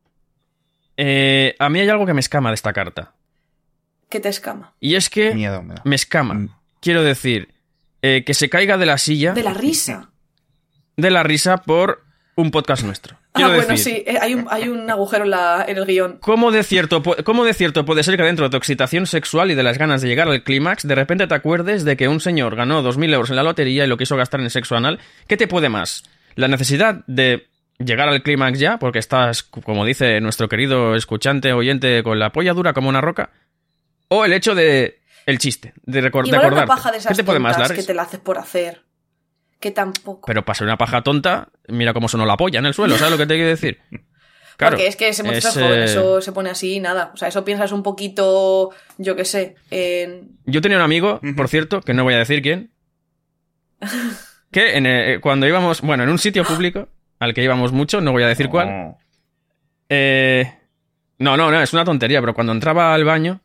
Eh, 0.97 1.55
a 1.59 1.69
mí 1.69 1.81
hay 1.81 1.89
algo 1.89 2.07
que 2.07 2.15
me 2.15 2.21
escama 2.21 2.51
de 2.51 2.55
esta 2.55 2.73
carta. 2.73 3.13
Que 4.09 4.21
te 4.21 4.29
escama. 4.29 4.75
Y 4.81 4.95
es 4.95 5.09
que 5.11 5.35
Miedo 5.35 5.63
me 5.63 5.75
da. 5.75 5.83
me 5.85 5.95
escama. 5.97 6.35
Mm. 6.35 6.49
Quiero 6.81 7.03
decir, 7.03 7.49
eh, 8.03 8.25
que 8.27 8.35
se 8.35 8.49
caiga 8.51 8.77
de 8.77 8.87
la 8.87 8.99
silla 8.99 9.33
De 9.33 9.43
la 9.43 9.55
risa. 9.55 10.11
de 10.97 11.11
la 11.11 11.23
risa 11.23 11.57
por 11.59 12.05
un 12.35 12.51
podcast 12.51 12.83
nuestro. 12.85 13.17
Quiero 13.33 13.51
ah, 13.53 13.55
bueno, 13.57 13.69
decir, 13.71 13.95
sí. 13.95 14.05
eh, 14.07 14.19
Hay 14.21 14.35
un, 14.35 14.47
hay 14.51 14.69
un 14.69 14.91
agujero 14.91 15.25
en, 15.25 15.31
la, 15.31 15.65
en 15.67 15.79
el 15.79 15.87
guion. 15.87 16.19
¿Cómo 16.21 16.51
de, 16.51 16.63
cierto, 16.63 17.03
¿Cómo 17.25 17.45
de 17.45 17.55
cierto 17.55 17.87
puede 17.87 18.03
ser 18.03 18.17
que 18.19 18.23
dentro 18.25 18.45
de 18.47 18.51
tu 18.51 18.59
excitación 18.59 19.07
sexual 19.07 19.51
y 19.51 19.55
de 19.55 19.63
las 19.63 19.79
ganas 19.79 20.03
de 20.03 20.09
llegar 20.09 20.29
al 20.29 20.43
clímax, 20.43 20.87
de 20.87 20.95
repente 20.95 21.27
te 21.27 21.35
acuerdes 21.35 21.85
de 21.85 21.97
que 21.97 22.09
un 22.09 22.21
señor 22.21 22.55
ganó 22.57 22.83
2.000 22.83 23.15
euros 23.15 23.31
en 23.31 23.37
la 23.37 23.43
lotería 23.43 23.85
y 23.85 23.89
lo 23.89 23.97
quiso 23.97 24.17
gastar 24.17 24.41
en 24.41 24.51
sexo 24.51 24.77
anal? 24.77 24.99
¿Qué 25.29 25.39
te 25.39 25.47
puede 25.49 25.71
más? 25.71 26.03
¿La 26.35 26.49
necesidad 26.49 27.03
de 27.07 27.49
llegar 27.79 28.09
al 28.09 28.23
clímax 28.23 28.59
ya, 28.59 28.79
porque 28.79 28.99
estás, 28.99 29.43
como 29.43 29.85
dice 29.85 30.21
nuestro 30.21 30.49
querido 30.49 30.95
escuchante, 30.95 31.53
oyente, 31.53 32.03
con 32.03 32.19
la 32.19 32.31
polla 32.33 32.53
dura 32.55 32.73
como 32.73 32.89
una 32.89 33.01
roca? 33.01 33.31
¿O 34.09 34.25
el 34.25 34.33
hecho 34.33 34.55
de... 34.55 35.01
el 35.27 35.39
chiste, 35.39 35.73
de, 35.85 36.03
recor- 36.03 36.31
de 36.31 36.39
una 36.39 36.67
paja 36.67 36.91
de 36.93 36.99
esas 36.99 37.13
¿Qué 37.13 37.17
te 37.17 37.25
puede 37.25 37.39
más, 37.39 37.73
que 37.73 37.83
te 37.83 37.95
la 37.95 38.03
haces 38.03 38.21
por 38.21 38.39
hacer. 38.39 38.83
Que 39.59 39.71
tampoco. 39.71 40.27
Pero 40.27 40.45
para 40.45 40.59
ser 40.59 40.67
una 40.67 40.77
paja 40.77 41.03
tonta, 41.03 41.49
mira 41.69 41.93
cómo 41.93 42.09
sonó 42.09 42.27
la 42.27 42.37
polla 42.37 42.59
en 42.59 42.67
el 42.67 42.75
suelo, 42.75 42.97
¿sabes 42.99 43.13
lo 43.13 43.19
que 43.19 43.27
te 43.27 43.35
quiero 43.35 43.49
decir? 43.49 43.81
Claro, 44.59 44.77
Porque 44.77 44.87
es 44.87 44.97
que 44.97 45.09
ese 45.09 45.23
muchacho 45.23 45.49
es, 45.49 45.55
joven, 45.55 45.83
eso 45.83 46.21
se 46.21 46.31
pone 46.31 46.51
así 46.51 46.75
y 46.75 46.81
nada. 46.81 47.11
O 47.15 47.17
sea, 47.17 47.27
eso 47.29 47.43
piensas 47.45 47.73
un 47.73 47.83
poquito, 47.83 48.71
yo 48.99 49.17
qué 49.17 49.25
sé, 49.25 49.57
en... 49.71 50.37
Yo 50.45 50.61
tenía 50.61 50.77
un 50.77 50.85
amigo, 50.85 51.21
por 51.35 51.49
cierto, 51.49 51.81
que 51.81 51.95
no 51.95 52.05
voy 52.05 52.15
a 52.15 52.19
decir 52.19 52.43
quién, 52.43 52.71
que 54.53 54.77
en, 54.77 54.87
eh, 54.87 55.19
cuando 55.21 55.47
íbamos, 55.47 55.81
bueno, 55.81 56.05
en 56.05 56.11
un 56.11 56.19
sitio 56.19 56.45
público, 56.45 56.89
al 57.23 57.35
que 57.35 57.43
íbamos 57.45 57.73
mucho, 57.73 58.01
no 58.01 58.13
voy 58.13 58.23
a 58.23 58.27
decir 58.29 58.49
cuál, 58.49 58.69
No. 58.69 58.99
eh, 59.89 60.53
no, 61.19 61.37
no, 61.37 61.51
no, 61.51 61.61
es 61.63 61.73
una 61.73 61.85
tontería, 61.85 62.21
pero 62.21 62.35
cuando 62.35 62.53
entraba 62.53 62.93
al 62.95 63.05
baño, 63.05 63.41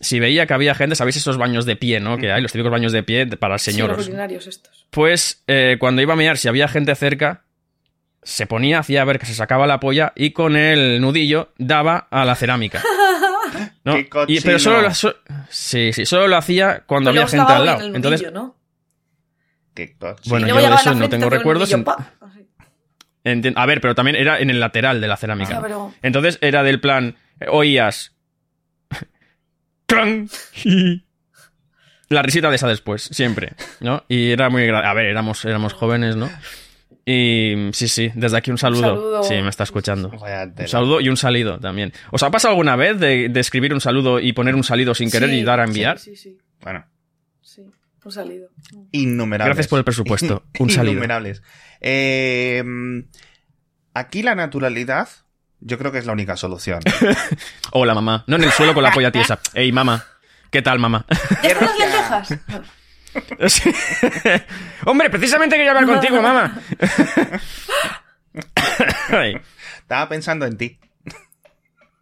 si 0.00 0.18
veía 0.20 0.46
que 0.46 0.54
había 0.54 0.74
gente, 0.74 0.94
¿sabéis 0.96 1.16
esos 1.16 1.36
baños 1.36 1.66
de 1.66 1.76
pie, 1.76 2.00
no? 2.00 2.16
Que 2.18 2.32
hay 2.32 2.40
los 2.40 2.52
típicos 2.52 2.70
baños 2.72 2.92
de 2.92 3.02
pie 3.02 3.26
para 3.26 3.58
Sí, 3.58 3.72
señoros. 3.72 3.96
los 3.98 4.06
urinarios 4.08 4.46
estos. 4.46 4.86
Pues 4.90 5.42
eh, 5.46 5.76
cuando 5.78 6.00
iba 6.02 6.14
a 6.14 6.16
mirar, 6.16 6.38
si 6.38 6.48
había 6.48 6.68
gente 6.68 6.94
cerca, 6.94 7.42
se 8.22 8.46
ponía, 8.46 8.78
hacía 8.78 9.04
ver 9.04 9.18
que 9.18 9.26
se 9.26 9.34
sacaba 9.34 9.66
la 9.66 9.80
polla 9.80 10.12
y 10.16 10.30
con 10.30 10.56
el 10.56 11.00
nudillo 11.00 11.52
daba 11.58 12.06
a 12.10 12.24
la 12.24 12.34
cerámica. 12.34 12.82
¿no? 13.84 13.94
¡Qué 13.94 14.08
Y- 14.28 14.40
pero 14.40 14.58
solo 14.58 14.82
lo, 14.82 14.94
so- 14.94 15.16
sí, 15.50 15.92
sí, 15.92 16.06
solo 16.06 16.28
lo 16.28 16.36
hacía 16.36 16.82
cuando 16.86 17.10
Pero 17.10 17.22
había 17.22 17.30
gente 17.30 17.52
al 17.52 17.66
lado. 17.66 17.80
el 17.86 17.96
Entonces, 17.96 18.22
nudillo, 18.22 18.30
¿no? 18.40 18.56
Qué 19.74 19.96
Bueno, 20.26 20.46
yo 20.48 20.56
de 20.56 20.74
eso 20.74 20.94
no 20.94 21.08
tengo 21.08 21.30
recuerdos, 21.30 21.70
nudillo, 21.70 21.84
a 23.56 23.66
ver, 23.66 23.80
pero 23.80 23.94
también 23.94 24.16
era 24.16 24.38
en 24.40 24.50
el 24.50 24.60
lateral 24.60 25.00
de 25.00 25.08
la 25.08 25.16
cerámica. 25.16 25.56
Ah, 25.58 25.60
pero- 25.62 25.94
Entonces 26.02 26.38
era 26.40 26.62
del 26.62 26.80
plan, 26.80 27.16
eh, 27.40 27.46
oías. 27.50 28.14
¡Clang! 29.86 30.28
La 32.08 32.22
risita 32.22 32.48
de 32.50 32.56
esa 32.56 32.68
después, 32.68 33.02
siempre, 33.02 33.52
¿no? 33.80 34.04
Y 34.08 34.30
era 34.30 34.48
muy 34.48 34.66
A 34.68 34.94
ver, 34.94 35.06
éramos, 35.06 35.44
éramos 35.44 35.74
jóvenes, 35.74 36.16
¿no? 36.16 36.30
Y 37.04 37.68
sí, 37.72 37.88
sí, 37.88 38.10
desde 38.14 38.36
aquí 38.36 38.50
un 38.50 38.58
saludo. 38.58 38.82
saludo. 38.82 39.22
Sí, 39.22 39.34
me 39.34 39.48
está 39.48 39.64
escuchando. 39.64 40.10
Un 40.10 40.68
saludo 40.68 41.00
y 41.00 41.08
un 41.08 41.16
salido 41.16 41.58
también. 41.58 41.92
¿Os 42.10 42.22
ha 42.22 42.30
pasado 42.30 42.52
alguna 42.52 42.76
vez 42.76 42.98
de, 43.00 43.28
de 43.30 43.40
escribir 43.40 43.72
un 43.72 43.80
saludo 43.80 44.20
y 44.20 44.32
poner 44.34 44.54
un 44.54 44.64
salido 44.64 44.94
sin 44.94 45.10
querer 45.10 45.30
Sí, 45.30 45.36
y 45.36 45.42
dar 45.42 45.60
a 45.60 45.64
enviar? 45.64 45.98
Sí, 45.98 46.16
sí, 46.16 46.30
sí. 46.34 46.38
Bueno, 46.60 46.84
Un 48.04 48.12
salido. 48.12 48.48
innumerables. 48.92 49.54
Gracias 49.54 49.68
por 49.68 49.78
el 49.78 49.84
presupuesto. 49.84 50.44
Un 50.58 50.70
salido. 50.70 50.92
Innumerables. 50.92 51.42
Eh, 51.80 52.62
aquí 53.94 54.22
la 54.22 54.34
naturalidad, 54.34 55.08
yo 55.60 55.78
creo 55.78 55.92
que 55.92 55.98
es 55.98 56.06
la 56.06 56.12
única 56.12 56.36
solución. 56.36 56.80
Hola, 57.72 57.94
mamá. 57.94 58.24
No 58.26 58.36
en 58.36 58.44
el 58.44 58.52
suelo 58.52 58.74
con 58.74 58.82
la 58.82 58.92
polla 58.92 59.10
tiesa. 59.10 59.38
Ey, 59.54 59.72
mamá. 59.72 60.04
¿Qué 60.50 60.62
tal, 60.62 60.78
mamá? 60.78 61.04
¿Ya 61.42 61.54
las 61.54 61.78
lentejas? 61.78 62.38
Hombre, 64.86 65.10
precisamente 65.10 65.56
quería 65.56 65.72
hablar 65.72 65.86
contigo, 65.86 66.22
mamá. 66.22 66.60
Estaba 69.80 70.08
pensando 70.08 70.46
en 70.46 70.56
ti. 70.56 70.78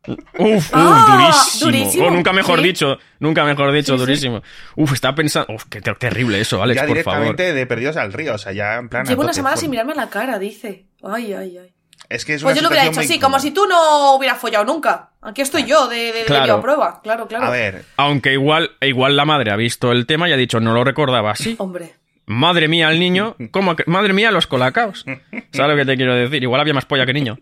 Uf, 0.07 0.71
Ah, 0.73 1.29
uf, 1.31 1.61
durísimo. 1.61 1.71
durísimo. 1.71 2.07
Oh, 2.07 2.11
nunca 2.11 2.33
mejor 2.33 2.59
Sí. 2.61 2.65
dicho, 2.67 2.99
nunca 3.21 3.45
mejor 3.45 3.73
dicho, 3.73 3.93
Sí, 3.95 3.99
sí. 3.99 4.05
durísimo. 4.07 4.43
Uf, 4.77 4.93
estaba 4.93 5.15
pensando. 5.15 5.53
Uf, 5.55 5.65
qué 5.69 5.81
ter- 5.81 5.97
terrible 5.99 6.41
eso, 6.41 6.63
Alex, 6.63 6.81
ya 6.81 6.87
por 6.87 6.97
favor. 7.03 7.21
directamente 7.21 7.53
de 7.55 7.67
perdidos 7.67 7.97
al 7.97 8.13
río, 8.13 8.35
o 8.35 8.39
sea, 8.39 8.53
ya 8.53 8.77
en 8.77 8.89
plan. 8.89 9.05
Llevo 9.07 9.23
una 9.23 9.33
semana 9.33 9.57
sin 9.57 9.71
mirarme 9.71 9.93
a 9.93 9.97
la 9.97 10.09
cara, 10.11 10.39
dice. 10.39 10.87
Ay, 11.03 11.33
ay, 11.33 11.59
ay. 11.59 11.73
Es 12.09 12.25
que 12.25 12.35
es 12.35 12.43
Pues 12.43 12.53
una 12.53 12.57
yo 12.57 12.63
lo 12.63 12.69
hubiera 12.69 12.87
hecho 12.87 13.01
así, 13.01 13.19
como 13.19 13.41
si 13.41 13.51
tú 13.51 13.67
no 13.67 14.15
hubieras 14.15 14.39
follado 14.39 14.65
nunca. 14.65 15.11
Aquí 15.23 15.41
estoy 15.43 15.65
yo, 15.65 15.89
de, 15.89 15.97
de, 15.97 16.13
de 16.21 16.25
Claro. 16.25 16.55
a 16.55 16.63
prueba. 16.63 17.01
Claro, 17.03 17.27
claro. 17.27 17.47
A 17.47 17.51
ver, 17.51 17.85
Aunque 17.97 18.33
igual, 18.33 18.71
igual 18.81 19.17
la 19.17 19.25
madre 19.25 19.51
ha 19.51 19.57
visto 19.57 19.91
el 19.91 20.07
tema 20.07 20.29
y 20.29 20.33
ha 20.33 20.37
dicho, 20.37 20.61
no 20.61 20.73
lo 20.73 20.85
recordaba 20.85 21.33
así. 21.33 21.57
Hombre. 21.59 21.95
Madre 22.27 22.69
mía, 22.69 22.91
el 22.91 23.01
niño. 23.01 23.35
¿Cómo 23.51 23.75
que- 23.75 23.85
Madre 23.87 24.13
mía, 24.13 24.31
los 24.31 24.47
colacaos. 24.47 25.05
¿Sabes 25.53 25.71
lo 25.71 25.77
que 25.77 25.85
te 25.85 25.97
quiero 25.97 26.15
decir? 26.15 26.43
Igual 26.43 26.61
había 26.61 26.75
más 26.75 26.85
polla 26.85 27.07
que 27.07 27.13
niño. 27.13 27.39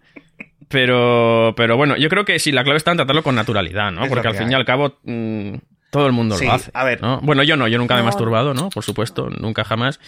Pero, 0.68 1.54
pero 1.56 1.76
bueno, 1.76 1.96
yo 1.96 2.08
creo 2.08 2.24
que 2.24 2.38
sí, 2.38 2.52
la 2.52 2.64
clave 2.64 2.76
está 2.78 2.90
en 2.90 2.96
tratarlo 2.98 3.22
con 3.22 3.34
naturalidad, 3.34 3.92
¿no? 3.92 4.04
Es 4.04 4.08
Porque 4.08 4.28
al 4.28 4.34
fin 4.36 4.50
y 4.50 4.54
al 4.54 4.64
cabo, 4.64 4.98
mm, 5.04 5.54
todo 5.90 6.06
el 6.06 6.12
mundo 6.12 6.36
Sí, 6.36 6.46
lo 6.46 6.52
hace. 6.52 6.70
a 6.74 6.84
ver. 6.84 7.00
¿no? 7.02 7.20
Bueno, 7.22 7.42
yo 7.44 7.56
no, 7.56 7.68
yo 7.68 7.78
nunca 7.78 7.94
me 7.94 8.00
he 8.00 8.02
No. 8.02 8.06
masturbado, 8.08 8.54
¿no? 8.54 8.70
Por 8.70 8.82
supuesto, 8.82 9.28
nunca 9.30 9.62
jamás. 9.64 10.00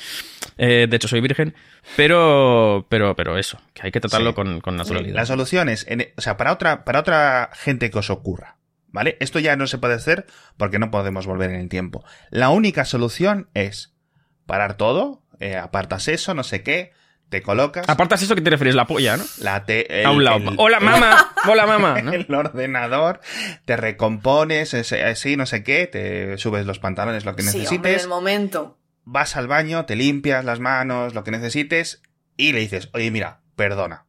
Eh, 0.59 0.87
de 0.88 0.97
hecho, 0.97 1.09
soy 1.09 1.21
virgen. 1.21 1.55
Pero, 1.97 2.87
pero, 2.88 3.14
pero 3.16 3.38
eso, 3.38 3.61
que 3.75 3.83
hay 3.85 3.92
que 3.92 4.01
tratarlo 4.01 4.31
Sí. 4.31 4.35
con, 4.35 4.61
con 4.61 4.77
naturalidad. 4.77 5.14
la 5.14 5.27
solución 5.27 5.69
es, 5.69 5.87
en- 5.88 6.09
o 6.16 6.21
sea, 6.21 6.37
para 6.37 6.53
otra, 6.53 6.85
para 6.85 7.01
otra 7.01 7.51
gente 7.55 7.90
que 7.90 7.99
os 7.99 8.11
ocurra, 8.11 8.57
¿vale? 8.88 9.16
Esto 9.21 9.38
ya 9.38 9.57
no 9.57 9.66
se 9.66 9.79
puede 9.79 9.95
hacer 9.95 10.27
porque 10.57 10.79
no 10.79 10.90
podemos 10.90 11.27
volver 11.27 11.51
en 11.51 11.61
el 11.61 11.69
tiempo. 11.69 12.05
La 12.31 12.49
única 12.51 12.85
solución 12.85 13.49
es 13.55 13.95
parar 14.47 14.77
todo, 14.77 15.23
eh, 15.38 15.57
apartas 15.57 16.09
eso, 16.09 16.35
no 16.35 16.42
sé 16.42 16.62
qué, 16.62 16.92
te 17.29 17.43
colocas, 17.43 17.89
Apartas 17.89 18.23
eso 18.23 18.35
que 18.35 18.41
te 18.41 18.51
refieres, 18.51 18.75
la 18.75 18.87
polla, 18.87 19.17
¿no? 19.17 19.25
la 19.39 19.65
te- 19.65 20.01
el- 20.01 20.07
a 20.07 20.11
un 20.12 20.23
lado. 20.25 20.51
el- 20.51 20.55
Hola, 20.59 20.79
mamá. 20.81 21.33
Hola, 21.49 21.67
mamá. 21.67 22.01
¿no? 22.03 22.12
el 22.12 22.33
ordenador, 22.33 23.21
te 23.65 23.77
recompones, 23.77 24.75
así, 24.75 25.37
no 25.37 25.47
sé 25.47 25.62
qué, 25.65 25.87
te 25.87 26.39
subes 26.39 26.67
los 26.67 26.79
pantalones, 26.79 27.25
lo 27.25 27.35
que 27.35 27.43
Sí, 27.43 27.49
hombre, 27.49 27.59
en 27.59 27.65
necesites, 27.65 28.03
el 28.05 28.09
momento. 28.09 28.79
vas 29.05 29.37
al 29.37 29.49
baño, 29.49 29.85
te 29.87 29.97
limpias 29.97 30.45
las 30.45 30.61
manos, 30.61 31.15
lo 31.15 31.25
que 31.25 31.31
necesites, 31.33 32.03
y 32.37 32.53
le 32.53 32.61
dices, 32.61 32.91
oye, 32.93 33.11
mira, 33.11 33.41
perdona. 33.57 34.05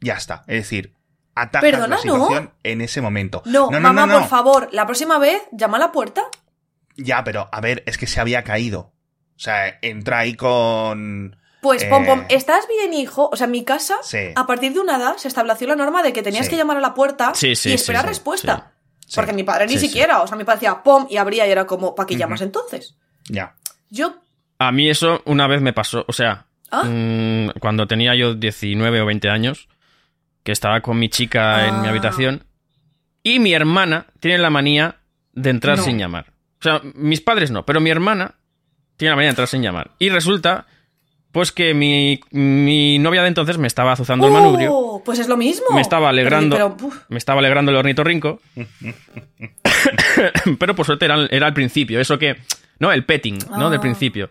Ya 0.00 0.14
está. 0.14 0.44
Es 0.48 0.56
decir, 0.64 0.94
atajas 1.34 1.70
Perdona, 1.70 1.96
la 1.96 1.96
¿no? 1.96 2.02
situación 2.02 2.52
en 2.62 2.80
ese 2.80 3.00
momento. 3.00 3.42
No, 3.44 3.70
no, 3.70 3.80
mamá, 3.80 4.06
no, 4.06 4.14
no. 4.14 4.18
por 4.20 4.28
favor, 4.28 4.68
la 4.72 4.84
próxima 4.86 5.18
vez 5.18 5.40
llama 5.52 5.76
a 5.76 5.80
la 5.80 5.92
puerta. 5.92 6.22
Ya, 6.96 7.22
pero 7.24 7.48
a 7.52 7.60
ver, 7.60 7.82
es 7.86 7.98
que 7.98 8.06
se 8.06 8.20
había 8.20 8.42
caído. 8.44 8.92
O 9.36 9.38
sea, 9.38 9.78
entra 9.82 10.18
ahí 10.20 10.34
con... 10.34 11.36
Pues, 11.62 11.84
Eh. 11.84 11.86
pom, 11.88 12.04
pom, 12.04 12.24
¿estás 12.28 12.66
bien, 12.68 12.92
hijo? 12.92 13.30
O 13.32 13.36
sea, 13.36 13.44
en 13.46 13.52
mi 13.52 13.64
casa, 13.64 13.94
Sí. 14.02 14.18
a 14.34 14.46
partir 14.46 14.72
de 14.74 14.80
una 14.80 14.96
edad, 14.96 15.16
se 15.16 15.28
estableció 15.28 15.68
la 15.68 15.76
norma 15.76 16.02
de 16.02 16.12
que 16.12 16.20
tenías 16.22 16.46
Sí. 16.46 16.50
que 16.50 16.56
llamar 16.56 16.76
a 16.76 16.80
la 16.80 16.92
puerta 16.92 17.32
Sí, 17.34 17.54
sí, 17.54 17.70
y 17.70 17.74
esperar 17.74 18.04
respuesta. 18.04 18.72
Porque 19.14 19.32
mi 19.32 19.44
padre 19.44 19.66
ni 19.66 19.78
siquiera, 19.78 20.22
o 20.22 20.26
sea, 20.26 20.36
mi 20.36 20.42
padre 20.44 20.56
decía 20.60 20.82
pom 20.82 21.06
y 21.08 21.18
abría 21.18 21.46
y 21.46 21.50
era 21.50 21.64
como, 21.66 21.94
¿para 21.94 22.06
qué 22.06 22.16
llamas 22.16 22.40
entonces? 22.40 22.96
Ya. 23.28 23.54
Yo. 23.90 24.16
A 24.58 24.72
mí 24.72 24.90
eso 24.90 25.22
una 25.24 25.46
vez 25.46 25.60
me 25.62 25.72
pasó, 25.72 26.04
o 26.08 26.12
sea, 26.12 26.46
¿Ah? 26.70 26.82
mm, 26.84 27.50
cuando 27.60 27.86
tenía 27.86 28.14
yo 28.16 28.34
19 28.34 29.00
o 29.00 29.06
20 29.06 29.28
años, 29.30 29.68
que 30.42 30.50
estaba 30.50 30.80
con 30.80 30.98
mi 30.98 31.08
chica 31.10 31.68
en 31.68 31.80
mi 31.82 31.86
Ah. 31.86 31.90
habitación, 31.90 32.44
y 33.22 33.38
mi 33.38 33.52
hermana 33.54 34.06
tiene 34.18 34.38
la 34.38 34.50
manía 34.50 34.96
de 35.32 35.50
entrar 35.50 35.76
No. 35.78 35.84
sin 35.84 35.98
llamar. 35.98 36.32
O 36.58 36.62
sea, 36.62 36.80
mis 36.94 37.20
padres 37.20 37.50
no, 37.52 37.64
pero 37.64 37.80
mi 37.80 37.90
hermana 37.90 38.34
tiene 38.96 39.10
la 39.10 39.16
manía 39.16 39.28
de 39.28 39.30
entrar 39.32 39.46
sin 39.48 39.62
llamar. 39.62 39.92
Y 40.00 40.08
resulta, 40.08 40.66
pues 41.32 41.50
que 41.52 41.74
mi, 41.74 42.20
mi 42.30 42.98
novia 42.98 43.22
de 43.22 43.28
entonces 43.28 43.58
me 43.58 43.66
estaba 43.66 43.92
azuzando 43.92 44.26
el 44.26 44.32
manubrio, 44.32 44.70
¡Oh! 44.72 45.02
Pues 45.04 45.18
es 45.18 45.28
lo 45.28 45.36
mismo. 45.36 45.66
me 45.74 45.80
estaba 45.80 46.10
alegrando, 46.10 46.54
Pero, 46.56 46.76
pero, 46.76 46.88
uf, 46.88 46.96
me 47.08 47.18
estaba 47.18 47.40
alegrando 47.40 47.70
el 47.72 47.78
ornitorrinco, 47.78 48.40
pero 50.58 50.74
por 50.74 50.86
suerte 50.86 51.04
era, 51.06 51.26
era 51.30 51.46
al 51.46 51.54
principio, 51.54 52.00
eso 52.00 52.18
que, 52.18 52.36
no, 52.78 52.92
el 52.92 53.04
petting, 53.04 53.38
¿no? 53.50 53.70
Del 53.70 53.78
Ah. 53.78 53.82
principio. 53.82 54.28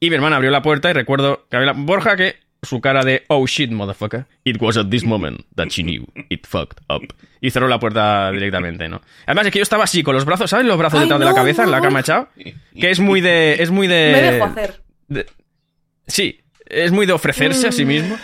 Y 0.00 0.10
mi 0.10 0.16
hermana 0.16 0.36
abrió 0.36 0.50
la 0.50 0.62
puerta 0.62 0.90
y 0.90 0.92
recuerdo 0.92 1.46
que 1.50 1.56
había 1.56 1.72
la- 1.72 1.78
Borja 1.78 2.16
que 2.16 2.36
su 2.62 2.80
cara 2.80 3.02
de 3.04 3.24
oh 3.28 3.46
shit 3.46 3.70
motherfucker 3.70 4.24
it 4.42 4.56
was 4.58 4.78
at 4.78 4.86
this 4.88 5.04
moment 5.04 5.42
that 5.54 5.66
she 5.68 5.82
knew 5.82 6.06
it 6.30 6.46
fucked 6.46 6.78
up 6.88 7.02
y 7.42 7.50
cerró 7.50 7.68
la 7.68 7.78
puerta 7.78 8.30
directamente 8.30 8.88
no 8.88 9.02
además 9.26 9.44
es 9.46 9.52
que 9.52 9.58
yo 9.58 9.62
estaba 9.64 9.84
así 9.84 10.02
con 10.02 10.14
los 10.14 10.24
brazos 10.24 10.48
sabes 10.48 10.64
los 10.64 10.78
brazos 10.78 10.98
Ay, 10.98 11.04
detrás 11.04 11.18
de 11.20 11.24
la 11.26 11.32
no, 11.32 11.36
cabeza 11.36 11.64
en 11.64 11.70
la 11.70 11.82
cama 11.82 12.00
echado 12.00 12.30
que 12.80 12.90
es 12.90 13.00
muy 13.00 13.20
de 13.20 13.62
es 13.62 13.70
muy 13.70 13.86
de 13.86 14.12
me 14.14 14.22
dejo 14.32 14.44
hacer. 14.46 14.80
de- 15.08 15.26
sí, 16.06 16.40
es 16.66 16.92
muy 16.92 17.06
de 17.06 17.12
ofrecerse 17.12 17.68
a 17.68 17.72
sí 17.72 17.84
Mm. 17.84 17.88
mismo. 17.88 18.16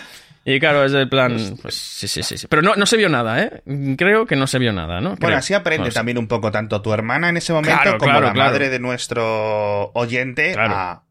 Y 0.43 0.59
claro, 0.59 0.85
es 0.85 0.93
del 0.93 1.09
plan. 1.09 1.37
Pues 1.61 1.75
sí, 1.75 2.09
sí, 2.09 2.23
sí. 2.23 2.39
sí. 2.39 2.47
Pero 2.49 2.63
no, 2.63 2.75
no 2.75 2.87
se 2.87 2.97
vio 2.97 3.11
nada, 3.11 3.43
¿eh? 3.43 3.63
Creo 3.99 4.25
que 4.27 4.37
no 4.37 4.47
se 4.47 4.59
vio 4.59 4.73
nada, 4.73 5.01
¿no? 5.01 5.11
Bueno, 5.11 5.27
Creo. 5.27 5.37
así 5.39 5.53
aprende 5.53 5.91
también 5.91 6.17
un 6.17 6.29
poco 6.29 6.51
tanto 6.51 6.81
tu 6.81 6.93
hermana 6.95 7.29
en 7.29 7.37
ese 7.37 7.53
momento 7.53 7.77
Claro, 7.83 7.99
como 7.99 8.11
claro, 8.11 8.27
la 8.29 8.33
claro. 8.33 8.51
madre 8.51 8.71
de 8.71 8.79
nuestro 8.79 9.91
oyente 9.93 10.53
Claro. 10.55 10.75
a 10.75 11.05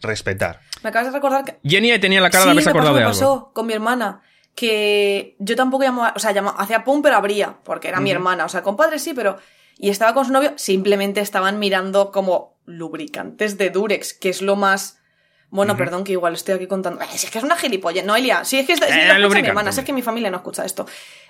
respetar. 0.00 0.60
Me 0.82 0.88
acabas 0.90 1.08
de 1.08 1.12
recordar 1.12 1.44
que. 1.44 1.58
Jenny 1.64 1.98
tenía 1.98 2.20
la 2.20 2.30
cara 2.30 2.44
de 2.44 2.50
sí, 2.50 2.52
haberse 2.52 2.70
me 2.70 2.72
pasó, 2.72 2.78
acordado 2.78 2.94
de 2.94 3.00
me 3.00 3.06
algo. 3.06 3.18
pasó 3.18 3.52
con 3.52 3.66
mi 3.66 3.72
hermana. 3.74 4.22
Que 4.54 5.36
yo 5.38 5.54
tampoco 5.54 5.84
llamaba. 5.84 6.12
O 6.16 6.18
sea, 6.18 6.32
llamaba, 6.32 6.58
hacía 6.58 6.84
pum, 6.84 7.02
pero 7.02 7.16
abría. 7.16 7.58
Porque 7.64 7.88
era 7.88 8.00
mi 8.00 8.10
hermana. 8.10 8.44
O 8.44 8.48
sea, 8.48 8.62
con 8.62 8.76
padre 8.76 8.98
sí, 8.98 9.12
pero. 9.14 9.38
Y 9.76 9.90
estaba 9.90 10.14
con 10.14 10.24
su 10.24 10.32
novio. 10.32 10.54
Simplemente 10.56 11.20
estaban 11.20 11.58
mirando 11.58 12.10
como 12.10 12.58
lubricantes 12.64 13.58
de 13.58 13.70
Durex, 13.70 14.14
que 14.14 14.30
es 14.30 14.40
lo 14.42 14.56
más. 14.56 14.98
Bueno, 15.50 15.76
perdón, 15.78 16.04
que 16.04 16.12
igual 16.12 16.34
estoy 16.34 16.54
aquí 16.54 16.66
contando. 16.66 17.00
Ay, 17.00 17.08
si 17.16 17.24
es 17.26 17.32
que 17.32 17.38
es 17.38 17.44
una 17.44 17.56
gilipollas, 17.56 18.04
Noelia. 18.04 18.44
Si 18.44 18.58
es 18.58 18.66
que, 18.66 18.74
es- 18.74 18.78
si 18.80 18.84
Eh, 18.84 19.06
lo 19.18 19.26
escucha 19.28 19.40
mi 19.42 19.48
hermana, 19.48 19.72
si 19.72 19.80
es 19.80 19.86
que 19.86 19.92
mi 19.94 20.02
familia 20.02 20.30
no 20.30 20.36
escucha 20.36 20.64
esto. 20.64 20.86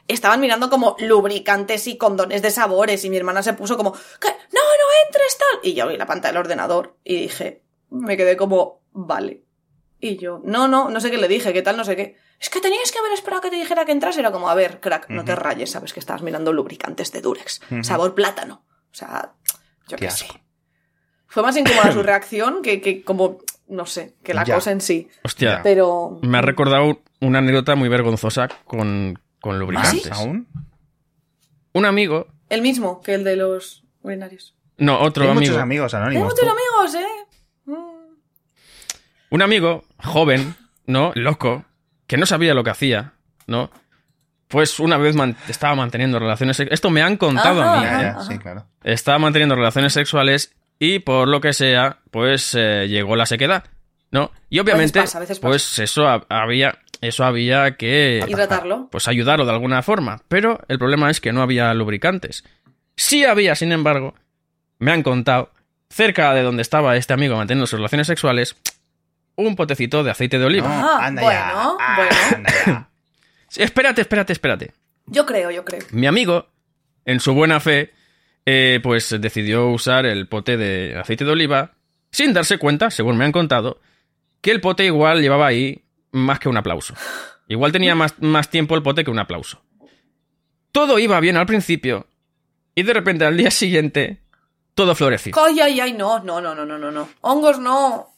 Estaban 0.09 0.40
mirando 0.40 0.68
como 0.70 0.96
lubricantes 0.98 1.87
y 1.87 1.96
condones 1.96 2.42
de 2.42 2.50
sabores. 2.50 3.04
Y 3.04 3.11
mi 3.11 3.16
hermana 3.16 3.42
se 3.44 3.52
puso 3.52 3.76
como, 3.76 3.92
¿qué? 3.92 4.28
No, 4.28 4.61
no 4.61 5.07
entres 5.07 5.38
tal. 5.38 5.61
Y 5.62 5.74
yo 5.74 5.85
abrí 5.85 5.96
la 5.96 6.07
pantalla 6.07 6.33
del 6.33 6.40
ordenador 6.40 6.96
y 7.04 7.14
dije, 7.22 7.62
me 7.90 8.16
quedé 8.16 8.37
como, 8.37 8.83
vale. 8.90 9.44
Y 10.00 10.16
yo, 10.16 10.40
no, 10.44 10.66
no, 10.68 10.90
no 10.90 11.00
sé 11.00 11.11
qué 11.12 11.18
le 11.18 11.28
dije, 11.28 11.52
qué 11.52 11.62
tal, 11.62 11.76
no 11.76 11.85
sé 11.85 11.94
qué. 11.94 12.16
Es 12.40 12.50
que 12.50 12.61
tenías 12.61 12.90
que 12.92 12.98
haber 12.98 13.12
esperado 13.12 13.42
que 13.42 13.50
te 13.50 13.57
dijera 13.57 13.85
que 13.85 13.92
entras. 13.92 14.16
Era 14.18 14.33
como, 14.33 14.48
a 14.48 14.54
ver, 14.54 14.81
crack, 14.81 15.11
no 15.11 15.24
te 15.24 15.35
rayes, 15.37 15.70
sabes 15.70 15.92
que 15.92 16.00
estabas 16.00 16.22
mirando 16.22 16.52
lubricantes 16.52 17.12
de 17.12 17.20
Durex. 17.20 17.61
Sabor 17.83 18.14
plátano. 18.14 18.64
O 18.90 18.94
sea, 18.94 19.35
yo 19.88 19.96
Qué 19.96 20.07
qué 20.07 20.11
sé. 20.11 20.26
Fue 21.26 21.42
más 21.42 21.57
incómoda 21.57 21.92
su 21.92 22.02
reacción 22.04 22.62
que, 22.62 22.81
que 22.81 23.02
como, 23.02 23.38
no 23.68 23.87
sé, 23.87 24.14
que 24.22 24.35
la 24.35 24.44
Ya. 24.44 24.54
cosa 24.57 24.70
en 24.72 24.81
sí. 24.81 25.09
Hostia. 25.24 25.61
Pero. 25.62 26.18
me 26.22 26.38
ha 26.38 26.42
recordado 26.42 27.00
una 27.20 27.38
anécdota 27.38 27.74
muy 27.74 27.88
vergonzosa 27.88 28.48
con, 28.64 29.18
con 29.40 29.59
lubricantes. 29.59 30.09
¿Más 30.11 30.18
aún? 30.20 30.46
Un 31.72 31.85
amigo, 31.85 32.26
El 32.48 32.62
mismo 32.62 33.00
que 33.02 33.14
el 33.14 33.24
de 33.24 33.37
los 33.37 33.85
urinarios. 34.02 34.54
no, 34.78 35.00
otro 35.00 35.24
Hay 35.24 35.31
amigo. 35.31 35.50
muchos 35.52 35.62
amigos 35.62 35.94
anónimos. 35.94 36.33
muchos 36.33 36.48
amigos, 36.48 36.94
¿eh? 36.94 37.26
Mm. 37.66 37.74
Un 39.31 39.42
amigo 39.42 39.85
joven, 40.02 40.54
¿no? 40.87 41.12
Loco, 41.14 41.64
que 42.07 42.16
no 42.16 42.24
sabía 42.26 42.54
lo 42.54 42.64
que 42.64 42.70
hacía, 42.70 43.12
¿no? 43.46 43.70
Pues 44.48 44.81
una 44.81 44.96
vez 44.96 45.14
man- 45.14 45.37
estaba 45.48 45.74
manteniendo 45.74 46.18
relaciones 46.18 46.57
sex- 46.57 46.72
Esto 46.72 46.88
me 46.88 47.02
han 47.02 47.18
contado 47.18 47.62
a 47.62 47.76
mí, 47.76 47.83
Ya, 47.85 48.02
¿eh? 48.02 48.07
Ajá. 48.09 48.22
sí, 48.24 48.38
claro. 48.38 48.64
Estaba 48.83 49.18
manteniendo 49.18 49.54
relaciones 49.54 49.92
sexuales 49.92 50.57
y 50.79 51.01
por 51.01 51.29
lo 51.29 51.41
que 51.41 51.53
sea, 51.53 51.99
pues 52.11 52.55
eh, 52.57 52.87
llegó 52.88 53.17
la 53.17 53.27
sequedad, 53.27 53.64
¿no? 54.11 54.31
Y 54.51 54.59
obviamente, 54.61 55.01
pasa, 55.01 55.19
a 55.19 55.21
veces 55.21 55.38
pasa. 55.38 55.49
pues 55.49 55.79
eso 55.79 56.07
ha- 56.09 56.27
había, 56.29 56.79
eso 57.01 57.25
había 57.25 57.77
que 57.77 58.25
Hidratarlo. 58.27 58.88
pues 58.91 59.09
ayudarlo 59.09 59.45
de 59.45 59.53
alguna 59.53 59.83
forma. 59.83 60.23
Pero 60.29 60.61
el 60.69 60.79
problema 60.79 61.11
es 61.11 61.21
que 61.21 61.33
no 61.33 61.43
había 61.43 61.73
lubricantes. 61.75 62.45
Sí 62.97 63.25
había, 63.25 63.55
sin 63.55 63.73
embargo, 63.73 64.14
me 64.79 64.93
han 64.93 65.03
contado, 65.03 65.53
cerca 65.91 66.33
de 66.35 66.43
donde 66.43 66.62
estaba 66.62 66.97
este 66.97 67.12
amigo 67.12 67.37
manteniendo 67.37 67.67
sus 67.67 67.79
relaciones 67.79 68.07
sexuales, 68.07 68.57
un 69.37 69.55
potecito 69.57 70.03
de 70.05 70.11
aceite 70.11 70.38
de 70.38 70.45
oliva. 70.45 70.69
No, 70.69 70.88
Ah, 70.99 71.07
anda 71.07 71.23
bueno, 71.23 71.38
ya. 71.41 71.53
Ah, 71.81 71.95
bueno. 71.97 72.17
anda 72.37 72.53
ya. 72.67 72.88
Sí, 73.49 73.62
Espérate, 73.62 74.01
espérate, 74.03 74.33
espérate. 74.33 74.73
Yo 75.07 75.25
creo, 75.25 75.51
yo 75.51 75.64
creo. 75.64 75.81
Mi 75.93 76.07
amigo, 76.07 76.49
en 77.07 77.19
su 77.21 77.33
buena 77.35 77.61
fe, 77.61 77.93
eh, 78.50 78.80
pues 78.82 79.14
decidió 79.20 79.68
usar 79.68 80.06
el 80.06 80.26
pote 80.26 80.56
de 80.56 80.96
aceite 80.98 81.26
de 81.26 81.32
oliva 81.32 81.72
sin 82.11 82.32
darse 82.32 82.56
cuenta, 82.56 82.90
según 82.90 83.18
me 83.18 83.26
han 83.26 83.32
contado, 83.32 83.78
que 84.40 84.50
el 84.52 84.62
pote 84.62 84.87
igual 84.87 85.20
llevaba 85.20 85.46
ahí 85.46 85.82
más 86.12 86.38
que 86.38 86.48
un 86.48 86.56
aplauso. 86.56 86.94
Igual 87.46 87.72
tenía 87.72 87.94
más, 87.94 88.14
más 88.20 88.48
tiempo 88.48 88.74
el 88.74 88.82
pote 88.82 89.04
que 89.04 89.11
un 89.11 89.18
aplauso. 89.18 89.61
Todo 90.72 90.98
iba 90.98 91.20
bien 91.20 91.37
al 91.37 91.44
principio 91.44 92.06
y 92.74 92.84
de 92.84 92.94
repente 92.94 93.26
al 93.26 93.37
día 93.37 93.50
siguiente 93.50 94.22
todo 94.74 94.94
floreció. 94.94 95.34
Ay, 95.37 95.61
ay, 95.61 95.80
ay, 95.80 95.92
no, 95.92 96.20
no, 96.20 96.40
no, 96.40 96.54
no, 96.54 96.64
no, 96.64 96.78
no, 96.78 96.90
no. 96.90 97.06
Hongos 97.20 97.58
no. 97.58 98.14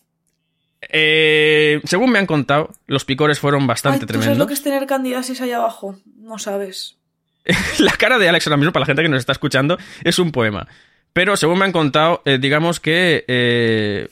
Eh, 0.82 1.80
según 1.84 2.10
me 2.12 2.20
han 2.20 2.26
contado, 2.26 2.70
los 2.86 3.04
picores 3.04 3.40
fueron 3.40 3.62
Ay, 3.62 3.66
bastante 3.66 4.06
¿tú 4.06 4.12
sabes 4.12 4.20
tremendos. 4.20 4.38
lo 4.38 4.46
que 4.46 4.54
es 4.54 4.62
tener 4.62 4.86
candidasis 4.86 5.40
ahí 5.40 5.50
abajo? 5.50 5.98
No 6.18 6.38
sabes. 6.38 6.99
La 7.79 7.92
cara 7.92 8.18
de 8.18 8.29
Alex 8.29 8.46
ahora 8.46 8.57
mismo, 8.57 8.72
para 8.72 8.83
la 8.83 8.87
gente 8.87 9.03
que 9.03 9.09
nos 9.09 9.20
está 9.20 9.33
escuchando, 9.33 9.79
es 10.05 10.18
un 10.18 10.33
poema. 10.33 10.66
Pero 11.12 11.37
según 11.37 11.59
me 11.59 11.64
han 11.64 11.72
contado, 11.72 12.22
eh, 12.24 12.38
digamos 12.40 12.79
que. 12.81 13.24
eh, 13.26 14.09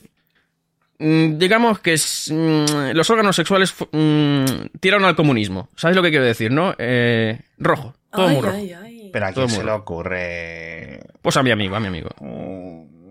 mm, 0.99 1.37
digamos 1.37 1.79
que 1.79 1.93
es, 1.93 2.29
mm, 2.33 2.91
los 2.93 3.09
órganos 3.09 3.35
sexuales 3.35 3.73
mm, 3.91 4.45
tiraron 4.79 5.05
al 5.05 5.15
comunismo. 5.15 5.69
¿Sabes 5.75 5.95
lo 5.95 6.03
que 6.03 6.09
quiero 6.09 6.25
decir, 6.25 6.51
no? 6.51 6.75
Eh, 6.77 7.39
rojo. 7.57 7.95
Todo 8.11 8.27
ay, 8.27 8.35
muy 8.35 8.43
rojo. 8.43 8.57
ay, 8.57 8.73
ay. 8.73 9.09
Pero 9.13 9.25
a 9.27 9.31
quién 9.33 9.49
se 9.49 9.63
le 9.63 9.71
ocurre. 9.71 10.99
Pues 11.21 11.37
a 11.37 11.43
mi 11.43 11.51
amigo, 11.51 11.75
a 11.75 11.79
mi 11.79 11.87
amigo. 11.87 12.09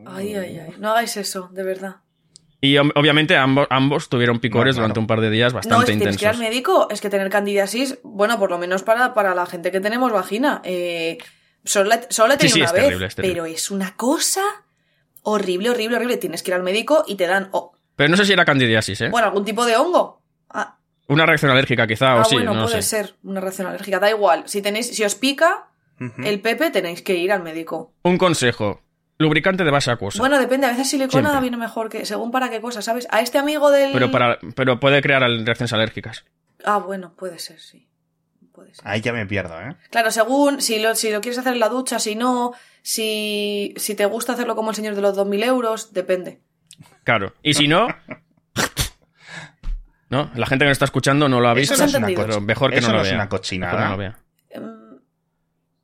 Ay, 0.07 0.35
ay, 0.35 0.59
ay. 0.59 0.75
No 0.79 0.91
hagáis 0.91 1.17
eso, 1.17 1.49
de 1.53 1.63
verdad. 1.63 1.97
Y 2.61 2.77
obviamente 2.79 3.37
ambos, 3.37 3.69
ambos 3.71 4.09
tuvieron 4.09 4.41
picores 4.41 4.75
No, 4.75 4.81
claro. 4.81 4.85
durante 4.87 5.01
un 5.01 5.07
par 5.07 5.21
de 5.21 5.31
días 5.31 5.53
No, 5.55 5.61
es 5.61 5.67
bastante 5.69 5.87
que 5.87 5.93
ir 5.93 6.03
al 6.09 6.13
intensos. 6.15 6.39
médico. 6.39 6.89
Es 6.91 7.01
que 7.01 7.09
tener 7.09 7.31
candidiasis, 7.31 7.99
bueno, 8.03 8.39
por 8.39 8.51
lo 8.51 8.59
menos 8.59 8.83
para, 8.83 9.15
para 9.15 9.35
la 9.35 9.47
gente 9.47 9.71
que 9.71 9.81
tenemos 9.81 10.11
vagina. 10.13 10.61
Eh, 10.65 11.19
solo 11.65 11.89
la, 11.91 12.01
solo 12.11 12.29
la 12.29 12.35
he 12.35 12.39
tenido 12.39 12.55
sí, 12.55 12.61
una 12.61 12.67
es 12.67 12.73
vez, 12.73 12.83
terrible, 12.85 13.07
es 13.07 13.15
terrible. 13.15 13.35
pero 13.43 13.47
es 13.47 13.71
una 13.71 13.95
cosa 13.97 14.43
horrible, 15.23 15.71
horrible, 15.71 15.97
horrible. 15.97 16.17
Tienes 16.17 16.43
que 16.43 16.51
ir 16.51 16.55
al 16.57 16.63
médico 16.63 17.05
y 17.07 17.15
te 17.15 17.27
dan, 17.29 17.49
oh, 17.53 17.73
Pero 17.95 18.09
no 18.11 18.17
sé 18.17 18.25
si 18.25 18.33
era 18.33 18.45
candidiasis, 18.45 19.03
¿eh? 19.03 19.09
bueno, 19.11 19.29
algún 19.29 19.45
tipo 19.45 19.65
de 19.65 19.77
hongo. 19.77 20.21
Ah, 20.51 20.79
Una 21.07 21.27
reacción 21.27 21.51
alérgica, 21.53 21.87
quizá, 21.87 22.17
o 22.17 22.21
ah, 22.21 22.25
sí, 22.25 22.35
bueno, 22.37 22.55
no 22.55 22.65
puede 22.65 22.83
sé. 22.83 23.05
ser 23.05 23.15
una 23.23 23.41
reacción 23.41 23.69
alérgica. 23.69 24.01
Da 24.01 24.11
igual. 24.11 24.43
Si 24.47 24.63
tenéis, 24.63 24.89
si 24.97 25.05
os 25.05 25.15
pica 25.15 25.69
el 26.25 26.41
pepe, 26.41 26.71
tenéis 26.71 27.03
que 27.03 27.15
ir 27.17 27.31
al 27.33 27.43
médico. 27.43 27.93
Un 28.03 28.19
consejo: 28.19 28.81
lubricante 29.19 29.65
de 29.65 29.71
base 29.71 29.91
acuosa. 29.91 30.19
Bueno, 30.21 30.39
depende, 30.39 30.67
a 30.67 30.71
veces 30.71 30.89
silicona 30.91 31.29
Siempre. 31.31 31.41
viene 31.43 31.57
mejor 31.57 31.89
que, 31.89 32.07
según 32.07 32.31
para 32.31 32.49
qué 32.51 32.61
cosa, 32.61 32.83
¿sabes? 32.83 33.07
A 33.11 33.21
este 33.21 33.39
amigo 33.39 33.71
del. 33.71 33.93
pero, 33.93 34.11
para, 34.11 34.39
pero 34.55 34.81
puede 34.81 35.03
crear 35.03 35.21
reacciones 35.23 35.73
alérgicas. 35.73 36.25
Ah, 36.65 36.79
bueno, 36.79 37.15
puede 37.17 37.39
ser, 37.39 37.61
sí. 37.61 37.89
Puede 38.53 38.75
ser. 38.75 38.87
Ahí 38.89 39.01
ya 39.01 39.13
me 39.13 39.27
pierdo, 39.27 39.61
¿eh? 39.61 39.77
Claro, 39.91 40.11
según 40.11 40.61
si 40.61 40.81
lo, 40.81 40.95
si 40.95 41.11
lo 41.11 41.21
quieres 41.21 41.39
hacer 41.39 41.53
en 41.53 41.61
la 41.61 41.69
ducha, 41.69 41.99
si 41.99 42.15
no, 42.17 42.53
si, 42.83 43.75
si 43.77 43.95
te 43.95 44.07
gusta 44.07 44.33
hacerlo 44.33 44.57
como 44.57 44.71
el 44.71 44.77
señor 44.77 44.95
de 44.97 45.03
los 45.03 45.17
2.000 45.17 45.45
euros, 45.45 45.93
depende. 45.93 46.41
Claro. 47.05 47.35
Y 47.43 47.55
si 47.55 47.69
no. 47.69 47.89
¿No? 50.11 50.31
La 50.35 50.47
gente 50.47 50.65
que 50.65 50.69
nos 50.69 50.77
está 50.77 50.87
escuchando 50.87 51.29
no 51.29 51.39
lo 51.41 51.49
ha 51.49 51.53
Eso 51.53 51.61
visto. 51.75 51.77
no 51.77 51.85
es 51.85 51.91
una 51.91 51.99
entendido. 52.09 52.27
pero 52.27 52.41
mejor 52.41 52.71
que 52.71 52.79
Eso 52.79 52.89
no 52.89 52.95
lo 52.95 52.99
no 53.01 53.05
es 53.05 53.09
vea. 53.11 53.17
una 53.17 53.25
Mejor 53.25 53.41
que 53.41 53.43
cochinada. 53.43 53.85
no 53.85 53.91
lo 53.93 53.97
vea. 53.99 54.19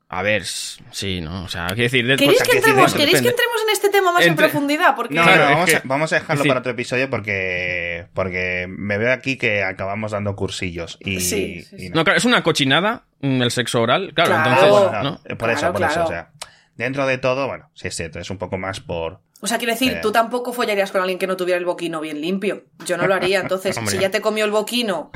A 0.07 0.21
ver, 0.21 0.45
sí, 0.45 1.19
¿no? 1.19 1.43
O 1.45 1.47
sea, 1.47 1.65
quiero 1.67 1.83
decir... 1.83 2.05
de- 2.05 2.15
¿Queréis 2.15 2.41
que 2.43 2.51
que 2.51 2.57
entremos, 2.57 2.93
decir, 2.93 2.97
¿queréis 3.07 3.21
que 3.23 3.29
entremos 3.29 3.55
en 3.63 3.69
este 3.73 3.89
tema 3.89 4.11
más 4.11 4.25
en 4.25 4.35
profundidad? 4.35 4.95
Porque 4.95 5.15
No, 5.15 5.23
Claro, 5.23 5.37
no, 5.45 5.49
es 5.49 5.53
vamos, 5.55 5.69
que- 5.71 5.75
a, 5.77 5.81
vamos 5.83 6.13
a 6.13 6.15
dejarlo 6.17 6.43
decir- 6.43 6.49
para 6.49 6.59
otro 6.59 6.71
episodio 6.73 7.09
porque, 7.09 8.07
porque 8.13 8.67
me 8.69 8.97
veo 8.99 9.11
aquí 9.11 9.35
que 9.37 9.63
acabamos 9.63 10.11
dando 10.11 10.35
cursillos. 10.35 10.97
Y, 11.01 11.19
Sí, 11.21 11.61
sí, 11.61 11.77
sí. 11.77 11.85
y 11.87 11.89
No, 11.89 12.03
claro, 12.03 12.17
es 12.17 12.25
una 12.25 12.43
cochinada 12.43 13.05
mm, 13.21 13.41
el 13.41 13.51
sexo 13.51 13.81
oral, 13.81 14.13
claro, 14.13 14.29
Claro. 14.31 14.49
entonces, 14.51 14.69
Bueno, 14.91 15.03
¿no? 15.03 15.37
por 15.37 15.49
eso, 15.49 15.59
Claro, 15.59 15.73
por 15.73 15.83
eso. 15.83 16.03
O 16.03 16.07
sea, 16.07 16.31
dentro 16.75 17.07
de 17.07 17.17
todo, 17.17 17.47
bueno, 17.47 17.69
sí 17.73 17.87
es 17.87 17.95
cierto, 17.95 18.19
es 18.19 18.29
un 18.29 18.37
poco 18.37 18.57
más 18.59 18.79
por. 18.81 19.21
O 19.41 19.47
sea, 19.47 19.57
quiero 19.57 19.73
decir, 19.73 19.93
Eh. 19.93 19.99
tú 20.01 20.11
tampoco 20.11 20.53
follarías 20.53 20.91
con 20.91 21.01
alguien 21.01 21.17
que 21.19 21.27
no 21.27 21.35
tuviera 21.35 21.57
el 21.57 21.65
boquino 21.65 21.99
bien 21.99 22.21
limpio. 22.21 22.65
Yo 22.85 22.95
no 22.97 23.05
lo 23.07 23.15
haría. 23.15 23.39
Entonces, 23.41 23.75
Hombre. 23.77 23.91
si 23.95 23.99
ya 24.01 24.09
te 24.11 24.21
comió 24.21 24.45
el 24.45 24.51
boquino 24.51 25.11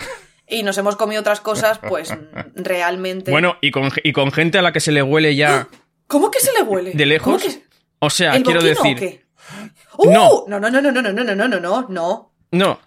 y 0.50 0.64
nos 0.64 0.78
hemos 0.78 0.96
comido 0.96 1.22
otras 1.22 1.42
cosas, 1.42 1.80
pues 1.88 2.14
realmente. 2.56 3.32
Bueno, 3.32 3.58
y 3.62 3.72
con, 3.72 3.92
y 4.04 4.12
con 4.14 4.32
gente 4.32 4.58
a 4.58 4.62
la 4.62 4.72
que 4.72 4.80
se 4.80 4.92
le 4.92 5.02
huele 5.04 5.36
ya 5.36 5.68
¿Cómo 6.08 6.32
que 6.32 6.40
se 6.40 6.52
le 6.54 6.64
huele? 6.64 6.92
de 6.94 7.06
lejos, 7.06 7.42
¿Cómo 7.44 7.54
que- 7.56 7.64
o 8.00 8.10
sea, 8.10 8.36
¿El 8.36 8.44
quiero 8.44 8.62
decir... 8.64 8.96
o 8.98 9.00
qué? 9.00 9.26
¡Uh! 9.98 10.12
No. 10.12 10.44
No, 10.48 10.60
no, 10.60 10.70
no, 10.70 10.82
no, 10.82 10.92
no, 10.92 11.02
no, 11.02 11.12
no, 11.12 11.24
no, 11.24 11.48
no, 11.48 11.60
no, 11.60 11.88
no, 11.90 12.32
no. 12.52 12.80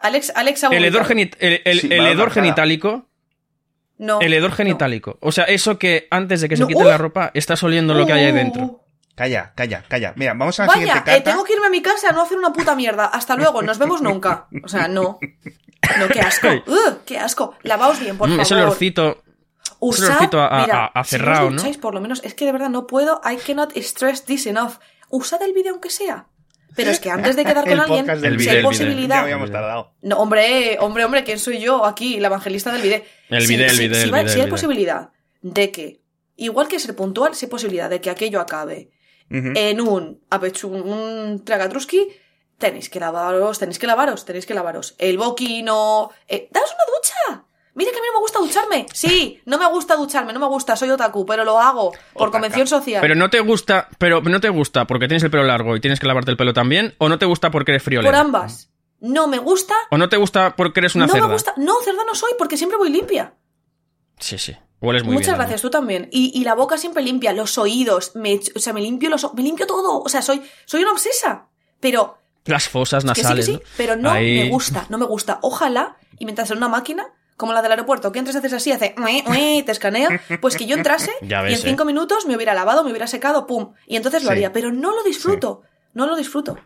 Alex, 0.00 0.32
Alex 0.36 0.64
ha 0.64 0.68
el 0.68 0.84
hedor, 0.84 1.04
genit- 1.06 1.36
el, 1.40 1.60
el- 1.64 1.80
Sí, 1.80 1.88
el 1.90 2.06
hedor 2.06 2.30
genitálico, 2.30 3.08
No. 3.98 4.20
el 4.20 4.32
hedor 4.32 4.50
no. 4.50 4.56
genitálico. 4.56 5.18
O 5.20 5.32
sea, 5.32 5.44
eso 5.44 5.78
que 5.78 6.06
antes 6.10 6.40
de 6.40 6.48
que 6.48 6.56
se 6.56 6.62
No, 6.62 6.68
quite 6.68 6.82
¡uh! 6.84 6.86
la 6.88 6.98
ropa, 6.98 7.30
estás 7.34 7.62
oliendo 7.64 7.94
lo 7.94 8.06
que 8.06 8.12
hay 8.12 8.24
ahí 8.26 8.32
dentro. 8.32 8.84
Calla, 9.18 9.52
calla, 9.56 9.82
calla. 9.88 10.12
Mira, 10.14 10.32
vamos 10.34 10.60
a 10.60 10.62
la 10.62 10.68
Vaya, 10.68 10.80
siguiente 10.86 11.16
eh, 11.16 11.20
tengo 11.22 11.42
que 11.42 11.54
irme 11.54 11.66
a 11.66 11.70
mi 11.70 11.82
casa 11.82 12.10
a 12.10 12.12
no 12.12 12.22
hacer 12.22 12.38
una 12.38 12.52
puta 12.52 12.76
mierda. 12.76 13.06
Hasta 13.06 13.34
luego, 13.34 13.62
nos 13.62 13.76
vemos 13.78 14.00
nunca. 14.00 14.46
O 14.62 14.68
sea, 14.68 14.86
no. 14.86 15.18
No, 15.98 16.08
qué 16.08 16.20
asco. 16.20 16.46
¡Ugh! 16.66 17.00
qué 17.04 17.18
asco. 17.18 17.54
Lavaos 17.62 17.98
bien, 17.98 18.16
por 18.16 18.28
Mm, 18.28 18.32
favor. 18.32 18.42
ese 18.44 18.54
olorcito... 18.54 19.22
Usad, 19.80 20.04
ese 20.04 20.12
olorcito 20.12 20.40
a- 20.40 20.46
a- 20.46 20.60
mira, 20.66 20.86
a 20.86 21.02
si 21.04 21.10
cerrado, 21.10 21.48
os 21.48 21.54
¿no? 21.54 21.80
por 21.80 21.94
lo 21.94 22.00
menos, 22.00 22.20
es 22.24 22.34
que 22.34 22.44
de 22.44 22.52
verdad 22.52 22.68
no 22.68 22.86
puedo, 22.86 23.20
I 23.28 23.36
cannot 23.38 23.76
stress 23.76 24.24
this 24.24 24.46
enough. 24.46 24.74
Usad 25.10 25.42
el 25.42 25.52
vídeo 25.52 25.72
aunque 25.72 25.90
sea. 25.90 26.26
Pero 26.76 26.90
es 26.92 27.00
que 27.00 27.10
antes 27.10 27.34
de 27.34 27.44
quedar 27.44 27.64
con 27.64 27.72
El 27.72 27.80
alguien, 27.80 28.08
El 28.08 28.40
si 28.40 28.48
hay 28.50 28.56
el. 28.58 28.62
Ya 28.62 28.68
posibilidad... 28.68 29.18
habíamos 29.20 29.50
tardado. 29.50 29.94
No, 30.02 30.18
hombre, 30.18 30.76
hombre, 30.80 31.04
hombre, 31.04 31.24
¿quién 31.24 31.40
soy 31.40 31.58
yo 31.58 31.84
aquí, 31.84 32.20
la 32.20 32.28
evangelista 32.28 32.70
del 32.70 32.82
vídeo? 32.82 33.02
El 33.30 33.42
Si- 33.42 33.48
vídeo, 33.56 33.66
el 33.66 33.78
vídeo, 33.78 33.94
si 33.96 34.02
el 34.02 34.14
va- 34.14 34.18
vídeo, 34.18 34.32
Si 34.32 34.38
el 34.38 34.44
hay 34.46 34.50
posibilidad 34.50 35.10
de 35.42 35.70
que, 35.72 36.02
igual 36.36 36.68
que 36.68 36.78
ser 36.78 36.94
puntual, 36.94 37.34
si 37.34 37.46
hay 37.46 37.50
posibilidad 37.50 37.90
de 37.90 38.00
que 38.00 38.10
aquello 38.10 38.40
acabe 38.40 38.90
En 39.30 39.80
un 39.80 40.20
apechu, 40.30 40.68
un 40.68 41.44
tragatruski, 41.44 42.08
tenéis 42.56 42.88
que 42.88 42.98
lavaros, 43.00 43.58
tenéis 43.58 43.78
que 43.78 43.86
lavaros, 43.86 44.24
tenéis 44.24 44.46
que 44.46 44.54
lavaros. 44.54 44.94
El 44.98 45.18
boquino... 45.18 46.10
Eh, 46.26 46.48
¡Daos 46.50 46.70
una 46.74 46.84
ducha! 46.96 47.44
Mira 47.74 47.92
que 47.92 47.98
a 47.98 48.00
mí 48.00 48.06
no 48.08 48.14
me 48.14 48.20
gusta 48.22 48.38
ducharme. 48.40 48.86
Sí, 48.92 49.40
no 49.44 49.56
me 49.58 49.66
gusta 49.68 49.94
ducharme, 49.94 50.32
no 50.32 50.40
me 50.40 50.46
gusta, 50.46 50.74
soy 50.74 50.90
otaku, 50.90 51.24
pero 51.24 51.44
lo 51.44 51.60
hago 51.60 51.92
por 52.14 52.32
convención 52.32 52.66
social. 52.66 53.00
Pero 53.00 53.14
no 53.14 53.30
te 53.30 53.38
gusta, 53.38 53.88
pero 53.98 54.20
no 54.20 54.40
te 54.40 54.48
gusta 54.48 54.84
porque 54.86 55.06
tienes 55.06 55.22
el 55.22 55.30
pelo 55.30 55.44
largo 55.44 55.76
y 55.76 55.80
tienes 55.80 56.00
que 56.00 56.06
lavarte 56.08 56.32
el 56.32 56.36
pelo 56.36 56.52
también, 56.52 56.94
o 56.98 57.08
no 57.08 57.18
te 57.20 57.26
gusta 57.26 57.52
porque 57.52 57.70
eres 57.70 57.82
por 57.82 57.90
friolera. 57.92 58.18
ambas. 58.18 58.70
No 59.00 59.28
me 59.28 59.38
gusta, 59.38 59.76
O 59.92 59.96
no 59.98 60.08
te 60.08 60.16
gusta 60.16 60.56
porque 60.56 60.80
eres 60.80 60.96
una 60.96 61.06
no 61.06 61.12
cerda. 61.12 61.28
me 61.28 61.32
gusta. 61.34 61.54
No, 61.56 61.74
cerda 61.84 62.02
no 62.04 62.16
soy 62.16 62.32
porque 62.36 62.56
siempre 62.56 62.78
voy 62.78 62.90
limpia. 62.90 63.34
Sí, 64.18 64.38
sí. 64.38 64.56
Hueles 64.80 65.02
muy 65.04 65.14
Muchas 65.14 65.28
bien. 65.30 65.38
gracias, 65.38 65.62
tú 65.62 65.70
también. 65.70 66.08
Y, 66.12 66.30
y 66.38 66.44
la 66.44 66.54
boca 66.54 66.78
siempre 66.78 67.02
limpia, 67.02 67.32
los 67.32 67.58
oídos, 67.58 68.14
me, 68.14 68.40
o 68.54 68.58
sea, 68.60 68.72
me 68.72 68.80
limpio 68.80 69.10
los, 69.10 69.32
me 69.34 69.42
limpio 69.42 69.66
todo. 69.66 70.00
O 70.00 70.08
sea, 70.08 70.22
soy, 70.22 70.42
soy 70.66 70.82
una 70.82 70.92
obsesa. 70.92 71.46
Pero 71.80 72.18
Las 72.44 72.68
fosas 72.68 73.04
que 73.04 73.08
sí, 73.10 73.14
que 73.14 73.22
nasales. 73.22 73.46
sí, 73.46 73.52
¿no? 73.54 73.60
pero 73.76 73.96
no 73.96 74.10
Ahí- 74.10 74.44
me 74.44 74.50
gusta, 74.50 74.86
no 74.88 74.98
me 74.98 75.06
gusta. 75.06 75.38
Ojalá, 75.42 75.96
y 76.18 76.24
mientras 76.24 76.50
en 76.50 76.58
una 76.58 76.68
máquina, 76.68 77.06
como 77.36 77.52
la 77.52 77.62
del 77.62 77.70
aeropuerto, 77.72 78.10
que 78.12 78.18
entres 78.18 78.36
haces 78.36 78.52
así, 78.52 78.72
hace, 78.72 78.94
"Ue, 78.98 79.22
ue", 79.28 79.62
te 79.64 79.72
escanea, 79.72 80.20
pues 80.40 80.56
que 80.56 80.66
yo 80.66 80.76
entrase 80.76 81.12
Ya 81.22 81.48
y 81.48 81.54
en 81.54 81.58
cinco 81.60 81.84
minutos 81.84 82.26
me 82.26 82.34
hubiera 82.36 82.54
lavado, 82.54 82.82
me 82.84 82.90
hubiera 82.90 83.06
secado, 83.06 83.46
pum. 83.46 83.74
Y 83.86 83.96
entonces 83.96 84.22
lo 84.22 84.28
Sí. 84.28 84.32
haría, 84.32 84.52
pero 84.52 84.72
no 84.72 84.94
lo 84.94 85.02
disfruto. 85.04 85.62
No 85.94 86.06
lo 86.06 86.16
disfruto. 86.16 86.56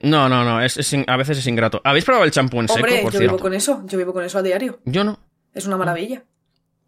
No, 0.00 0.28
no, 0.28 0.44
no. 0.44 0.60
Es, 0.62 0.76
es 0.76 0.94
a 1.06 1.16
veces 1.16 1.38
es 1.38 1.46
ingrato. 1.46 1.80
¿Habéis 1.84 2.04
probado 2.04 2.24
el 2.24 2.30
champú 2.30 2.60
en 2.60 2.68
seco, 2.68 2.76
Hombre, 2.80 3.02
por 3.02 3.12
yo 3.12 3.18
cierto? 3.18 3.36
vivo 3.36 3.42
con 3.42 3.54
eso, 3.54 3.82
yo 3.86 3.96
vivo 3.98 4.12
con 4.12 4.24
eso 4.24 4.38
a 4.38 4.42
diario. 4.42 4.80
Yo 4.84 5.04
no. 5.04 5.18
Es 5.54 5.66
una 5.66 5.76
maravilla. 5.78 6.24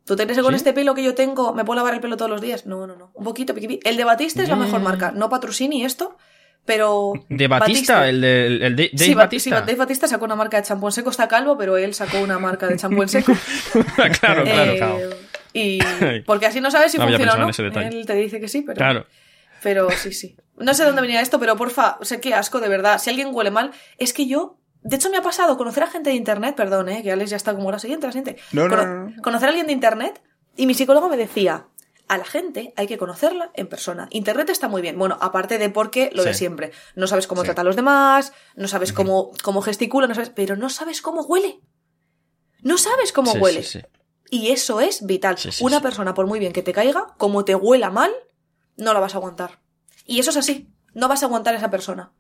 ¿Tú 0.07 0.17
te 0.17 0.23
crees 0.25 0.39
que 0.39 0.43
con 0.43 0.53
¿Sí? 0.53 0.57
este 0.57 0.73
pelo 0.73 0.95
que 0.95 1.03
yo 1.03 1.15
tengo 1.15 1.53
me 1.53 1.65
puedo 1.65 1.77
lavar 1.77 1.93
el 1.95 2.01
pelo 2.01 2.17
todos 2.17 2.31
los 2.31 2.41
días? 2.41 2.65
No, 2.67 2.87
no, 2.87 2.95
no. 2.97 3.11
Un 3.15 3.25
poquito, 3.25 3.55
piquipi. 3.55 3.81
El 3.85 3.97
de 3.97 4.05
Batiste 4.05 4.43
es 4.45 4.49
la 4.49 4.57
mejor 4.57 4.81
marca. 4.81 5.11
No 5.11 5.29
Patrusini 5.29 5.85
esto, 5.85 6.17
pero... 6.65 7.13
De 7.29 7.49
Batista, 7.49 8.09
el 8.09 8.21
de, 8.21 8.47
el 8.47 8.77
de 8.77 8.91
Dave 8.93 8.99
sí, 9.05 9.15
Ba- 9.15 9.23
Batista. 9.25 9.51
sí, 9.59 9.61
Dave 9.67 9.75
Batista 9.77 10.07
sacó 10.09 10.25
una 10.25 10.37
marca 10.37 10.57
de 10.59 10.63
champú 10.63 10.87
en 10.87 10.93
seco. 10.93 11.11
Está 11.11 11.27
calvo, 11.29 11.59
pero 11.59 11.77
él 11.77 11.93
sacó 11.95 12.19
una 12.21 12.39
marca 12.39 12.69
de 12.69 12.77
champú 12.77 13.03
en 13.03 13.09
seco. 13.09 13.33
claro, 14.21 14.45
claro, 14.45 14.45
Eh, 14.47 14.77
claro. 14.77 14.99
Y... 15.53 15.79
Porque 16.25 16.47
así 16.47 16.61
no 16.61 16.71
sabes 16.71 16.93
si 16.93 16.99
No 16.99 17.07
funciona 17.09 17.33
o 17.35 17.37
no. 17.39 17.45
en 17.45 17.51
ese 17.51 17.63
detalle. 17.65 17.89
Él 17.89 18.07
te 18.07 18.15
dice 18.15 18.39
que 18.41 18.47
sí, 18.49 18.63
pero... 18.63 18.77
Claro. 18.77 19.07
Pero 19.63 19.91
sí, 19.91 20.13
sí. 20.13 20.37
No 20.59 20.73
sé 20.75 20.85
dónde 20.85 21.01
venía 21.03 21.21
esto, 21.21 21.41
pero 21.41 21.57
porfa, 21.57 21.99
sé 22.03 22.21
qué 22.21 22.33
asco, 22.35 22.61
de 22.61 22.69
verdad. 22.69 22.99
Si 22.99 23.11
alguien 23.11 23.29
huele 23.33 23.51
mal, 23.51 23.73
es 23.99 24.13
que 24.13 24.27
yo. 24.27 24.59
De 24.89 24.97
hecho, 24.97 25.11
me 25.11 25.17
ha 25.17 25.23
pasado 25.23 25.57
conocer 25.57 25.83
a 25.83 25.87
gente 25.89 26.11
de 26.11 26.17
internet, 26.17 26.55
perdón, 26.55 26.89
eh, 26.89 27.03
que 27.03 27.11
Alex 27.11 27.31
ya 27.31 27.37
está 27.37 27.55
como 27.55 27.71
la 27.73 27.79
siguiente, 27.79 28.07
la 28.07 28.13
siguiente. 28.13 28.41
No, 28.53 28.69
no, 28.69 28.77
Cono- 28.77 28.87
no, 28.87 29.09
no. 29.11 29.23
Conocer 29.23 29.47
a 29.47 29.51
alguien 29.51 29.67
de 29.67 29.73
internet 29.73 30.23
y 30.57 30.67
mi 30.67 30.75
psicólogo 30.75 31.09
me 31.09 31.17
decía. 31.17 31.67
A 32.09 32.19
la 32.19 32.25
gente 32.25 32.73
hay 32.77 32.87
que 32.87 32.99
conocerla 32.99 33.51
en 33.55 33.67
persona. 33.67 34.07
Internet 34.13 34.49
está 34.51 34.69
muy 34.69 34.81
bien. 34.81 34.97
Bueno, 34.97 35.19
aparte 35.21 35.59
de 35.59 35.71
porque 35.71 36.09
lo 36.15 36.23
de 36.23 36.35
siempre. 36.35 36.71
No 36.95 37.09
sabes 37.09 37.27
cómo 37.27 37.41
Sí. 37.41 37.47
trata 37.47 37.63
a 37.63 37.65
los 37.65 37.75
demás, 37.75 38.33
no 38.55 38.69
sabes 38.69 38.93
cómo, 38.93 39.33
cómo 39.43 39.61
gesticula, 39.61 40.07
no 40.07 40.15
sabes, 40.15 40.31
pero 40.31 40.55
no 40.55 40.71
sabes 40.71 41.03
cómo 41.03 41.23
huele. 41.23 41.59
No 42.63 42.79
sabes 42.79 43.13
cómo 43.13 43.33
Sí, 43.33 43.39
huele. 43.39 43.63
sí, 43.65 43.81
sí. 43.81 43.87
Y 44.31 44.51
eso 44.53 44.81
es 44.81 45.05
vital. 45.05 45.37
Sí, 45.37 45.51
sí, 45.51 45.65
Una 45.65 45.79
sí. 45.79 45.83
persona, 45.83 46.15
por 46.15 46.29
muy 46.29 46.39
bien 46.39 46.53
que 46.53 46.63
te 46.63 46.73
caiga, 46.73 47.09
como 47.19 47.45
te 47.45 47.57
huela 47.57 47.91
mal, 47.91 48.13
no 48.77 48.95
la 48.95 49.01
vas 49.01 49.15
a 49.15 49.19
aguantar. 49.19 49.59
Y 50.05 50.21
eso 50.21 50.31
es 50.31 50.37
así. 50.37 50.69
No 50.95 51.09
vas 51.09 51.25
a 51.25 51.27
aguantar 51.27 51.55
a 51.55 51.59
esa 51.59 51.71
persona. 51.73 52.13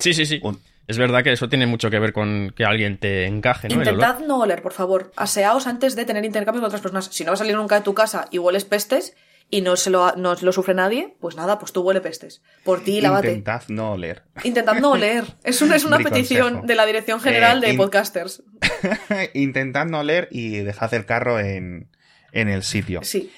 Sí, 0.00 0.12
sí, 0.12 0.26
sí. 0.26 0.38
Un- 0.42 0.60
Es 0.88 0.98
verdad 0.98 1.24
que 1.24 1.32
eso 1.32 1.48
tiene 1.48 1.66
mucho 1.66 1.90
que 1.90 1.98
ver 1.98 2.12
con 2.12 2.52
que 2.56 2.64
alguien 2.64 2.98
te 2.98 3.26
encaje, 3.26 3.68
¿no? 3.68 3.74
Intentad 3.76 4.20
no 4.20 4.38
oler, 4.40 4.62
por 4.62 4.72
favor. 4.72 5.12
Aseaos 5.16 5.66
antes 5.66 5.96
de 5.96 6.04
tener 6.04 6.24
intercambios 6.24 6.60
con 6.60 6.66
otras 6.68 6.80
personas. 6.82 7.06
Si 7.06 7.24
no 7.24 7.32
vas 7.32 7.40
a 7.40 7.44
salir 7.44 7.56
nunca 7.56 7.74
de 7.76 7.80
tu 7.82 7.92
casa 7.94 8.26
y 8.30 8.38
hueles 8.38 8.64
pestes 8.64 9.16
y 9.50 9.60
no 9.62 9.76
se 9.76 9.90
lo, 9.90 10.12
no 10.16 10.34
lo 10.40 10.52
sufre 10.52 10.74
nadie, 10.74 11.16
pues 11.20 11.34
nada, 11.36 11.58
pues 11.58 11.72
tú 11.72 11.82
huele 11.82 12.00
pestes. 12.00 12.42
Por 12.64 12.82
ti, 12.84 13.00
lávate. 13.00 13.28
Intentad 13.28 13.62
no 13.68 13.92
oler. 13.92 14.22
Intentad 14.44 14.74
no 14.80 14.92
oler. 14.92 15.24
Es 15.44 15.60
una, 15.62 15.74
es 15.76 15.84
una 15.84 15.98
Mi 15.98 16.04
petición 16.04 16.42
consejo. 16.48 16.66
de 16.66 16.74
la 16.76 16.86
Dirección 16.86 17.20
General 17.20 17.58
Eh, 17.58 17.66
de 17.66 17.72
in- 17.72 17.78
Podcasters. 17.78 18.42
Intentad 19.34 19.86
no 19.86 20.00
oler 20.00 20.28
y 20.30 20.58
dejad 20.58 20.92
el 20.94 21.04
carro 21.04 21.40
en, 21.40 21.90
en 22.32 22.48
el 22.48 22.62
sitio. 22.62 23.00
Sí, 23.02 23.32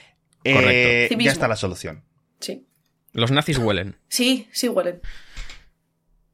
Eh, 0.44 0.52
Correcto. 0.54 1.08
Civismo. 1.14 1.24
ya 1.26 1.32
está 1.32 1.48
la 1.48 1.56
solución. 1.56 2.04
sí. 2.40 2.66
Los 3.12 3.30
nazis 3.30 3.56
huelen. 3.58 3.96
Sí, 4.08 4.48
sí 4.52 4.68
huelen. 4.68 5.00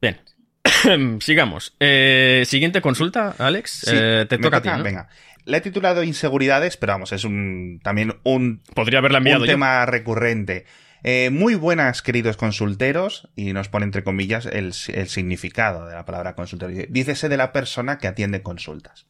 Bien. 0.01 0.19
Sigamos. 1.19 1.75
Eh, 1.79 2.43
siguiente 2.45 2.81
consulta, 2.81 3.35
Alex. 3.37 3.71
Sí, 3.85 3.91
Eh, 3.93 4.25
te 4.27 4.37
toca, 4.37 4.57
a 4.57 4.61
ti, 4.61 4.69
¿no? 4.69 4.83
Venga. 4.83 5.07
Le 5.45 5.57
he 5.57 5.61
titulado 5.61 6.03
Inseguridades, 6.03 6.75
pero 6.77 6.93
vamos, 6.93 7.11
es 7.11 7.23
un 7.23 7.79
también 7.83 8.15
un, 8.23 8.61
Podría 8.73 8.99
haberla 8.99 9.19
enviado 9.19 9.41
un 9.41 9.47
yo. 9.47 9.53
tema 9.53 9.85
recurrente. 9.85 10.65
Eh, 11.03 11.29
muy 11.29 11.53
buenas, 11.53 12.01
queridos 12.01 12.35
consulteros, 12.35 13.29
y 13.35 13.53
nos 13.53 13.69
pone 13.69 13.85
entre 13.85 14.03
comillas 14.03 14.47
el, 14.47 14.73
el 14.87 15.07
significado 15.07 15.85
de 15.85 15.93
la 15.93 16.03
palabra 16.03 16.33
consultero. 16.33 16.71
Dícese 16.89 17.29
de 17.29 17.37
la 17.37 17.51
persona 17.53 17.99
que 17.99 18.07
atiende 18.07 18.41
consultas. 18.41 19.05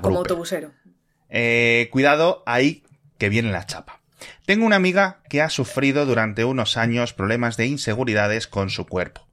Como 0.00 0.18
autobusero. 0.18 0.70
Eh, 1.28 1.88
cuidado, 1.90 2.44
ahí 2.46 2.84
que 3.18 3.28
viene 3.28 3.50
la 3.50 3.66
chapa. 3.66 4.00
Tengo 4.46 4.64
una 4.64 4.76
amiga 4.76 5.18
que 5.28 5.42
ha 5.42 5.50
sufrido 5.50 6.06
durante 6.06 6.44
unos 6.44 6.76
años 6.76 7.12
problemas 7.14 7.56
de 7.56 7.66
inseguridades 7.66 8.46
con 8.46 8.70
su 8.70 8.86
cuerpo. 8.86 9.27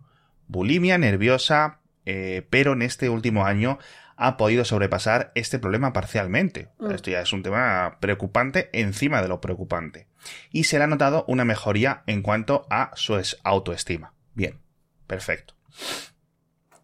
Bulimia 0.48 0.98
nerviosa, 0.98 1.80
eh, 2.06 2.46
pero 2.50 2.74
en 2.74 2.82
este 2.82 3.10
último 3.10 3.46
año 3.46 3.80
ha 4.18 4.38
podido 4.38 4.64
sobrepasar 4.64 5.32
este 5.36 5.60
problema 5.60 5.92
parcialmente. 5.92 6.70
Mm. 6.80 6.92
Esto 6.92 7.12
ya 7.12 7.22
es 7.22 7.34
un 7.34 7.44
tema 7.44 7.98
preocupante 8.00 8.70
encima 8.74 9.22
de 9.22 9.28
lo 9.28 9.42
preocupante. 9.42 10.08
Y 10.52 10.64
se 10.66 10.78
le 10.78 10.86
ha 10.86 10.88
notado 10.88 11.26
una 11.28 11.46
mejoría 11.46 12.04
en 12.08 12.22
cuanto 12.22 12.66
a 12.70 12.92
su 12.96 13.18
es- 13.18 13.38
autoestima. 13.44 14.14
Bien, 14.34 14.60
perfecto. 15.08 15.54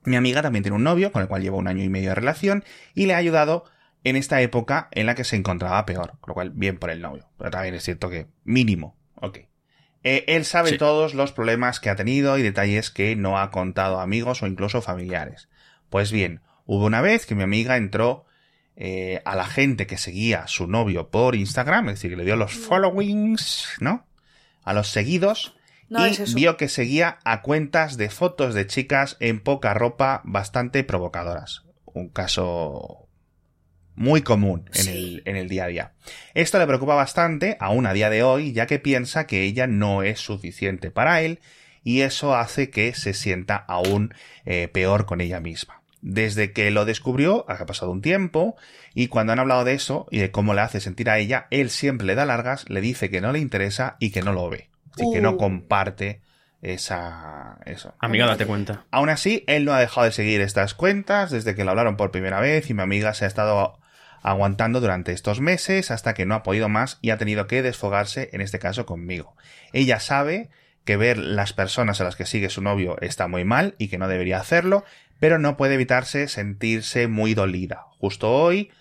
Mi 0.03 0.15
amiga 0.15 0.41
también 0.41 0.63
tiene 0.63 0.75
un 0.75 0.83
novio 0.83 1.11
con 1.11 1.21
el 1.21 1.27
cual 1.27 1.41
lleva 1.43 1.57
un 1.57 1.67
año 1.67 1.83
y 1.83 1.89
medio 1.89 2.09
de 2.09 2.15
relación 2.15 2.63
y 2.95 3.05
le 3.05 3.13
ha 3.13 3.17
ayudado 3.17 3.65
en 4.03 4.15
esta 4.15 4.41
época 4.41 4.87
en 4.91 5.05
la 5.05 5.13
que 5.15 5.23
se 5.23 5.35
encontraba 5.35 5.85
peor, 5.85 6.13
con 6.19 6.31
lo 6.31 6.33
cual 6.33 6.49
bien 6.49 6.79
por 6.79 6.89
el 6.89 7.01
novio. 7.01 7.29
Pero 7.37 7.51
también 7.51 7.75
es 7.75 7.83
cierto 7.83 8.09
que 8.09 8.27
mínimo, 8.43 8.97
ok. 9.15 9.39
Eh, 10.03 10.25
él 10.27 10.45
sabe 10.45 10.71
Sí. 10.71 10.77
todos 10.77 11.13
los 11.13 11.31
problemas 11.31 11.79
que 11.79 11.89
ha 11.89 11.95
tenido 11.95 12.37
y 12.37 12.41
detalles 12.41 12.89
que 12.89 13.15
no 13.15 13.37
ha 13.39 13.51
contado 13.51 13.99
a 13.99 14.03
amigos 14.03 14.41
o 14.41 14.47
incluso 14.47 14.81
familiares. 14.81 15.47
Pues 15.89 16.11
bien, 16.11 16.41
hubo 16.65 16.85
una 16.85 17.01
vez 17.01 17.25
que 17.25 17.35
mi 17.35 17.43
amiga 17.43 17.77
entró 17.77 18.25
eh, 18.75 19.21
a 19.25 19.35
la 19.35 19.45
gente 19.45 19.85
que 19.85 19.97
seguía 19.97 20.43
a 20.43 20.47
su 20.47 20.65
novio 20.65 21.09
por 21.09 21.35
Instagram, 21.35 21.89
es 21.89 21.95
decir, 21.95 22.11
que 22.11 22.17
le 22.17 22.23
dio 22.25 22.35
los 22.35 22.53
followings, 22.53 23.75
¿no? 23.79 24.07
A 24.63 24.73
los 24.73 24.87
seguidos 24.87 25.55
No 25.89 26.07
y 26.07 26.11
es 26.11 26.33
vio 26.33 26.55
que 26.57 26.69
seguía 26.69 27.19
a 27.25 27.41
cuentas 27.41 27.97
de 27.97 28.09
fotos 28.09 28.53
de 28.55 28.65
chicas 28.65 29.17
en 29.19 29.41
poca 29.41 29.73
ropa 29.73 30.21
bastante 30.23 30.83
provocadoras. 30.83 31.63
Un 31.85 32.07
caso 32.09 33.07
muy 34.01 34.21
común 34.21 34.69
en, 34.73 34.83
Sí. 34.83 34.89
el, 34.89 35.21
en 35.25 35.35
el 35.37 35.47
día 35.47 35.65
a 35.65 35.67
día. 35.67 35.91
Esto 36.33 36.59
le 36.59 36.67
preocupa 36.67 36.95
bastante, 36.95 37.55
aún 37.59 37.85
a 37.85 37.93
día 37.93 38.09
de 38.09 38.23
hoy, 38.23 38.51
ya 38.51 38.65
que 38.65 38.79
piensa 38.79 39.27
que 39.27 39.43
ella 39.43 39.67
no 39.67 40.03
es 40.03 40.19
suficiente 40.19 40.91
para 40.91 41.21
él 41.21 41.39
y 41.83 42.01
eso 42.01 42.35
hace 42.35 42.69
que 42.69 42.93
se 42.93 43.13
sienta 43.13 43.55
aún 43.55 44.13
eh, 44.45 44.67
peor 44.67 45.05
con 45.05 45.21
ella 45.21 45.39
misma. 45.39 45.81
Desde 46.01 46.51
que 46.51 46.71
lo 46.71 46.85
descubrió, 46.85 47.45
ha 47.47 47.63
pasado 47.67 47.91
un 47.91 48.01
tiempo, 48.01 48.55
y 48.95 49.07
cuando 49.07 49.33
han 49.33 49.39
hablado 49.39 49.63
de 49.65 49.73
eso 49.75 50.07
y 50.09 50.17
de 50.17 50.31
cómo 50.31 50.55
le 50.55 50.61
hace 50.61 50.79
sentir 50.81 51.09
a 51.11 51.19
ella, 51.19 51.45
él 51.51 51.69
siempre 51.69 52.07
le 52.07 52.15
da 52.15 52.25
largas, 52.25 52.67
le 52.69 52.81
dice 52.81 53.11
que 53.11 53.21
no 53.21 53.31
le 53.31 53.37
interesa 53.39 53.97
y 53.99 54.09
que 54.09 54.23
no 54.23 54.33
lo 54.33 54.49
ve. 54.49 54.69
Así 54.93 55.05
que 55.13 55.21
no 55.21 55.31
Uh. 55.33 55.37
comparte 55.37 56.21
esa, 56.61 57.57
eso. 57.65 57.93
Amiga, 57.99 58.25
date 58.27 58.45
cuenta. 58.45 58.85
Aún 58.91 59.09
así, 59.09 59.43
él 59.47 59.65
no 59.65 59.73
ha 59.73 59.79
dejado 59.79 60.05
de 60.05 60.11
seguir 60.11 60.41
estas 60.41 60.73
cuentas 60.73 61.31
desde 61.31 61.55
que 61.55 61.63
lo 61.63 61.71
hablaron 61.71 61.97
por 61.97 62.11
primera 62.11 62.39
vez 62.39 62.69
y 62.69 62.73
mi 62.73 62.81
amiga 62.81 63.13
se 63.13 63.25
ha 63.25 63.27
estado 63.27 63.77
aguantando 64.21 64.79
durante 64.79 65.11
estos 65.11 65.41
meses 65.41 65.91
hasta 65.91 66.13
que 66.13 66.25
no 66.25 66.35
ha 66.35 66.43
podido 66.43 66.69
más 66.69 66.99
y 67.01 67.09
ha 67.09 67.17
tenido 67.17 67.47
que 67.47 67.61
desfogarse, 67.61 68.29
en 68.33 68.41
este 68.41 68.59
caso 68.59 68.85
conmigo. 68.85 69.35
Ella 69.73 69.99
sabe 69.99 70.49
que 70.85 70.97
ver 70.97 71.17
las 71.17 71.53
personas 71.53 72.01
a 72.01 72.03
las 72.03 72.15
que 72.15 72.25
sigue 72.25 72.49
su 72.49 72.61
novio 72.61 72.99
está 73.01 73.27
muy 73.27 73.45
mal 73.45 73.75
y 73.77 73.87
que 73.87 73.97
no 73.97 74.07
debería 74.07 74.39
hacerlo, 74.39 74.83
pero 75.19 75.37
no 75.37 75.57
puede 75.57 75.75
evitarse 75.75 76.27
sentirse 76.27 77.07
muy 77.07 77.33
dolida. 77.33 77.85
Justo 77.99 78.31
hoy 78.31 78.71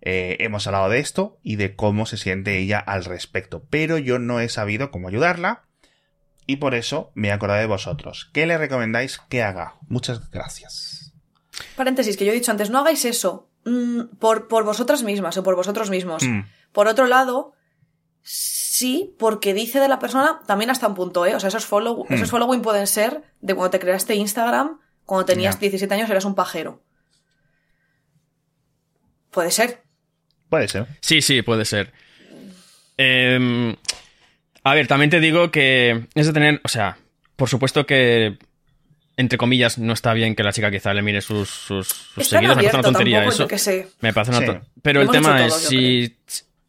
eh, 0.00 0.38
hemos 0.40 0.66
hablado 0.66 0.88
de 0.88 0.98
esto 0.98 1.38
y 1.42 1.56
de 1.56 1.74
cómo 1.76 2.06
se 2.06 2.16
siente 2.16 2.58
ella 2.58 2.78
al 2.78 3.04
respecto, 3.04 3.66
pero 3.68 3.98
yo 3.98 4.18
no 4.18 4.40
he 4.40 4.48
sabido 4.48 4.90
cómo 4.90 5.08
ayudarla 5.08 5.64
y 6.46 6.56
por 6.56 6.74
eso 6.74 7.12
me 7.14 7.28
he 7.28 7.32
acordado 7.32 7.60
de 7.60 7.66
vosotros. 7.66 8.30
¿Qué 8.32 8.46
le 8.46 8.56
recomendáis 8.56 9.20
que 9.28 9.42
haga? 9.42 9.74
Muchas 9.88 10.30
gracias. 10.30 11.12
Paréntesis, 11.76 12.16
que 12.16 12.24
yo 12.24 12.32
he 12.32 12.34
dicho 12.34 12.50
antes, 12.50 12.70
no 12.70 12.78
hagáis 12.78 13.04
eso 13.04 13.49
mm, 13.64 14.16
por, 14.18 14.48
por 14.48 14.64
vosotras 14.64 15.02
mismas 15.02 15.36
o 15.36 15.42
por 15.42 15.56
vosotros 15.56 15.90
mismos. 15.90 16.22
Mm, 16.22 16.40
Por 16.72 16.88
otro 16.88 17.06
lado, 17.06 17.52
sí, 18.22 19.14
porque 19.18 19.54
dice 19.54 19.80
de 19.80 19.88
la 19.88 19.98
persona 19.98 20.40
también 20.46 20.70
hasta 20.70 20.86
un 20.88 20.94
punto, 20.94 21.26
¿eh? 21.26 21.34
O 21.34 21.40
sea, 21.40 21.48
esos, 21.48 21.66
follow, 21.66 22.06
esos 22.10 22.30
following 22.30 22.62
pueden 22.62 22.86
ser 22.86 23.22
de 23.40 23.54
cuando 23.54 23.70
te 23.70 23.80
creaste 23.80 24.14
Instagram, 24.14 24.78
cuando 25.04 25.24
tenías 25.26 25.54
Ya. 25.56 25.60
17 25.60 25.92
años 25.94 26.08
eras 26.10 26.24
un 26.24 26.34
pajero. 26.34 26.82
Puede 29.30 29.50
ser. 29.50 29.82
puede 30.48 30.66
ser. 30.68 30.86
Sí, 31.00 31.22
sí, 31.22 31.42
puede 31.42 31.64
ser. 31.64 31.92
Em, 32.96 33.76
a 34.64 34.74
ver, 34.74 34.86
también 34.86 35.10
te 35.10 35.20
digo 35.20 35.50
que 35.50 36.08
es 36.14 36.26
de 36.26 36.32
tener, 36.32 36.60
o 36.64 36.68
sea, 36.68 36.98
por 37.36 37.48
supuesto 37.48 37.86
que, 37.86 38.38
entre 39.20 39.38
comillas, 39.38 39.78
no 39.78 39.92
está 39.92 40.12
bien 40.14 40.34
que 40.34 40.42
la 40.42 40.52
chica 40.52 40.70
quizá 40.70 40.92
le 40.94 41.02
mire 41.02 41.20
sus, 41.20 41.48
sus, 41.48 41.86
sus 41.88 42.26
seguidores. 42.26 42.56
Me 42.56 42.62
parece 42.62 42.76
una 42.76 42.82
tontería 42.82 43.16
tampoco, 43.18 43.34
eso. 43.34 43.48
qué 43.48 43.58
sé. 43.58 43.88
Me 44.00 44.12
parece 44.12 44.32
una 44.36 44.46
Sí. 44.52 44.58
Pero 44.82 45.00
Lo 45.00 45.06
el 45.06 45.10
tema 45.12 45.44
es, 45.46 45.54
si, 45.54 46.16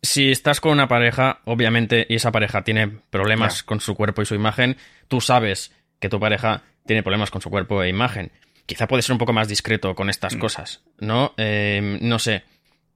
si 0.01 0.31
estás 0.31 0.59
con 0.59 0.73
una 0.73 0.87
pareja, 0.87 1.39
obviamente, 1.45 2.05
y 2.09 2.15
esa 2.15 2.31
pareja 2.31 2.63
tiene 2.63 2.87
problemas 3.09 3.63
con 3.63 3.79
su 3.79 3.95
cuerpo 3.95 4.21
y 4.21 4.25
su 4.25 4.35
imagen, 4.35 4.77
tú 5.07 5.21
sabes 5.21 5.71
que 5.99 6.09
tu 6.09 6.19
pareja 6.19 6.63
tiene 6.85 7.03
problemas 7.03 7.31
con 7.31 7.41
su 7.41 7.49
cuerpo 7.49 7.81
e 7.83 7.89
imagen. 7.89 8.31
Quizá 8.65 8.87
puede 8.87 9.01
ser 9.01 9.13
un 9.13 9.19
poco 9.19 9.33
más 9.33 9.47
discreto 9.47 9.95
con 9.95 10.09
estas 10.09 10.35
Mm. 10.35 10.39
cosas, 10.39 10.81
¿no? 10.99 11.33
Eh, 11.37 11.99
no 12.01 12.19
sé, 12.19 12.43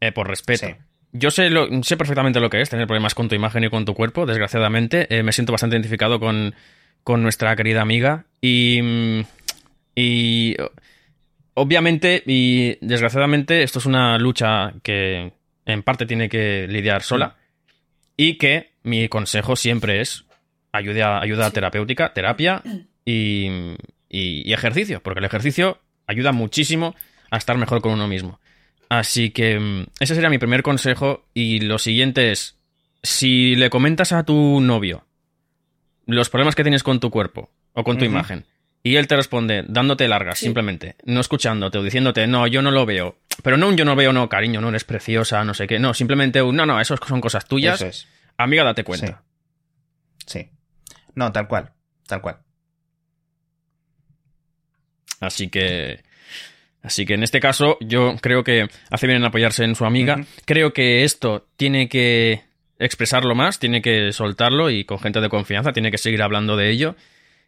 eh, 0.01 0.11
por 0.11 0.27
respeto. 0.27 0.67
Sí. 0.67 0.73
Yo 1.11 1.31
sé, 1.31 1.49
lo, 1.49 1.67
sé 1.83 1.95
perfectamente 1.95 2.39
lo 2.41 2.49
que 2.49 2.59
es 2.61 2.69
tener 2.69 2.87
problemas 2.87 3.15
con 3.15 3.29
tu 3.29 3.35
imagen 3.35 3.63
y 3.63 3.69
con 3.69 3.85
tu 3.85 3.93
cuerpo, 3.93 4.25
desgraciadamente. 4.25 5.07
Eh, 5.15 5.23
me 5.23 5.31
siento 5.31 5.53
bastante 5.53 5.75
identificado 5.77 6.19
con, 6.19 6.55
con 7.03 7.23
nuestra 7.23 7.55
querida 7.55 7.81
amiga. 7.81 8.25
Y. 8.41 9.23
Y. 9.95 10.55
Obviamente, 11.57 12.21
y 12.25 12.77
desgraciadamente, 12.85 13.63
esto 13.63 13.79
es 13.79 13.85
una 13.85 14.17
lucha 14.17 14.73
que 14.83 15.31
en 15.65 15.83
parte 15.83 16.05
tiene 16.05 16.27
que 16.27 16.67
lidiar 16.69 17.01
sola. 17.01 17.37
Y 18.17 18.37
que 18.37 18.71
mi 18.83 19.07
consejo 19.07 19.55
siempre 19.55 20.01
es 20.01 20.25
ayuda, 20.73 21.21
ayuda 21.21 21.51
terapéutica, 21.51 22.13
terapia 22.13 22.61
y, 23.05 23.45
y- 24.09 24.43
y 24.49 24.53
ejercicio. 24.53 25.01
Porque 25.01 25.19
el 25.19 25.25
ejercicio 25.25 25.79
ayuda 26.07 26.33
muchísimo 26.33 26.93
a 27.31 27.37
estar 27.37 27.57
mejor 27.57 27.81
con 27.81 27.93
uno 27.93 28.07
mismo. 28.07 28.39
Así 28.89 29.29
que 29.29 29.57
mm, 29.59 29.85
ese 30.01 30.13
sería 30.15 30.29
mi 30.29 30.37
primer 30.37 30.61
consejo. 30.61 31.25
Y 31.33 31.61
lo 31.61 31.77
siguiente 31.79 32.31
es, 32.33 32.57
si 33.01 33.55
le 33.55 33.69
comentas 33.69 34.11
a 34.11 34.23
tu 34.25 34.59
novio 34.59 35.05
los 36.05 36.29
problemas 36.29 36.53
que 36.55 36.63
tienes 36.63 36.83
con 36.83 36.99
tu 36.99 37.09
cuerpo 37.09 37.49
o 37.73 37.83
con 37.85 37.97
tu 37.97 38.03
imagen, 38.05 38.45
y 38.85 38.97
él 38.97 39.07
te 39.07 39.15
responde 39.15 39.63
dándote 39.67 40.07
largas, 40.07 40.37
Sí. 40.37 40.45
simplemente, 40.45 40.95
no 41.05 41.19
escuchándote 41.19 41.79
o 41.79 41.83
diciéndote, 41.83 42.27
no, 42.27 42.45
yo 42.45 42.61
no 42.61 42.69
lo 42.69 42.85
veo. 42.85 43.17
Pero 43.41 43.57
no 43.57 43.67
un 43.67 43.75
yo 43.77 43.83
no 43.83 43.95
veo, 43.95 44.13
no, 44.13 44.29
cariño, 44.29 44.61
no 44.61 44.69
eres 44.69 44.83
preciosa, 44.83 45.43
no 45.43 45.55
sé 45.55 45.65
qué. 45.65 45.79
No, 45.79 45.95
simplemente 45.95 46.39
un, 46.43 46.55
no, 46.55 46.67
no, 46.67 46.79
eso 46.79 46.95
son 46.97 47.19
cosas 47.19 47.47
tuyas. 47.47 47.81
Eso 47.81 47.87
es. 47.87 48.07
Amiga, 48.37 48.63
date 48.63 48.83
cuenta. 48.83 49.23
Sí. 50.27 50.49
No, 51.15 51.31
tal 51.31 51.47
cual. 51.47 51.71
Tal 52.05 52.21
cual. 52.21 52.37
Así 55.19 55.49
que. 55.49 56.03
Así 56.83 57.07
que 57.07 57.15
en 57.15 57.23
este 57.23 57.39
caso, 57.39 57.77
yo 57.81 58.15
creo 58.21 58.43
que 58.43 58.67
hace 58.91 59.07
bien 59.07 59.17
en 59.17 59.25
apoyarse 59.25 59.63
en 59.63 59.73
su 59.73 59.85
amiga. 59.85 60.23
Creo 60.45 60.73
que 60.73 61.03
esto 61.03 61.47
tiene 61.57 61.89
que 61.89 62.43
expresarlo 62.77 63.33
más, 63.33 63.57
tiene 63.57 63.81
que 63.81 64.11
soltarlo 64.11 64.69
y 64.69 64.85
con 64.85 64.99
gente 64.99 65.21
de 65.21 65.29
confianza, 65.29 65.73
tiene 65.73 65.89
que 65.89 65.97
seguir 65.97 66.21
hablando 66.21 66.55
de 66.55 66.69
ello. 66.69 66.95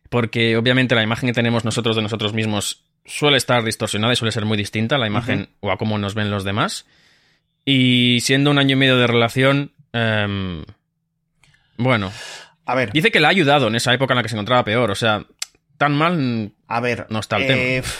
Porque 0.09 0.57
obviamente 0.57 0.95
la 0.95 1.03
imagen 1.03 1.27
que 1.27 1.33
tenemos 1.33 1.65
nosotros 1.65 1.95
de 1.95 2.01
nosotros 2.01 2.33
mismos 2.33 2.83
suele 3.05 3.37
estar 3.37 3.63
distorsionada 3.63 4.13
y 4.13 4.15
suele 4.15 4.31
ser 4.31 4.45
muy 4.45 4.57
distinta 4.57 4.95
a 4.95 4.99
la 4.99 5.07
imagen 5.07 5.49
o 5.59 5.71
a 5.71 5.77
cómo 5.77 5.97
nos 5.97 6.13
ven 6.13 6.29
los 6.29 6.43
demás. 6.43 6.85
Y 7.65 8.19
siendo 8.21 8.51
un 8.51 8.59
año 8.59 8.73
y 8.73 8.79
medio 8.79 8.97
de 8.97 9.07
relación. 9.07 9.71
em, 9.93 10.63
bueno, 11.77 12.11
A 12.65 12.75
ver, 12.75 12.91
dice 12.91 13.11
que 13.11 13.19
le 13.19 13.27
ha 13.27 13.29
ayudado 13.29 13.67
en 13.67 13.75
esa 13.75 13.93
época 13.93 14.13
en 14.13 14.17
la 14.17 14.23
que 14.23 14.29
se 14.29 14.35
encontraba 14.35 14.63
peor. 14.63 14.91
O 14.91 14.95
sea, 14.95 15.25
tan 15.77 15.93
mal 15.93 16.51
a 16.67 16.79
ver. 16.79 17.07
no 17.09 17.19
está 17.19 17.37
el 17.37 17.43
eh, 17.43 17.81
tema. 17.81 17.93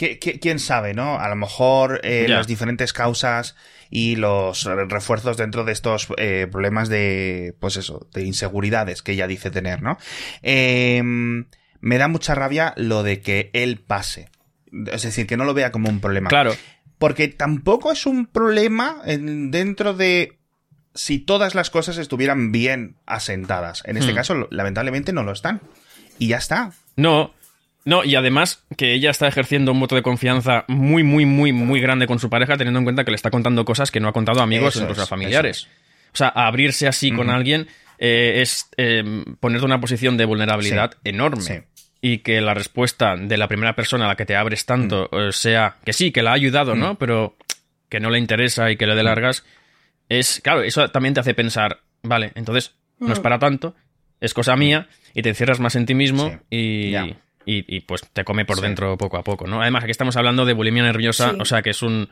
Pf, 0.00 0.18
¿qui- 0.18 0.18
qui- 0.18 0.40
¿Quién 0.40 0.58
sabe, 0.58 0.94
no? 0.94 1.18
A 1.18 1.28
lo 1.28 1.36
mejor 1.36 2.00
eh, 2.04 2.26
las 2.28 2.46
diferentes 2.46 2.92
causas 2.92 3.56
y 3.90 4.16
los 4.16 4.64
refuerzos 4.64 5.36
dentro 5.36 5.64
de 5.64 5.72
estos 5.72 6.08
eh, 6.16 6.46
problemas 6.50 6.88
de, 6.88 7.54
pues 7.60 7.76
eso, 7.76 8.08
de 8.14 8.24
inseguridades 8.24 9.02
que 9.02 9.12
ella 9.12 9.26
dice 9.26 9.50
tener, 9.50 9.82
¿no? 9.82 9.98
Eh, 10.42 11.02
me 11.02 11.98
da 11.98 12.08
mucha 12.08 12.34
rabia 12.34 12.72
lo 12.76 13.02
de 13.02 13.20
que 13.20 13.50
él 13.52 13.78
pase. 13.78 14.28
Es 14.92 15.02
decir, 15.02 15.26
que 15.26 15.36
no 15.36 15.44
lo 15.44 15.54
vea 15.54 15.72
como 15.72 15.88
un 15.88 16.00
problema. 16.00 16.28
Claro, 16.28 16.54
Porque 16.98 17.28
tampoco 17.28 17.90
es 17.92 18.04
un 18.06 18.26
problema 18.26 18.98
en- 19.06 19.50
dentro 19.50 19.94
de 19.94 20.38
si 20.94 21.18
todas 21.18 21.54
las 21.54 21.70
cosas 21.70 21.96
estuvieran 21.96 22.52
bien 22.52 22.96
asentadas. 23.06 23.82
En 23.86 23.96
este 23.96 24.12
Hmm. 24.12 24.16
caso, 24.16 24.48
lamentablemente, 24.50 25.12
no 25.12 25.22
lo 25.22 25.32
están. 25.32 25.62
Y 26.18 26.28
ya 26.28 26.36
está. 26.36 26.72
No, 26.96 27.32
no, 27.84 28.04
y 28.04 28.14
además 28.14 28.64
que 28.76 28.92
ella 28.94 29.10
está 29.10 29.26
ejerciendo 29.28 29.72
un 29.72 29.80
voto 29.80 29.94
de 29.96 30.02
confianza 30.02 30.64
muy, 30.68 31.02
muy, 31.02 31.24
muy, 31.24 31.52
muy 31.52 31.80
grande 31.80 32.06
con 32.06 32.18
su 32.18 32.28
pareja, 32.30 32.56
teniendo 32.56 32.78
en 32.78 32.84
cuenta 32.84 33.04
que 33.04 33.10
le 33.10 33.14
está 33.16 33.30
contando 33.30 33.64
cosas 33.64 33.90
que 33.90 34.00
no 34.00 34.08
ha 34.08 34.12
contado 34.12 34.40
a 34.40 34.44
amigos 34.44 34.74
Eso 34.76 34.80
o 34.80 34.82
incluso 34.82 35.02
es, 35.02 35.06
a 35.06 35.10
familiares. 35.10 35.68
O 36.12 36.16
sea, 36.16 36.28
abrirse 36.28 36.86
así 36.88 37.10
con 37.12 37.30
alguien 37.30 37.68
eh, 37.98 38.40
es 38.42 38.68
eh, 38.76 39.24
ponerte 39.40 39.64
una 39.64 39.80
posición 39.80 40.16
de 40.16 40.24
vulnerabilidad 40.24 40.92
enorme. 41.04 41.42
Sí. 41.42 41.54
Y 42.02 42.18
que 42.18 42.40
la 42.40 42.54
respuesta 42.54 43.14
de 43.16 43.36
la 43.36 43.46
primera 43.46 43.74
persona 43.76 44.06
a 44.06 44.08
la 44.08 44.16
que 44.16 44.24
te 44.24 44.34
abres 44.36 44.64
tanto 44.66 45.08
Mm. 45.12 45.16
eh, 45.18 45.32
sea 45.32 45.76
que 45.84 45.92
sí, 45.92 46.10
que 46.12 46.22
la 46.22 46.30
ha 46.30 46.34
ayudado, 46.34 46.74
¿no? 46.74 46.96
Pero 46.98 47.36
que 47.90 48.00
no 48.00 48.08
le 48.10 48.18
interesa 48.18 48.70
y 48.70 48.76
que 48.76 48.86
le 48.86 48.94
Mm. 48.94 48.96
dé 48.96 49.02
largas, 49.02 49.44
es, 50.08 50.40
claro, 50.42 50.62
eso 50.62 50.88
también 50.90 51.12
te 51.14 51.20
hace 51.20 51.34
pensar, 51.34 51.80
vale, 52.02 52.32
entonces 52.34 52.74
no 52.98 53.12
es 53.12 53.18
Mm. 53.18 53.22
para 53.22 53.38
tanto, 53.38 53.74
es 54.20 54.32
cosa 54.34 54.56
mía, 54.56 54.88
y 55.14 55.22
te 55.22 55.28
encierras 55.30 55.60
más 55.60 55.76
en 55.76 55.86
ti 55.86 55.94
mismo 55.94 56.28
Sí. 56.50 56.56
y. 56.56 56.94
y, 57.44 57.64
y, 57.76 57.80
pues 57.80 58.02
te 58.12 58.24
come 58.24 58.44
por 58.44 58.56
Sí. 58.56 58.62
dentro 58.62 58.96
poco 58.98 59.16
a 59.16 59.24
poco, 59.24 59.46
¿no? 59.46 59.60
Además, 59.62 59.82
aquí 59.84 59.90
estamos 59.90 60.16
hablando 60.16 60.44
de 60.44 60.52
bulimia 60.52 60.82
nerviosa, 60.82 61.30
Sí. 61.30 61.36
o 61.40 61.44
sea 61.44 61.62
que 61.62 61.70
es 61.70 61.82
un 61.82 62.08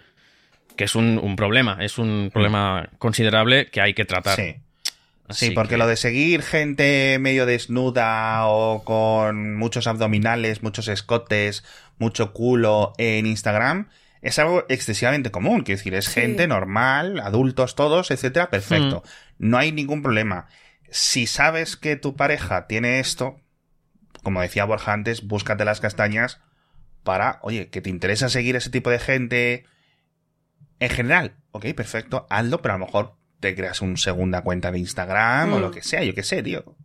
que 0.77 0.85
es 0.85 0.95
un, 0.95 1.19
un 1.21 1.35
problema, 1.35 1.79
es 1.81 1.99
un 1.99 2.31
problema 2.33 2.89
considerable 2.99 3.67
que 3.67 3.81
hay 3.81 3.95
que 3.95 4.05
tratar. 4.05 4.39
Mm. 4.39 4.43
Sí. 4.43 4.57
Así 5.27 5.47
Sí, 5.49 5.51
porque 5.53 5.71
que- 5.71 5.77
lo 5.79 5.87
de 5.89 5.97
seguir 5.97 6.43
gente 6.43 7.19
medio 7.21 7.47
desnuda 7.47 8.47
o 8.47 8.85
con 8.85 9.57
muchos 9.57 9.87
abdominales, 9.89 10.63
muchos 10.63 10.87
escotes, 10.89 11.65
mucho 11.99 12.33
culo 12.33 12.93
en 12.97 13.27
Instagram 13.27 13.89
es 14.23 14.39
algo 14.39 14.65
excesivamente 14.69 15.31
común. 15.33 15.63
Quiero 15.63 15.79
decir, 15.79 15.95
es 15.95 16.07
Sí. 16.07 16.21
gente 16.21 16.47
normal, 16.47 17.21
adultos 17.21 17.75
todos, 17.75 18.11
etcétera, 18.13 18.49
perfecto. 18.49 19.03
Mm. 19.39 19.49
No 19.51 19.59
hay 19.59 19.73
ningún 19.73 20.01
problema. 20.03 20.47
Si 20.91 21.27
sabes 21.27 21.77
que 21.77 21.97
tu 21.97 22.15
pareja 22.17 22.67
tiene 22.69 23.01
esto, 23.01 23.41
como 24.23 24.41
decía 24.43 24.65
Borja 24.65 24.93
antes, 24.93 25.27
búscate 25.27 25.65
las 25.65 25.81
castañas 25.81 26.41
para, 27.05 27.39
oye, 27.43 27.69
que 27.69 27.81
te 27.81 27.91
interesa 27.91 28.29
seguir 28.29 28.57
ese 28.57 28.71
tipo 28.71 28.91
de 28.91 28.99
gente 28.99 29.65
en 30.81 30.91
general. 30.91 31.37
Ok, 31.53 31.67
perfecto, 31.75 32.27
hazlo, 32.31 32.61
pero 32.63 32.75
a 32.75 32.79
lo 32.79 32.87
mejor 32.87 33.15
te 33.41 33.55
creas 33.55 33.81
una 33.83 33.97
segunda 33.97 34.43
cuenta 34.43 34.71
de 34.73 34.79
Instagram 34.81 35.53
o 35.53 35.59
Mm. 35.59 35.61
lo 35.61 35.71
que 35.71 35.83
sea, 35.83 36.03
yo 36.03 36.15
qué 36.15 36.23
sé, 36.23 36.43
tío. 36.43 36.77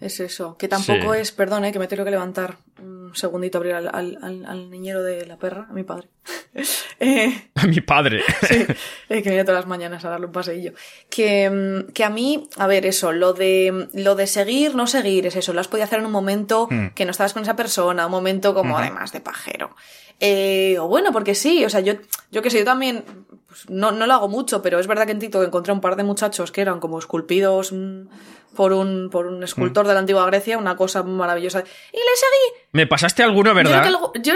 Es 0.00 0.20
eso. 0.20 0.56
Que 0.56 0.68
tampoco 0.68 1.14
Sí. 1.14 1.20
es, 1.20 1.32
perdón, 1.32 1.64
eh, 1.64 1.72
que 1.72 1.78
me 1.78 1.88
tengo 1.88 2.04
que 2.04 2.10
levantar. 2.10 2.56
un 2.80 3.16
segundito 3.16 3.56
abrir 3.58 3.72
al, 3.74 3.88
al- 3.88 4.18
al- 4.22 4.44
al 4.46 4.70
niñero 4.70 5.02
de 5.02 5.24
la 5.26 5.36
perra, 5.38 5.66
a 5.68 5.72
mi 5.72 5.82
padre. 5.82 6.08
Eh, 7.00 7.50
A 7.54 7.66
mi 7.66 7.80
padre. 7.80 8.22
sí, 8.48 8.66
eh, 9.08 9.22
que 9.22 9.28
viene 9.30 9.44
todas 9.44 9.60
las 9.60 9.66
mañanas 9.68 10.04
a 10.04 10.10
darle 10.10 10.26
un 10.26 10.32
paseillo. 10.32 10.72
Que, 11.08 11.48
mm, 11.48 11.92
que 11.92 12.02
a 12.04 12.10
mí, 12.10 12.48
a 12.56 12.66
ver, 12.66 12.86
eso, 12.86 13.12
lo 13.12 13.32
de, 13.32 13.88
lo 13.94 14.14
de 14.16 14.26
seguir, 14.26 14.74
no 14.74 14.86
seguir, 14.88 15.26
es 15.26 15.36
eso, 15.36 15.52
lo 15.52 15.60
has 15.60 15.68
podido 15.68 15.84
hacer 15.84 16.00
en 16.00 16.06
un 16.06 16.12
momento 16.12 16.66
Hmm. 16.70 16.88
que 16.94 17.04
no 17.04 17.12
estabas 17.12 17.32
con 17.34 17.42
esa 17.44 17.54
persona, 17.56 18.06
un 18.06 18.10
momento 18.12 18.52
como 18.52 18.76
además 18.78 19.12
de 19.12 19.20
pajero. 19.20 19.74
Eh, 20.20 20.76
o 20.80 20.88
bueno, 20.88 21.12
porque 21.12 21.34
sí, 21.36 21.64
o 21.64 21.70
sea, 21.70 21.80
yo, 21.80 21.94
yo 22.32 22.42
que 22.42 22.50
sé, 22.50 22.58
yo 22.58 22.64
también, 22.64 23.04
pues, 23.46 23.70
no, 23.70 23.92
no 23.92 24.06
lo 24.06 24.14
hago 24.14 24.28
mucho, 24.28 24.60
pero 24.60 24.80
es 24.80 24.86
verdad 24.88 25.06
que 25.06 25.12
en 25.12 25.20
TikTok 25.20 25.44
encontré 25.46 25.72
un 25.72 25.80
par 25.80 25.94
de 25.96 26.02
muchachos 26.02 26.50
que 26.50 26.60
eran 26.62 26.80
como 26.80 26.98
esculpidos 26.98 27.72
mm, 27.72 28.08
por 28.56 28.72
un, 28.72 29.08
por 29.10 29.26
un 29.26 29.42
escultor 29.42 29.84
Hmm. 29.84 29.88
de 29.88 29.94
la 29.94 30.00
antigua 30.00 30.26
Grecia, 30.26 30.58
una 30.58 30.76
cosa 30.76 31.02
maravillosa. 31.02 31.60
Y 31.60 31.96
le 31.96 32.16
seguí. 32.16 32.66
Me 32.72 32.86
pasaste 32.86 33.22
alguno, 33.22 33.50
Yo 33.50 33.54
creo 33.54 33.64
¿verdad? 33.70 33.82
que 33.82 33.88
algo- 33.88 34.12
yo- 34.22 34.32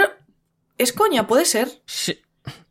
es 0.77 0.93
coña, 0.93 1.27
puede 1.27 1.45
ser. 1.45 1.69
Sí. 1.85 2.19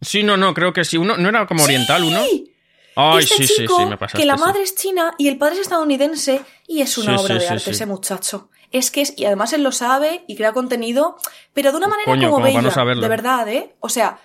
Sí, 0.00 0.22
no, 0.22 0.36
no, 0.36 0.52
creo 0.54 0.72
que 0.72 0.84
sí. 0.84 0.96
Uno, 0.98 1.16
¿No 1.16 1.28
era 1.28 1.46
como 1.46 1.64
oriental 1.64 2.02
uno? 2.04 2.22
Sí. 2.24 2.48
Ay, 2.94 3.20
este 3.24 3.36
sí, 3.36 3.46
sí, 3.46 3.54
chico, 3.62 3.76
sí, 3.78 3.86
me 3.86 3.96
pasaste. 3.96 4.18
que 4.18 4.26
la 4.26 4.36
madre 4.36 4.62
es 4.62 4.74
china 4.74 5.14
y 5.16 5.28
el 5.28 5.38
padre 5.38 5.54
es 5.54 5.60
estadounidense 5.62 6.42
y 6.66 6.82
es 6.82 6.98
una 6.98 7.16
obra 7.18 7.36
de 7.36 7.48
arte 7.48 7.70
ese 7.70 7.86
muchacho. 7.86 8.50
Es 8.70 8.90
que 8.90 9.00
es, 9.00 9.14
y 9.16 9.24
además 9.24 9.52
él 9.54 9.62
lo 9.62 9.72
sabe 9.72 10.24
y 10.28 10.36
crea 10.36 10.52
contenido, 10.52 11.16
pero 11.54 11.70
de 11.72 11.78
una 11.78 11.88
manera 11.88 12.04
Coño, 12.04 12.22
como 12.28 12.32
como 12.34 12.44
bella, 12.44 12.60
no 12.62 13.00
de 13.00 13.08
verdad, 13.08 13.48
¿eh? 13.48 13.74
O 13.80 13.88
sea, 13.88 14.18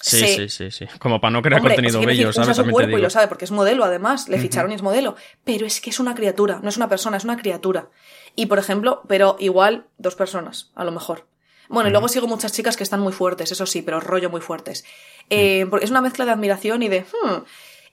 Sí, 0.00 0.26
sí, 0.26 0.48
sí, 0.48 0.70
sí. 0.70 0.86
Como 0.98 1.20
para 1.20 1.30
no 1.30 1.42
crear 1.42 1.60
Hombre, 1.60 1.74
contenido 1.74 2.00
bello, 2.00 2.28
decir, 2.28 2.32
¿sabes? 2.32 2.50
usa 2.58 2.64
su 2.64 2.70
cuerpo 2.70 2.96
y 2.96 3.02
lo 3.02 3.10
sabe, 3.10 3.28
porque 3.28 3.44
es 3.44 3.50
modelo 3.50 3.84
además, 3.84 4.28
le 4.28 4.38
ficharon 4.38 4.72
y 4.72 4.74
es 4.74 4.82
modelo, 4.82 5.14
pero 5.44 5.66
es 5.66 5.80
que 5.80 5.90
es 5.90 6.00
una 6.00 6.14
criatura, 6.14 6.60
no 6.62 6.70
es 6.70 6.76
una 6.78 6.88
persona, 6.88 7.18
es 7.18 7.24
una 7.24 7.36
criatura. 7.36 7.90
Y 8.34 8.46
por 8.46 8.58
ejemplo, 8.58 9.02
pero 9.08 9.36
igual 9.38 9.86
dos 9.98 10.14
personas, 10.14 10.70
a 10.74 10.84
lo 10.84 10.92
mejor. 10.92 11.26
Bueno, 11.68 11.88
y 11.88 11.92
luego 11.92 12.08
sigo 12.08 12.26
muchas 12.26 12.52
chicas 12.52 12.76
que 12.76 12.82
están 12.82 13.00
muy 13.00 13.12
fuertes, 13.12 13.52
eso 13.52 13.66
sí, 13.66 13.82
pero 13.82 14.00
rollo 14.00 14.30
muy 14.30 14.40
fuertes. 14.40 14.84
Eh, 15.28 15.66
porque 15.68 15.84
es 15.84 15.90
una 15.90 16.00
mezcla 16.00 16.24
de 16.24 16.32
admiración 16.32 16.82
y 16.82 16.88
de... 16.88 17.02
hmm. 17.02 17.44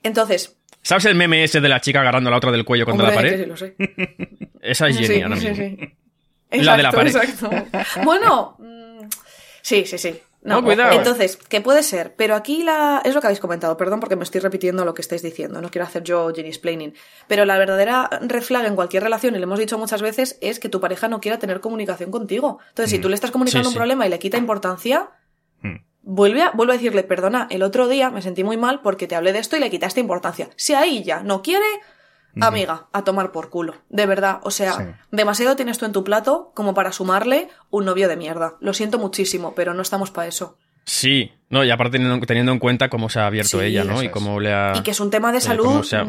Entonces, 0.04 0.58
¿Sabes 0.82 1.04
el 1.06 1.16
meme 1.16 1.44
ese 1.44 1.60
de 1.60 1.68
la 1.68 1.82
chica 1.82 2.00
agarrando 2.00 2.30
a 2.30 2.32
la 2.32 2.38
otra 2.38 2.52
del 2.52 2.64
cuello 2.64 2.86
contra 2.86 3.10
hombre, 3.10 3.16
la 3.16 3.30
pared? 3.30 3.44
sí, 3.44 3.50
lo 3.50 3.58
sé. 3.58 3.76
Esa 4.62 4.88
es 4.88 4.98
Jenny 4.98 5.16
Sí, 5.16 5.22
ahora 5.22 5.36
sí, 5.36 5.54
sí. 5.54 5.78
La 6.64 6.78
de 6.78 6.84
la 6.84 6.92
pared. 6.94 7.14
Exacto. 7.14 7.50
Bueno, 8.04 8.56
mm, 8.58 9.08
sí, 9.62 9.86
sí, 9.86 9.98
sí. 9.98 10.18
No, 10.44 10.64
cuidado. 10.64 10.94
Entonces, 10.94 11.36
que 11.36 11.60
puede 11.62 11.84
ser, 11.84 12.14
pero 12.16 12.36
aquí 12.36 12.64
la 12.64 13.02
es 13.04 13.14
lo 13.14 13.20
que 13.22 13.28
habéis 13.28 13.40
comentado, 13.42 13.76
perdón 13.76 14.00
porque 14.00 14.16
me 14.16 14.24
estoy 14.24 14.40
repitiendo 14.40 14.86
lo 14.86 14.94
que 14.94 15.02
estáis 15.02 15.22
diciendo, 15.22 15.62
no 15.62 15.70
quiero 15.70 15.86
hacer 15.86 16.04
yo 16.04 16.32
Jenny 16.34 16.48
explaining, 16.50 16.94
pero 17.28 17.44
la 17.44 17.58
verdadera 17.58 18.10
red 18.22 18.42
flag 18.44 18.66
en 18.66 18.76
cualquier 18.76 19.04
relación, 19.04 19.36
y 19.36 19.40
lo 19.40 19.44
hemos 19.44 19.60
dicho 19.60 19.78
muchas 19.78 20.02
veces, 20.02 20.38
es 20.40 20.60
que 20.60 20.70
tu 20.70 20.80
pareja 20.80 21.08
no 21.10 21.20
quiera 21.20 21.38
tener 21.40 21.60
comunicación 21.60 22.12
contigo. 22.12 22.60
Entonces, 22.70 22.92
si 22.92 23.00
Mm. 23.00 23.02
tú 23.02 23.10
le 23.10 23.16
estás 23.16 23.32
comunicando 23.32 23.64
Sí, 23.64 23.68
un 23.70 23.74
sí. 23.74 23.78
problema 23.78 24.06
y 24.08 24.10
le 24.10 24.20
quita 24.20 24.38
importancia, 24.38 25.10
Hmm. 25.62 25.78
vuelve 26.04 26.44
a, 26.44 26.52
vuelve 26.52 26.74
a 26.74 26.78
decirle, 26.78 27.04
perdona, 27.04 27.48
el 27.50 27.64
otro 27.64 27.88
día 27.88 28.10
me 28.12 28.22
sentí 28.22 28.44
muy 28.44 28.56
mal 28.58 28.82
porque 28.82 29.08
te 29.08 29.16
hablé 29.16 29.34
de 29.34 29.40
esto 29.40 29.58
y 29.58 29.60
le 29.60 29.70
quitaste 29.72 30.00
importancia. 30.00 30.50
Si 30.56 30.74
ahí 30.76 31.04
ya 31.04 31.24
no 31.24 31.42
quiere, 31.42 31.66
amiga, 32.42 32.88
a 32.94 33.04
tomar 33.04 33.32
por 33.32 33.50
culo. 33.50 33.76
De 33.90 34.06
verdad, 34.06 34.40
o 34.44 34.52
sea, 34.52 34.74
Sí. 34.74 34.84
demasiado 35.12 35.56
tienes 35.56 35.78
tú 35.78 35.86
en 35.86 35.94
tu 35.94 36.04
plato 36.04 36.52
como 36.56 36.74
para 36.74 36.92
sumarle 36.92 37.50
un 37.70 37.86
novio 37.86 38.08
de 38.08 38.18
mierda. 38.18 38.56
Lo 38.60 38.74
siento 38.74 39.00
muchísimo, 39.00 39.54
pero 39.56 39.74
no 39.74 39.82
estamos 39.82 40.12
para 40.12 40.28
eso. 40.28 40.58
Sí, 40.86 41.34
no, 41.50 41.64
y 41.66 41.72
aparte 41.72 41.98
teniendo, 41.98 42.26
teniendo 42.26 42.52
en 42.54 42.60
cuenta 42.60 42.90
cómo 42.90 43.10
se 43.10 43.20
ha 43.20 43.28
abierto 43.28 43.60
Sí, 43.60 43.66
ella, 43.66 43.84
¿no? 43.84 44.02
Y 44.04 44.10
cómo 44.10 44.40
le 44.40 44.54
ha... 44.54 44.74
Y 44.76 44.84
que 44.84 44.92
es 44.92 45.00
un 45.00 45.10
tema 45.10 45.32
de 45.32 45.40
eh, 45.40 45.42
salud 45.42 45.86
ha- 45.94 46.06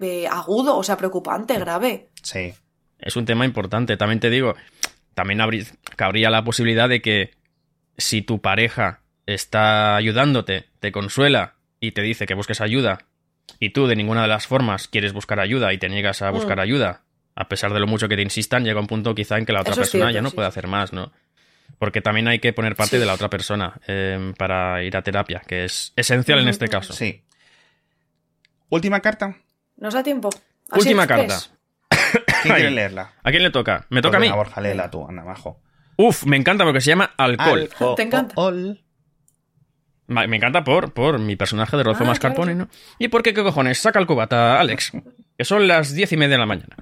eh, 0.00 0.26
agudo, 0.30 0.76
o 0.76 0.82
sea, 0.82 0.96
preocupante, 0.96 1.58
grave. 1.58 2.08
Sí. 2.22 2.54
Es 2.98 3.16
un 3.16 3.24
tema 3.26 3.44
importante. 3.44 3.96
También 3.96 4.20
te 4.20 4.30
digo, 4.30 4.54
también 5.14 5.40
habrí- 5.40 5.68
cabría 5.96 6.30
la 6.30 6.44
posibilidad 6.44 6.88
de 6.88 7.00
que 7.02 7.32
si 7.96 8.22
tu 8.22 8.40
pareja 8.40 9.00
está 9.26 9.96
ayudándote, 9.96 10.66
te 10.80 10.90
consuela 10.92 11.54
y 11.80 11.92
te 11.92 12.02
dice 12.02 12.26
que 12.26 12.34
busques 12.34 12.60
ayuda, 12.60 12.98
y 13.60 13.70
tú 13.70 13.86
de 13.86 13.96
ninguna 13.96 14.22
de 14.22 14.28
las 14.28 14.46
formas 14.46 14.88
quieres 14.88 15.12
buscar 15.12 15.40
ayuda 15.40 15.72
y 15.72 15.78
te 15.78 15.88
niegas 15.88 16.22
a 16.22 16.30
buscar 16.30 16.58
Mm. 16.58 16.60
ayuda, 16.60 17.02
a 17.34 17.48
pesar 17.48 17.72
de 17.72 17.80
lo 17.80 17.86
mucho 17.86 18.08
que 18.08 18.16
te 18.16 18.22
insistan, 18.22 18.64
llega 18.64 18.80
un 18.80 18.86
punto 18.86 19.14
quizá 19.14 19.38
en 19.38 19.46
que 19.46 19.52
la 19.52 19.60
otra 19.60 19.72
Eso 19.72 19.80
persona 19.82 20.04
cierto, 20.06 20.14
ya 20.14 20.22
no 20.22 20.30
sí, 20.30 20.36
puede 20.36 20.48
hacer 20.48 20.66
más, 20.66 20.92
¿no? 20.92 21.12
Porque 21.78 22.00
también 22.00 22.26
hay 22.28 22.38
que 22.40 22.52
poner 22.52 22.74
parte 22.74 22.96
Sí. 22.96 23.00
de 23.00 23.06
la 23.06 23.14
otra 23.14 23.28
persona 23.30 23.74
eh, 23.86 24.32
para 24.36 24.82
ir 24.82 24.96
a 24.96 25.02
terapia, 25.02 25.40
que 25.46 25.64
es 25.64 25.92
esencial 25.96 26.40
en 26.40 26.48
este 26.48 26.68
caso. 26.68 26.92
Sí. 26.92 27.22
Última 28.70 29.00
carta. 29.00 29.36
¿Nos 29.76 29.94
da 29.94 30.02
tiempo? 30.02 30.28
Así 30.70 30.80
Última 30.80 31.06
carta. 31.06 31.38
¿Quién 32.42 32.54
quiere 32.54 32.70
leerla? 32.70 33.12
¿A 33.22 33.30
quién 33.30 33.42
le 33.42 33.50
toca? 33.50 33.86
¿Me 33.90 34.02
toca 34.02 34.16
a 34.16 34.20
mí? 34.20 34.26
venga, 34.26 34.36
Borja, 34.36 34.60
léela 34.60 34.90
tú, 34.90 35.06
anda, 35.08 35.22
majo. 35.24 35.60
Uf, 35.96 36.24
me 36.26 36.36
encanta 36.36 36.64
porque 36.64 36.80
se 36.80 36.90
llama 36.90 37.12
Alcohol. 37.16 37.60
Alcohol. 37.60 37.94
Te 37.96 38.02
encanta. 38.02 38.34
Ma- 38.36 38.42
Me 40.08 40.36
encanta 40.36 40.64
por, 40.64 40.92
por 40.92 41.18
mi 41.18 41.36
personaje 41.36 41.76
de 41.76 41.82
Rodolfo 41.84 42.04
Ah, 42.04 42.08
Mascarpone, 42.08 42.54
claro. 42.54 42.70
¿no? 42.72 42.78
¿Y 42.98 43.08
por 43.08 43.22
qué, 43.22 43.32
qué 43.34 43.42
cojones? 43.42 43.78
Saca 43.78 43.98
el 43.98 44.06
cubata, 44.06 44.58
Alex. 44.58 44.92
Que 45.36 45.44
son 45.44 45.68
las 45.68 45.92
diez 45.94 46.10
y 46.12 46.16
media 46.16 46.32
de 46.34 46.38
la 46.38 46.46
mañana. 46.46 46.76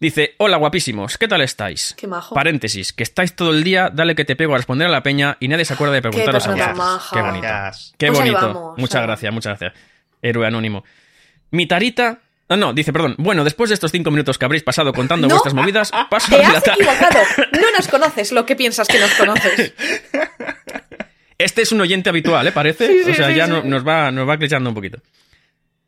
Dice, 0.00 0.34
hola 0.38 0.56
guapísimos, 0.56 1.16
¿qué 1.16 1.28
tal 1.28 1.40
estáis? 1.42 1.94
Qué 1.96 2.08
majo. 2.08 2.34
Paréntesis, 2.34 2.92
que 2.92 3.04
estáis 3.04 3.36
todo 3.36 3.50
el 3.52 3.62
día, 3.62 3.88
dale 3.94 4.16
que 4.16 4.24
te 4.24 4.34
pego 4.34 4.54
a 4.54 4.56
responder 4.56 4.88
a 4.88 4.90
la 4.90 5.04
peña 5.04 5.36
y 5.38 5.46
nadie 5.46 5.64
se 5.64 5.74
acuerda 5.74 5.94
de 5.94 6.02
preguntaros 6.02 6.44
a 6.48 6.50
vosotros. 6.50 7.10
Qué 7.12 7.20
bonito. 7.20 7.40
Gracias. 7.42 7.94
Qué 7.96 8.06
Pues 8.08 8.18
bonito. 8.18 8.40
vamos, 8.40 8.78
muchas 8.78 9.02
gracias, 9.02 9.32
muchas 9.32 9.60
gracias. 9.60 9.80
Héroe 10.20 10.46
anónimo. 10.46 10.84
Mi 11.52 11.66
tarita... 11.66 12.18
No, 12.48 12.56
no, 12.56 12.72
dice, 12.74 12.92
perdón. 12.92 13.14
Bueno, 13.18 13.44
después 13.44 13.70
de 13.70 13.74
estos 13.74 13.92
cinco 13.92 14.10
minutos 14.10 14.36
que 14.36 14.44
habréis 14.44 14.64
pasado 14.64 14.92
contando 14.92 15.28
No. 15.28 15.34
vuestras 15.34 15.54
movidas, 15.54 15.92
paso 16.10 16.34
Te 16.36 16.44
a 16.44 16.48
has 16.50 16.66
equivocado. 16.66 17.18
No 17.52 17.70
nos 17.78 17.86
conoces 17.86 18.32
lo 18.32 18.44
que 18.44 18.56
piensas 18.56 18.88
que 18.88 18.98
nos 18.98 19.14
conoces. 19.14 19.72
Este 21.44 21.62
es 21.62 21.72
un 21.72 21.80
oyente 21.80 22.10
habitual, 22.10 22.46
¿eh? 22.46 22.52
Parece. 22.52 22.86
Sí, 22.86 23.04
sí, 23.04 23.10
o 23.10 23.14
sea, 23.14 23.28
sí, 23.28 23.34
ya 23.34 23.46
sí. 23.46 23.52
no- 23.52 23.62
nos 23.64 23.86
va, 23.86 24.10
nos 24.10 24.28
va 24.28 24.36
clichando 24.36 24.70
un 24.70 24.74
poquito. 24.74 24.98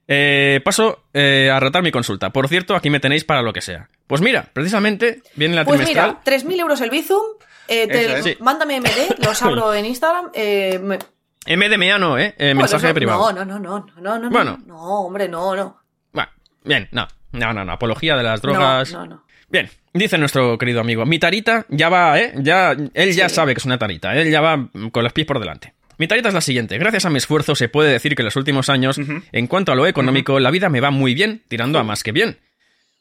Eh, 0.06 0.60
paso 0.64 1.04
eh, 1.14 1.50
a 1.52 1.58
retar 1.60 1.82
mi 1.82 1.90
consulta. 1.90 2.30
Por 2.30 2.48
cierto, 2.48 2.76
aquí 2.76 2.90
me 2.90 3.00
tenéis 3.00 3.24
para 3.24 3.40
lo 3.42 3.52
que 3.52 3.62
sea. 3.62 3.88
Pues 4.06 4.20
mira, 4.20 4.46
precisamente 4.52 5.22
viene 5.34 5.54
la 5.54 5.64
Pues 5.64 5.78
trimestral. 5.80 6.10
mira, 6.10 6.22
3.000 6.24 6.60
euros 6.60 6.80
el 6.82 6.90
Bizum. 6.90 7.22
eh, 7.68 7.86
te- 7.86 8.04
Eso 8.04 8.16
es. 8.16 8.24
Sí. 8.24 8.36
Mándame 8.40 8.76
MD, 8.80 9.16
los 9.24 9.40
abro 9.42 9.72
en 9.72 9.86
Instagram. 9.86 10.30
eh, 10.34 10.78
me- 10.82 10.98
MDMA 11.46 11.98
no, 11.98 12.18
¿eh? 12.18 12.34
Eh, 12.38 12.48
Bueno, 12.48 12.60
mensaje 12.60 12.86
eso- 12.86 12.94
privado. 12.94 13.32
No, 13.32 13.44
no, 13.44 13.58
no, 13.58 13.78
no, 13.78 13.86
no, 14.00 14.18
no. 14.18 14.30
Bueno. 14.30 14.58
No, 14.66 14.76
hombre, 15.06 15.28
no, 15.28 15.54
no. 15.56 15.80
Bueno, 16.12 16.30
bien, 16.64 16.88
no. 16.92 17.08
No, 17.32 17.52
no, 17.52 17.64
no. 17.64 17.72
Apología 17.72 18.16
de 18.16 18.22
las 18.22 18.40
drogas. 18.42 18.92
No, 18.92 19.00
no, 19.00 19.06
no. 19.16 19.23
Bien, 19.54 19.70
dice 19.92 20.18
nuestro 20.18 20.58
querido 20.58 20.80
amigo. 20.80 21.06
Mi 21.06 21.20
tarita 21.20 21.64
ya 21.68 21.88
va, 21.88 22.18
¿eh? 22.18 22.32
Ya, 22.38 22.72
él 22.72 23.14
ya 23.14 23.28
Sí. 23.28 23.36
sabe 23.36 23.54
que 23.54 23.60
es 23.60 23.64
una 23.64 23.78
tarita. 23.78 24.12
Él 24.20 24.28
ya 24.28 24.40
va 24.40 24.68
con 24.90 25.04
los 25.04 25.12
pies 25.12 25.28
por 25.28 25.38
delante. 25.38 25.74
Mi 25.96 26.08
tarita 26.08 26.26
es 26.26 26.34
la 26.34 26.40
siguiente. 26.40 26.76
Gracias 26.76 27.04
a 27.04 27.10
mi 27.10 27.18
esfuerzo 27.18 27.54
se 27.54 27.68
puede 27.68 27.92
decir 27.92 28.16
que 28.16 28.22
en 28.22 28.24
los 28.24 28.34
últimos 28.34 28.68
años, 28.68 29.00
en 29.30 29.46
cuanto 29.46 29.70
a 29.70 29.76
lo 29.76 29.86
económico, 29.86 30.40
la 30.40 30.50
vida 30.50 30.68
me 30.70 30.80
va 30.80 30.90
muy 30.90 31.14
bien, 31.14 31.40
tirando 31.46 31.78
a 31.78 31.84
más 31.84 32.02
que 32.02 32.10
bien. 32.10 32.40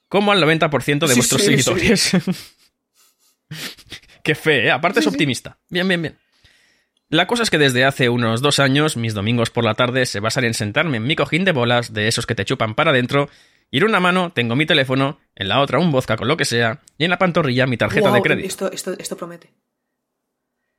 Como 0.09 0.31
al 0.31 0.39
90% 0.43 1.07
de 1.07 1.07
Sí, 1.07 1.15
vuestros 1.19 1.41
sí, 1.41 1.47
seguidores. 1.47 2.11
Qué 4.23 4.35
fe, 4.35 4.67
¿eh? 4.67 4.71
Aparte 4.71 4.99
es 4.99 5.07
optimista. 5.07 5.57
Bien, 5.71 5.87
bien, 5.87 6.03
bien. 6.03 6.17
La 7.09 7.25
cosa 7.25 7.41
es 7.41 7.49
que 7.49 7.57
desde 7.57 7.83
hace 7.83 8.09
unos 8.09 8.43
dos 8.43 8.59
años, 8.59 8.95
mis 8.95 9.15
domingos 9.15 9.49
por 9.49 9.63
la 9.63 9.73
tarde 9.73 10.05
se 10.05 10.19
basan 10.19 10.43
en 10.45 10.53
sentarme 10.53 10.97
en 10.97 11.07
mi 11.07 11.15
cojín 11.15 11.45
de 11.45 11.51
bolas, 11.51 11.93
de 11.93 12.07
esos 12.07 12.27
que 12.27 12.35
te 12.35 12.45
chupan 12.45 12.75
para 12.75 12.91
adentro, 12.91 13.27
y 13.73 13.79
en 13.79 13.85
una 13.85 13.99
mano 13.99 14.31
tengo 14.31 14.55
mi 14.55 14.67
teléfono, 14.67 15.19
en 15.35 15.47
la 15.47 15.59
otra 15.59 15.79
un 15.79 15.91
vodka 15.91 16.15
con 16.15 16.27
lo 16.27 16.37
que 16.37 16.45
sea, 16.45 16.81
y 16.99 17.05
en 17.05 17.09
la 17.09 17.17
pantorrilla 17.17 17.65
mi 17.65 17.75
tarjeta 17.75 18.11
de 18.11 18.21
crédito. 18.21 18.47
Esto, 18.47 18.71
esto, 18.71 18.93
esto 18.99 19.17
promete. 19.17 19.51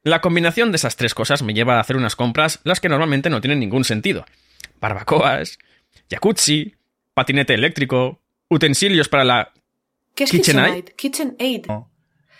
La 0.04 0.20
combinación 0.20 0.70
de 0.70 0.76
esas 0.76 0.94
tres 0.94 1.12
cosas 1.12 1.42
me 1.42 1.54
lleva 1.54 1.76
a 1.76 1.80
hacer 1.80 1.96
unas 1.96 2.14
compras 2.14 2.60
las 2.62 2.78
que 2.78 2.88
normalmente 2.88 3.30
no 3.30 3.40
tienen 3.40 3.58
ningún 3.58 3.82
sentido. 3.82 4.24
Barbacoas, 4.80 5.58
jacuzzi, 6.08 6.76
patinete 7.14 7.54
eléctrico, 7.54 8.20
utensilios 8.48 9.08
para 9.08 9.24
la, 9.24 9.52
¿Qué 10.14 10.22
es 10.24 10.30
KitchenAid? 10.30 10.84
KitchenAid? 10.96 11.66
No. 11.66 11.90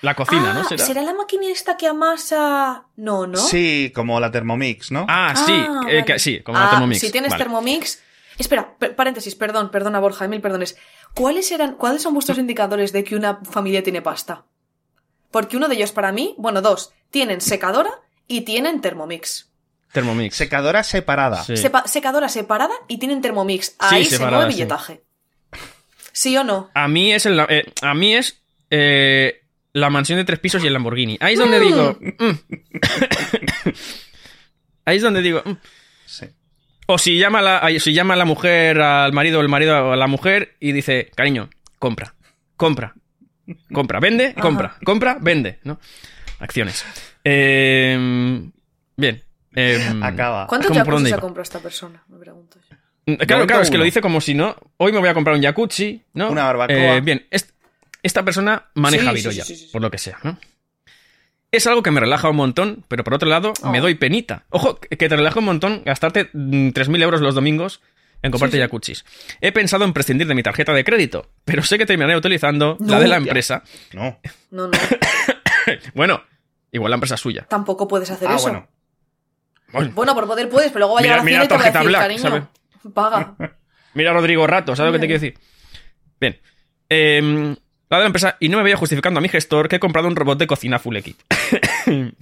la 0.03 0.15
cocina, 0.15 0.53
ah, 0.53 0.63
¿no? 0.71 0.79
¿Será? 0.79 1.03
la 1.03 1.15
máquina 1.15 1.49
esta 1.49 1.77
que 1.77 1.89
amasa? 1.89 2.85
No, 2.95 3.27
¿no? 3.27 3.39
Sí, 3.39 3.91
como 3.93 4.21
la 4.21 4.31
Thermomix, 4.31 4.93
¿no? 4.93 5.05
Ah, 5.09 5.35
sí, 5.35 5.53
Ah, 5.53 5.81
eh, 5.89 5.95
vale. 5.95 6.05
que- 6.05 6.19
sí, 6.21 6.43
como 6.43 6.59
Ah, 6.59 6.65
la 6.67 6.71
Thermomix. 6.71 7.01
Si 7.01 7.11
tienes 7.11 7.33
Vale. 7.33 7.43
Thermomix. 7.43 8.04
Espera, 8.39 8.77
per- 8.79 8.97
paréntesis, 8.97 9.35
perdón, 9.35 9.71
perdona 9.71 10.01
Borja, 10.01 10.27
mil 10.29 10.41
perdones. 10.41 10.77
¿Cuáles 11.15 11.51
eran, 11.53 11.75
cuáles 11.77 12.03
son 12.03 12.15
vuestros 12.15 12.39
indicadores 12.39 12.93
de 12.93 13.05
que 13.05 13.15
una 13.17 13.37
familia 13.45 13.83
tiene 13.83 14.03
pasta? 14.03 14.45
Porque 15.31 15.57
uno 15.57 15.69
de 15.69 15.75
ellos 15.77 15.93
para 15.93 16.13
mí, 16.13 16.35
bueno, 16.39 16.61
dos, 16.63 16.93
tienen 17.11 17.41
secadora 17.41 17.91
y 18.27 18.43
tienen 18.43 18.81
Thermomix. 18.81 19.51
Thermomix. 19.93 20.35
Secadora 20.37 20.83
separada. 20.83 21.43
Sí. 21.45 21.55
Sepa- 21.57 21.87
secadora 21.87 22.29
separada 22.29 22.75
y 22.89 22.99
tienen 22.99 23.21
Thermomix. 23.21 23.77
Ahí 23.79 24.05
se 24.05 24.13
separada, 24.13 24.39
mueve 24.39 24.53
sí. 24.53 24.57
billetaje. 24.59 25.03
¿Sí 26.13 26.37
o 26.37 26.45
no? 26.45 26.71
A 26.75 26.89
mí 26.89 27.13
es 27.13 27.27
el, 27.27 27.39
eh, 27.49 27.65
a 27.83 27.95
mí 27.95 28.15
es 28.15 28.41
eh, 28.71 29.43
la 29.73 29.91
mansión 29.91 30.19
de 30.19 30.25
tres 30.25 30.39
pisos 30.41 30.63
y 30.63 30.67
el 30.69 30.73
Lamborghini. 30.73 31.17
Ahí 31.21 31.35
es 31.35 31.39
donde 31.41 31.61
digo. 31.61 31.97
mm. 32.01 32.31
Ahí 34.85 34.97
es 34.97 35.03
donde 35.03 35.23
digo. 35.23 35.43
mm. 35.45 35.57
Sí. 36.07 36.27
O 36.87 36.99
si 36.99 37.19
llama 37.19 37.41
la, 37.43 37.67
si 37.79 37.93
llama 37.95 38.15
la 38.17 38.25
mujer 38.25 38.81
al 38.81 39.13
marido, 39.13 39.39
o 39.39 39.43
el 39.43 39.49
marido 39.49 39.93
a 39.93 39.97
la 39.97 40.07
mujer 40.07 40.57
y 40.61 40.73
dice, 40.73 41.11
cariño, 41.15 41.49
compra, 41.79 42.15
compra. 42.57 42.95
Compra, 43.73 44.01
vende, 44.01 44.35
compra, 44.35 44.77
compra, 44.85 45.19
vende, 45.21 45.59
¿no? 45.65 45.79
Acciones. 46.41 46.85
Eh, 47.25 48.49
bien. 48.97 49.23
eh, 49.55 49.93
Acaba. 50.03 50.47
¿Cuántos 50.47 50.69
¿Cómo 50.71 50.83
por 50.85 50.95
dónde 50.95 51.11
jacuzzis 51.11 51.19
ha 51.19 51.21
comprado 51.21 51.43
esta 51.43 51.59
persona? 51.61 52.03
Me 52.09 52.19
pregunto 52.19 52.59
yo. 52.71 52.77
Mm, 53.07 53.17
Claro, 53.27 53.47
claro, 53.47 53.63
es 53.63 53.69
que 53.71 53.77
91. 53.77 53.79
lo 53.79 53.85
dice 53.85 54.01
como 54.01 54.21
si 54.23 54.35
no. 54.35 54.57
Hoy 54.79 54.93
me 54.93 54.99
voy 54.99 55.09
a 55.11 55.15
comprar 55.15 55.37
un 55.37 55.43
jacuzzi, 55.43 56.03
¿no? 56.15 56.31
Una 56.31 56.45
barbacoa. 56.45 56.75
Eh, 56.97 57.01
bien, 57.03 57.27
est- 57.31 57.51
esta 58.03 58.23
persona 58.25 58.67
maneja 58.75 59.11
Sí, 59.11 59.17
sí, 59.19 59.23
Viroya, 59.23 59.45
sí, 59.45 59.57
sí, 59.57 59.65
sí. 59.67 59.73
por 59.73 59.83
lo 59.83 59.91
que 59.91 59.99
sea, 59.99 60.19
¿no? 60.23 60.39
Es 61.57 61.67
algo 61.67 61.83
que 61.83 61.91
me 61.91 62.01
relaja 62.01 62.29
un 62.31 62.37
montón, 62.37 62.85
pero 62.89 63.05
por 63.05 63.15
otro 63.15 63.29
lado 63.29 63.53
me 63.71 63.79
Oh. 63.79 63.83
doy 63.83 63.95
penita. 63.95 64.45
Ojo, 64.51 64.79
que 64.81 64.97
que 64.97 65.09
te 65.09 65.17
relaja 65.17 65.39
un 65.39 65.45
montón 65.45 65.83
gastarte 65.85 66.31
mm, 66.33 66.69
3.000 66.71 67.03
euros 67.03 67.21
los 67.21 67.35
domingos 67.35 67.81
en 68.23 68.31
comprarte 68.31 68.57
Sí, 68.57 68.59
sí. 68.59 68.63
jacuzzis. 68.63 69.05
He 69.41 69.53
pensado 69.53 69.85
en 69.85 69.93
prescindir 69.93 70.27
de 70.27 70.35
mi 70.35 70.43
tarjeta 70.43 70.73
de 70.73 70.83
crédito, 70.83 71.31
pero 71.45 71.63
sé 71.63 71.77
que 71.79 71.87
terminaré 71.87 72.17
utilizando 72.17 72.77
la 72.81 72.99
de 72.99 73.07
la 73.09 73.17
empresa. 73.17 73.63
No. 73.93 74.19
No, 74.51 74.67
no. 74.69 74.73
Bueno, 75.95 76.23
igual 76.73 76.91
la 76.91 76.97
empresa 76.97 77.15
es 77.15 77.21
suya. 77.21 77.47
Tampoco 77.49 77.87
puedes 77.89 78.11
hacer 78.11 78.29
Ah, 78.29 78.35
eso. 78.37 78.43
bueno. 78.43 78.69
Bueno, 79.73 79.93
Bueno, 79.95 80.15
por 80.15 80.27
poder 80.27 80.49
puedes, 80.49 80.71
pero 80.71 80.81
luego 80.81 80.95
va 80.95 81.01
a 81.01 81.03
Mira- 81.03 81.15
llegar 81.17 81.21
a 81.21 81.25
mira 81.25 81.39
Hacienda 81.39 81.45
y 81.45 81.49
te 81.49 81.55
va 81.55 81.61
a 81.61 81.73
tarjeta 81.73 81.79
decir, 81.79 82.21
Black, 82.23 82.31
cariño, 82.33 82.93
paga. 82.95 83.57
Mira 83.95 84.11
a 84.11 84.15
Rodrigo 84.15 84.47
Rato, 84.47 84.75
¿sabes 84.77 84.93
lo 84.93 84.99
que 84.99 85.01
te 85.01 85.07
quiero 85.07 85.21
decir? 85.21 85.39
Bien. 86.21 86.41
Eh, 86.91 87.57
la 87.95 88.01
de 88.01 88.05
la 88.05 88.09
empresa, 88.09 88.37
y 88.41 88.49
no 88.49 88.57
me 88.57 88.63
vaya 88.63 88.77
justificando 88.77 89.19
a 89.19 89.21
mi 89.21 89.29
gestor 89.29 89.69
que 89.69 89.77
he 89.77 89.81
comprado 89.81 90.09
un 90.09 90.17
robot 90.17 90.39
de 90.39 90.47
cocina 90.47 90.79
full 90.79 90.99
kit. 90.99 91.21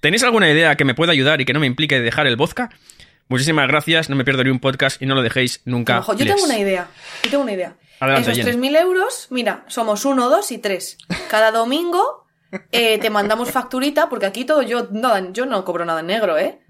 ¿Tenéis 0.00 0.22
alguna 0.22 0.50
idea 0.50 0.76
que 0.76 0.84
me 0.84 0.94
pueda 0.94 1.12
ayudar 1.12 1.40
y 1.40 1.44
que 1.44 1.52
no 1.52 1.60
me 1.60 1.66
implique 1.66 2.00
dejar 2.00 2.26
el 2.26 2.36
vodka? 2.36 2.70
Muchísimas 3.28 3.68
gracias, 3.68 4.08
no 4.08 4.16
me 4.16 4.24
pierdo 4.24 4.44
ni 4.44 4.50
un 4.50 4.60
podcast 4.60 5.02
y 5.02 5.06
no 5.06 5.14
lo 5.14 5.22
dejéis 5.22 5.60
nunca. 5.64 5.98
Ojo, 5.98 6.14
yo 6.14 6.24
les. 6.24 6.34
tengo 6.34 6.46
una 6.46 6.58
idea. 6.58 6.88
Yo 7.24 7.30
tengo 7.30 7.42
una 7.42 7.52
idea. 7.52 7.74
Adelante, 8.00 8.30
Esos 8.30 8.44
Jenny. 8.44 8.68
3.000 8.68 8.80
euros, 8.80 9.26
mira, 9.30 9.64
somos 9.66 10.04
uno, 10.04 10.30
dos 10.30 10.50
y 10.52 10.58
tres. 10.58 10.98
Cada 11.28 11.50
domingo 11.50 12.26
eh, 12.72 12.98
te 12.98 13.10
mandamos 13.10 13.50
facturita, 13.50 14.08
porque 14.08 14.26
aquí 14.26 14.44
todo 14.44 14.62
yo, 14.62 14.88
nada, 14.92 15.32
yo 15.32 15.46
no 15.46 15.64
cobro 15.64 15.84
nada 15.84 16.00
en 16.00 16.06
negro, 16.06 16.38
¿eh? 16.38 16.60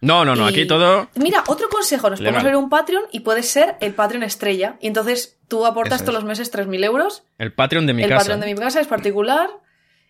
No, 0.00 0.24
no, 0.24 0.34
no, 0.34 0.48
Y- 0.48 0.52
aquí 0.52 0.66
todo. 0.66 1.08
Mira, 1.16 1.44
otro 1.46 1.68
consejo, 1.68 2.08
nos 2.10 2.20
Legal. 2.20 2.34
podemos 2.34 2.44
abrir 2.46 2.56
un 2.64 2.70
Patreon 2.70 3.04
y 3.12 3.20
puedes 3.20 3.48
ser 3.48 3.76
el 3.80 3.92
Patreon 3.94 4.22
estrella. 4.22 4.76
Y 4.80 4.86
entonces 4.86 5.38
tú 5.48 5.66
aportas 5.66 6.00
todos 6.02 6.14
los 6.14 6.24
meses 6.24 6.50
3.000 6.52 6.84
euros. 6.84 7.22
El 7.38 7.52
Patreon 7.52 7.86
de 7.86 7.92
mi 7.94 8.02
el 8.04 8.08
casa. 8.08 8.20
Patreon 8.20 8.40
de 8.40 8.46
mi 8.46 8.54
casa 8.54 8.80
es 8.80 8.86
particular. 8.86 9.50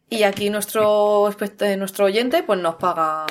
Y 0.08 0.24
aquí 0.24 0.50
nuestro, 0.50 1.28
espect- 1.30 1.62
eh, 1.64 1.76
nuestro 1.76 2.04
oyente 2.06 2.42
pues 2.42 2.58
nos 2.60 2.76
paga 2.76 3.26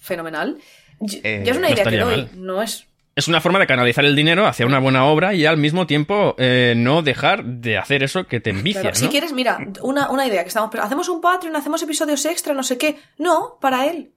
fenomenal. 0.00 0.58
Yo, 1.00 1.18
Eh, 1.22 1.42
yo 1.44 1.52
es 1.52 1.58
una 1.58 1.68
no 1.68 1.74
idea 1.74 1.84
que 1.84 1.96
doy, 1.98 2.16
mal. 2.16 2.30
no 2.34 2.62
es... 2.62 2.86
Es 3.16 3.28
una 3.28 3.40
forma 3.40 3.60
de 3.60 3.68
canalizar 3.68 4.04
el 4.04 4.16
dinero 4.16 4.44
hacia 4.44 4.66
una 4.66 4.80
buena 4.80 5.04
obra 5.04 5.34
y 5.34 5.46
al 5.46 5.56
mismo 5.56 5.86
tiempo 5.86 6.34
eh, 6.36 6.74
no 6.76 7.02
dejar 7.02 7.44
de 7.44 7.78
hacer 7.78 8.02
eso 8.02 8.26
que 8.26 8.40
te 8.40 8.50
envicia, 8.50 8.80
Claro, 8.80 8.96
¿no? 8.96 9.00
Si 9.00 9.08
quieres, 9.08 9.32
mira, 9.32 9.58
una, 9.82 10.10
una 10.10 10.26
idea 10.26 10.42
que 10.42 10.48
estamos... 10.48 10.74
Hacemos 10.74 11.08
un 11.08 11.20
Patreon, 11.20 11.54
hacemos 11.54 11.80
episodios 11.84 12.24
extra, 12.24 12.54
no 12.54 12.64
sé 12.64 12.76
qué. 12.76 12.96
No, 13.18 13.58
para 13.60 13.86
él. 13.86 14.10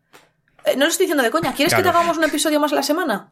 Eh, 0.67 0.75
no 0.77 0.85
lo 0.85 0.91
estoy 0.91 1.05
diciendo 1.05 1.23
de 1.23 1.31
coña. 1.31 1.53
¿Quieres 1.53 1.73
que 1.73 1.81
te 1.83 1.89
hagamos 1.89 2.17
un 2.17 2.23
episodio 2.23 2.59
más 2.59 2.71
a 2.73 2.75
la 2.75 2.83
semana? 2.83 3.31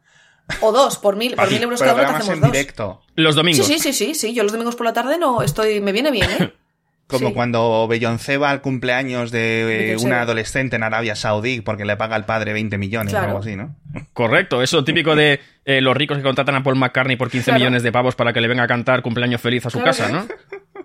O 0.62 0.72
dos, 0.72 0.98
por 0.98 1.16
mil, 1.16 1.36
por 1.36 1.50
mil 1.50 1.62
euros 1.64 1.80
cada 1.82 1.94
uno 1.94 2.04
te 2.04 2.10
hacemos 2.10 2.30
en 2.36 2.42
dos. 2.42 2.52
directo. 2.52 3.02
Los 3.16 3.34
Sí, 3.34 3.38
domingos. 3.38 3.68
sí, 3.68 3.80
sí, 3.80 3.94
sí, 3.94 4.14
sí. 4.16 4.34
Yo 4.34 4.44
los 4.44 4.52
domingos 4.52 4.76
por 4.76 4.86
la 4.86 4.94
tarde 4.94 5.18
no 5.18 5.42
estoy... 5.42 5.82
Me 5.82 5.92
viene 5.92 6.12
bien, 6.12 6.30
¿eh? 6.40 6.54
Como 7.08 7.28
Sí. 7.30 7.34
cuando 7.36 7.88
Beyoncé 7.88 8.38
va 8.38 8.50
al 8.50 8.62
cumpleaños 8.62 9.30
de 9.30 9.92
eh, 9.94 9.98
una 9.98 10.22
adolescente 10.22 10.76
en 10.76 10.82
Arabia 10.82 11.16
Saudí 11.16 11.62
porque 11.62 11.86
le 11.86 11.96
paga 11.98 12.16
al 12.16 12.26
padre 12.26 12.52
20 12.54 12.80
millones 12.80 13.12
Claro. 13.14 13.26
o 13.26 13.30
algo 13.30 13.40
así, 13.42 13.56
¿no? 13.56 13.76
Correcto, 14.14 14.64
eso 14.64 14.84
típico 14.84 15.16
de 15.16 15.40
eh, 15.66 15.82
los 15.82 15.96
ricos 15.96 16.18
que 16.18 16.24
contratan 16.24 16.56
a 16.56 16.64
Paul 16.64 16.78
McCartney 16.78 17.16
por 17.16 17.30
15 17.30 17.46
Claro. 17.46 17.60
millones 17.60 17.84
de 17.84 17.92
pavos 17.92 18.16
para 18.16 18.34
que 18.34 18.42
le 18.42 18.48
venga 18.48 18.64
a 18.64 18.68
cantar 18.68 19.04
cumpleaños 19.04 19.40
feliz 19.40 19.64
a 19.68 19.70
su 19.70 19.78
Claro, 19.80 19.96
casa. 19.96 20.10
¿no? 20.10 20.28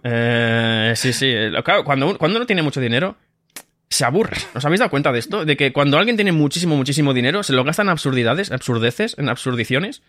Eh, 0.04 0.92
sí, 0.96 1.12
sí. 1.14 1.32
Claro, 1.64 1.84
cuando, 1.84 2.16
cuando 2.18 2.36
uno 2.38 2.46
tiene 2.46 2.62
mucho 2.62 2.80
dinero, 2.80 3.16
se 3.90 4.04
aburre. 4.04 4.36
¿Os 4.54 4.64
habéis 4.64 4.78
dado 4.78 4.90
cuenta 4.90 5.12
de 5.12 5.18
esto? 5.18 5.44
De 5.44 5.56
que 5.56 5.72
cuando 5.72 5.98
alguien 5.98 6.16
tiene 6.16 6.32
muchísimo, 6.32 6.76
muchísimo 6.76 7.12
dinero, 7.12 7.42
se 7.42 7.52
lo 7.52 7.64
gasta 7.64 7.82
en 7.82 7.88
absurdidades, 7.90 8.52
absurdeces, 8.52 9.16
en 9.18 9.28
absurdiciones, 9.28 10.02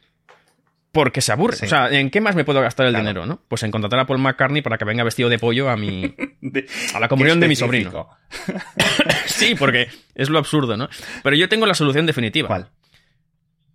porque 0.91 1.21
se 1.21 1.31
aburre. 1.31 1.55
Sí. 1.55 1.65
O 1.65 1.69
sea, 1.69 1.89
¿en 1.89 2.09
qué 2.11 2.21
más 2.21 2.35
me 2.35 2.43
puedo 2.43 2.61
gastar 2.61 2.85
el 2.85 2.91
Claro. 2.93 3.03
dinero, 3.07 3.25
no? 3.25 3.41
Pues 3.47 3.63
en 3.63 3.71
contratar 3.71 3.99
a 3.99 4.05
Paul 4.05 4.19
McCartney 4.19 4.61
para 4.61 4.77
que 4.77 4.85
venga 4.85 5.03
vestido 5.03 5.29
de 5.29 5.39
pollo 5.39 5.69
a 5.69 5.77
mi... 5.77 6.13
De- 6.41 6.67
A 6.93 6.99
la 6.99 7.07
comunión 7.07 7.39
de 7.39 7.47
mi 7.47 7.55
sobrino. 7.55 8.09
Sí, 9.25 9.55
porque 9.55 9.87
es 10.13 10.29
lo 10.29 10.37
absurdo, 10.37 10.77
¿no? 10.77 10.87
Pero 11.23 11.35
yo 11.35 11.49
tengo 11.49 11.65
la 11.65 11.73
solución 11.73 12.05
definitiva. 12.05 12.47
¿Cuál? 12.47 12.69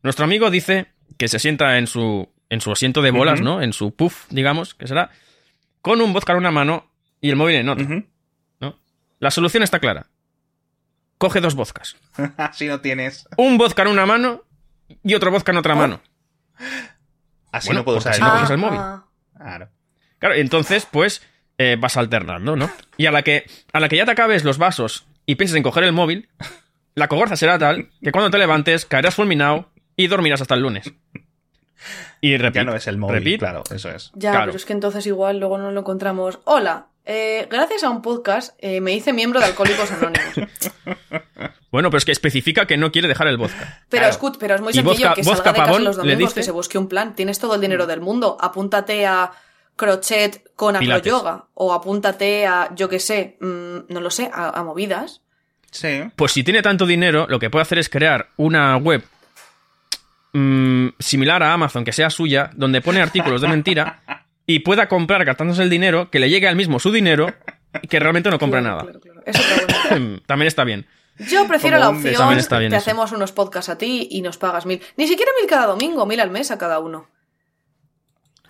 Nuestro 0.03 0.25
amigo 0.25 0.51
dice 0.51 0.87
que 1.19 1.27
se 1.27 1.39
sienta 1.41 1.79
en 1.79 1.87
su, 1.89 2.29
en 2.51 2.61
su 2.61 2.71
asiento 2.71 3.03
de 3.03 3.11
bolas. 3.11 3.41
¿no? 3.41 3.61
En 3.63 3.73
su 3.73 3.93
puff, 3.95 4.27
digamos, 4.31 4.75
que 4.75 4.87
será, 4.87 5.11
con 5.83 6.01
un 6.01 6.13
vodka 6.13 6.33
en 6.33 6.39
una 6.39 6.51
mano 6.53 6.91
y 7.21 7.31
el 7.31 7.37
móvil 7.37 7.57
en 7.57 7.69
otra. 7.69 8.03
La 9.19 9.31
solución 9.31 9.63
está 9.63 9.79
clara. 9.79 10.07
Coge 11.19 11.41
dos 11.41 11.55
vodkas. 11.55 11.97
Así 12.37 12.67
no 12.67 12.81
tienes. 12.81 13.27
Un 13.37 13.59
vodka 13.59 13.83
en 13.83 13.89
una 13.89 14.07
mano 14.07 14.43
y 15.03 15.15
otro 15.15 15.31
vodka 15.31 15.53
en 15.53 15.59
otra 15.59 15.75
Oh. 15.75 15.77
mano. 15.79 16.01
Así 17.53 17.69
Bueno, 17.69 17.81
no 17.81 17.85
puedo 17.85 17.99
usar 17.99 18.15
el 18.15 18.21
no 18.21 18.49
el 18.51 18.59
móvil. 18.59 18.79
ah. 18.81 19.05
Claro. 19.37 19.69
Claro, 20.19 20.35
entonces, 20.35 20.87
pues, 20.91 21.23
eh, 21.59 21.77
vas 21.79 21.97
alternando, 21.97 22.57
¿no? 22.57 22.71
Y 22.97 23.07
a 23.07 23.11
la, 23.13 23.23
que, 23.23 23.47
a 23.73 23.81
la 23.81 23.89
que 23.89 23.97
ya 23.97 24.05
te 24.05 24.11
acabes 24.13 24.45
los 24.45 24.59
vasos 24.59 25.07
y 25.27 25.35
pienses 25.37 25.57
en 25.57 25.63
coger 25.63 25.85
el 25.85 25.93
móvil, 25.93 26.29
la 26.95 27.09
cogorza 27.09 27.37
será 27.37 27.59
tal 27.59 27.91
que 28.03 28.13
cuando 28.13 28.31
te 28.31 28.39
levantes 28.39 28.87
caerás 28.87 29.15
fulminado 29.15 29.71
y 29.97 30.07
dormirás 30.07 30.41
hasta 30.41 30.55
el 30.55 30.63
lunes. 30.63 30.93
Y 32.21 32.37
repito, 32.37 32.61
Ya 32.61 32.65
no 32.65 32.75
es 32.77 32.87
el 32.87 32.97
móvil, 32.99 33.17
repito, 33.17 33.39
claro, 33.41 33.63
eso 33.75 33.91
es. 33.91 34.11
Ya, 34.15 34.31
Claro. 34.33 34.47
pero 34.47 34.57
es 34.57 34.65
que 34.65 34.73
entonces 34.73 35.07
igual 35.07 35.39
luego 35.39 35.59
no 35.59 35.71
lo 35.71 35.81
encontramos. 35.81 36.39
Hola, 36.45 36.87
eh, 37.05 37.47
gracias 37.51 37.85
a 37.85 37.91
un 37.91 38.03
podcast 38.03 38.55
eh, 38.59 38.81
me 38.81 38.93
hice 38.95 39.13
miembro 39.13 39.41
de 39.41 39.47
Alcohólicos 39.47 39.91
Anónimos. 39.93 40.35
Bueno, 41.73 41.91
pero 41.91 41.99
es 41.99 42.05
que 42.07 42.13
especifica 42.13 42.67
que 42.67 42.79
no 42.79 42.91
quiere 42.91 43.07
dejar 43.09 43.27
el 43.27 43.37
vodka. 43.37 43.83
Pero 43.91 44.01
Claro. 44.01 44.11
escut, 44.13 44.37
pero 44.39 44.55
es 44.55 44.61
muy 44.63 44.73
sencillo 44.73 44.95
vodka- 45.09 45.15
que 45.15 45.23
vodka 45.23 45.37
salga 45.45 45.53
de 45.53 45.59
casa 45.59 45.79
los 45.81 45.97
le 45.97 46.03
domingos, 46.13 46.19
dice- 46.31 46.35
que 46.41 46.45
se 46.45 46.51
busque 46.51 46.79
un 46.79 46.89
plan. 46.89 47.15
Tienes 47.15 47.39
todo 47.39 47.55
el 47.57 47.61
dinero 47.61 47.87
del 47.87 48.01
mundo. 48.01 48.39
Apúntate 48.41 49.05
a 49.05 49.33
crochet 49.75 50.43
con 50.55 50.77
acroyoga. 50.77 51.47
O 51.55 51.75
apúntate 51.75 52.47
a, 52.47 52.71
yo 52.75 52.89
qué 52.89 52.99
sé, 52.99 53.37
mm, 53.41 53.93
no 53.93 54.01
lo 54.01 54.11
sé, 54.11 54.31
a, 54.33 54.59
a 54.59 54.63
movidas. 54.65 55.21
Sí. 55.71 56.05
Pues 56.17 56.33
si 56.33 56.43
tiene 56.45 56.63
tanto 56.63 56.87
dinero, 56.87 57.27
lo 57.29 57.39
que 57.39 57.51
puede 57.51 57.63
hacer 57.65 57.79
es 57.79 57.91
crear 57.91 58.29
una 58.37 58.77
web 58.79 59.03
mm, 60.37 60.89
similar 60.99 61.43
a 61.43 61.53
Amazon, 61.53 61.85
que 61.85 61.93
sea 61.93 62.11
suya, 62.11 62.51
donde 62.55 62.81
pone 62.81 63.01
artículos 63.01 63.41
de 63.41 63.49
mentira 63.49 64.03
y 64.47 64.61
pueda 64.61 64.89
comprar 64.89 65.25
gastándose 65.25 65.63
el 65.63 65.71
dinero, 65.71 66.11
que 66.11 66.19
le 66.21 66.29
llegue 66.31 66.49
al 66.49 66.57
mismo 66.57 66.79
su 66.79 66.93
dinero 66.93 67.33
y 67.83 67.89
que 67.89 67.99
realmente 67.99 68.31
no 68.31 68.39
compre 68.39 68.61
Claro, 68.61 68.77
nada. 68.77 68.85
claro, 68.85 69.01
claro. 69.01 69.23
Es 69.27 69.37
otra 69.39 69.89
buena. 69.91 70.21
También 70.27 70.47
está 70.49 70.65
bien. 70.65 70.87
Yo 71.19 71.47
prefiero 71.49 71.79
Como 71.79 71.93
la 71.93 71.97
opción 71.99 72.39
está 72.39 72.59
bien 72.59 72.71
te 72.71 72.77
eso. 72.77 72.91
hacemos 72.91 73.11
unos 73.13 73.33
podcasts 73.33 73.71
a 73.71 73.79
ti 73.79 74.07
y 74.11 74.21
nos 74.21 74.37
pagas 74.37 74.67
mil. 74.67 74.83
Ni 74.99 75.07
siquiera 75.07 75.33
mil 75.41 75.49
cada 75.49 75.67
domingo, 75.67 76.05
mil 76.05 76.21
al 76.21 76.31
mes 76.31 76.51
a 76.51 76.59
cada 76.59 76.79
uno. 76.79 77.09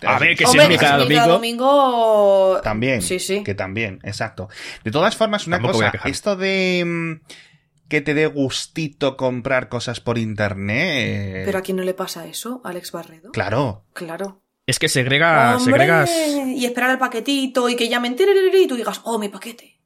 A 0.05 0.19
ver, 0.19 0.35
que 0.37 0.45
si 0.45 0.57
es 0.59 0.67
mil 0.69 0.77
cada 0.77 0.97
domingo... 1.27 2.59
También. 2.63 3.01
Sí, 3.01 3.19
sí. 3.19 3.41
Que 3.43 3.55
también, 3.55 3.99
exacto. 4.03 4.49
De 4.83 4.91
todas 4.91 5.15
formas, 5.15 5.47
una 5.47 5.57
Tampoco 5.57 5.79
cosa, 5.79 5.93
esto 6.05 6.35
de 6.35 6.83
mm, 6.85 7.13
que 7.89 8.01
te 8.01 8.13
dé 8.13 8.27
gustito 8.27 9.17
comprar 9.17 9.69
cosas 9.69 9.99
por 9.99 10.17
internet. 10.17 11.43
¿Pero 11.45 11.59
a 11.59 11.61
quién 11.61 11.77
no 11.77 11.83
le 11.83 11.93
pasa 11.93 12.25
eso? 12.27 12.61
¿Alex 12.63 12.91
Barredo? 12.91 13.31
Claro. 13.31 13.85
Claro. 13.93 14.41
Es 14.65 14.79
que 14.79 14.89
segrega, 14.89 15.55
¡Hombre! 15.55 15.71
segregas. 15.71 16.11
Y 16.47 16.65
esperar 16.65 16.89
al 16.89 16.99
paquetito 16.99 17.69
y 17.69 17.75
que 17.75 17.87
llamen 17.87 18.15
y 18.19 18.67
tú 18.67 18.75
digas, 18.75 19.01
oh, 19.05 19.17
mi 19.17 19.29
paquete. 19.29 19.79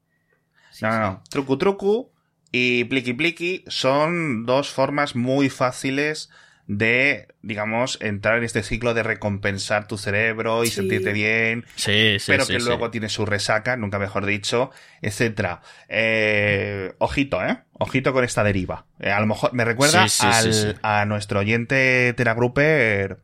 No, 0.82 0.90
no, 0.90 1.00
no. 1.00 1.24
Trucu 1.30 1.58
trucu 1.58 2.12
y 2.52 2.86
pliqui 2.86 3.14
pliqui 3.14 3.64
son 3.68 4.46
dos 4.46 4.70
formas 4.72 5.16
muy 5.16 5.50
fáciles 5.50 6.30
de, 6.74 7.28
digamos, 7.42 7.98
entrar 8.02 8.38
en 8.38 8.46
este 8.46 8.64
ciclo 8.64 8.94
de 8.94 9.04
recompensar 9.04 9.88
tu 9.90 9.98
cerebro 9.98 10.64
y 10.64 10.68
Sí. 10.68 10.76
sentirte 10.76 11.12
bien, 11.12 11.66
Sí, 11.76 12.18
sí, 12.18 12.32
pero 12.32 12.46
sí, 12.46 12.54
que 12.54 12.60
sí. 12.62 12.66
luego 12.66 12.90
tiene 12.92 13.10
su 13.10 13.26
resaca, 13.26 13.76
nunca 13.76 14.00
mejor 14.00 14.26
dicho, 14.26 14.72
etcétera. 15.02 15.62
Eh, 15.90 16.94
ojito, 17.00 17.44
¿eh? 17.46 17.58
Ojito 17.74 18.14
con 18.14 18.24
esta 18.24 18.44
deriva. 18.44 18.86
Eh, 19.00 19.12
a 19.12 19.20
lo 19.20 19.26
mejor 19.28 19.54
me 19.54 19.66
recuerda 19.66 20.08
Sí, 20.08 20.22
sí, 20.22 20.28
al- 20.32 20.54
sí, 20.54 20.62
sí. 20.72 20.74
a 20.82 21.04
nuestro 21.06 21.40
oyente 21.42 22.14
Teragruper 22.16 23.18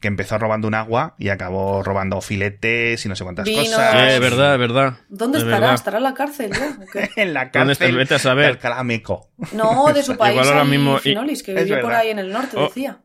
que 0.00 0.08
empezó 0.08 0.38
robando 0.38 0.68
un 0.68 0.74
agua 0.74 1.14
y 1.18 1.28
acabó 1.30 1.82
robando 1.82 2.20
filetes 2.20 3.04
y 3.04 3.08
no 3.08 3.16
sé 3.16 3.24
cuántas 3.24 3.48
cosas. 3.48 3.92
Sí, 3.92 3.98
es 4.14 4.20
verdad, 4.20 4.54
es 4.54 4.60
verdad. 4.60 4.94
¿Dónde 5.08 5.38
Es 5.38 5.44
estará? 5.44 5.58
verdad. 5.60 5.74
¿Estará 5.74 5.96
en 5.98 6.02
la 6.04 6.14
cárcel 6.14 6.52
ya? 6.52 6.76
¿O 6.80 6.86
qué? 6.92 7.10
en 7.22 7.34
la 7.34 7.46
¿Dónde 7.52 7.72
está? 7.72 7.84
cárcel 7.84 7.96
Vete 7.96 8.14
a 8.14 8.18
saber. 8.20 8.44
de 8.44 8.50
Alcalá 8.52 8.84
Meco. 8.84 9.30
No, 9.52 9.92
de 9.92 10.02
su 10.02 10.16
país. 10.16 10.34
Igual 10.34 10.48
ahora 10.48 10.64
mismo- 10.64 10.98
Finolis, 10.98 11.42
que 11.42 11.52
vive 11.54 11.78
por 11.78 11.92
ahí 11.92 12.10
en 12.10 12.18
el 12.20 12.32
norte, 12.32 12.56
Oh. 12.56 12.64
decía. 12.68 12.98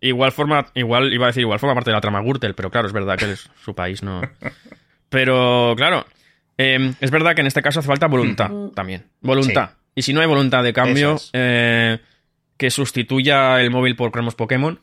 Igual 0.00 0.30
forma, 0.30 0.66
igual 0.74 1.12
iba 1.12 1.24
a 1.24 1.28
decir, 1.28 1.40
igual 1.40 1.58
forma 1.58 1.74
parte 1.74 1.90
de 1.90 1.94
la 1.94 2.00
trama 2.00 2.20
Gürtel, 2.22 2.54
pero 2.54 2.70
claro, 2.70 2.86
es 2.86 2.92
verdad 2.92 3.16
que 3.16 3.32
es 3.32 3.50
su 3.64 3.74
país, 3.74 4.02
no. 4.02 4.20
Pero 5.08 5.74
claro, 5.76 6.06
eh, 6.58 6.92
es 7.00 7.10
verdad 7.10 7.34
que 7.34 7.40
en 7.40 7.46
este 7.46 7.62
caso 7.62 7.80
hace 7.80 7.86
falta 7.88 8.06
voluntad 8.06 8.50
Mm. 8.50 8.70
también. 8.74 9.06
Voluntad. 9.20 9.70
Y 9.94 10.02
si 10.02 10.12
no 10.12 10.20
hay 10.20 10.26
voluntad 10.26 10.62
de 10.62 10.72
cambio, 10.72 11.14
es. 11.14 11.30
eh, 11.32 11.98
que 12.56 12.70
sustituya 12.70 13.60
el 13.60 13.70
móvil 13.70 13.96
por 13.96 14.10
cromos 14.12 14.34
Pokémon, 14.34 14.80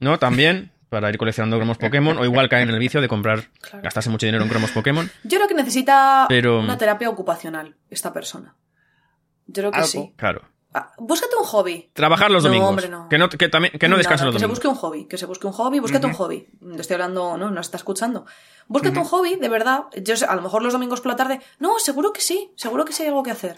¿no? 0.00 0.18
También, 0.18 0.70
para 0.88 1.10
ir 1.10 1.18
coleccionando 1.18 1.56
cromos 1.56 1.78
Pokémon, 1.78 2.16
o 2.18 2.24
igual 2.24 2.48
cae 2.48 2.62
en 2.62 2.70
el 2.70 2.78
vicio 2.78 3.00
de 3.00 3.08
comprar, 3.08 3.48
Claro. 3.60 3.80
gastarse 3.82 4.10
mucho 4.10 4.26
dinero 4.26 4.42
en 4.44 4.50
cromos 4.50 4.70
Pokémon. 4.70 5.10
Yo 5.24 5.38
creo 5.38 5.48
que 5.48 5.54
necesita 5.54 6.26
Pero- 6.28 6.60
una 6.60 6.78
terapia 6.78 7.08
ocupacional, 7.10 7.76
esta 7.90 8.12
persona. 8.12 8.54
Yo 9.46 9.62
creo 9.62 9.70
que 9.70 9.76
Algo. 9.78 9.88
sí. 9.88 10.12
Claro. 10.16 10.42
Ah, 10.74 10.92
búscate 10.98 11.34
un 11.34 11.44
hobby. 11.46 11.90
Trabajar 11.94 12.30
los 12.30 12.42
No, 12.42 12.50
domingos. 12.50 12.68
hombre, 12.68 12.88
no. 12.90 13.08
Que 13.08 13.16
no, 13.16 13.30
que 13.30 13.48
también, 13.48 13.72
que 13.78 13.88
no 13.88 13.92
Nada, 13.92 13.98
descanse 14.00 14.24
los 14.26 14.34
que 14.34 14.38
se 14.38 14.44
domingos. 14.44 14.58
busque 14.58 14.68
un 14.68 14.74
hobby, 14.74 15.04
que 15.06 15.16
se 15.16 15.24
busque 15.24 15.46
un 15.46 15.54
hobby, 15.54 15.80
búscate 15.80 16.06
un 16.06 16.12
hobby. 16.12 16.46
Le 16.60 16.80
estoy 16.80 16.94
hablando, 16.94 17.38
no, 17.38 17.50
no 17.50 17.60
está 17.60 17.78
escuchando. 17.78 18.26
Búscate 18.66 18.98
un 18.98 19.06
hobby, 19.06 19.36
de 19.36 19.48
verdad. 19.48 19.84
Yo 20.02 20.14
sé, 20.16 20.26
a 20.26 20.36
lo 20.36 20.42
mejor 20.42 20.62
los 20.62 20.74
domingos 20.74 21.00
por 21.00 21.10
la 21.12 21.16
tarde. 21.16 21.40
No, 21.58 21.78
seguro 21.78 22.12
que 22.12 22.20
sí, 22.20 22.52
seguro 22.56 22.84
que 22.84 22.92
sí 22.92 23.02
hay 23.02 23.08
algo 23.08 23.22
que 23.22 23.30
hacer. 23.30 23.56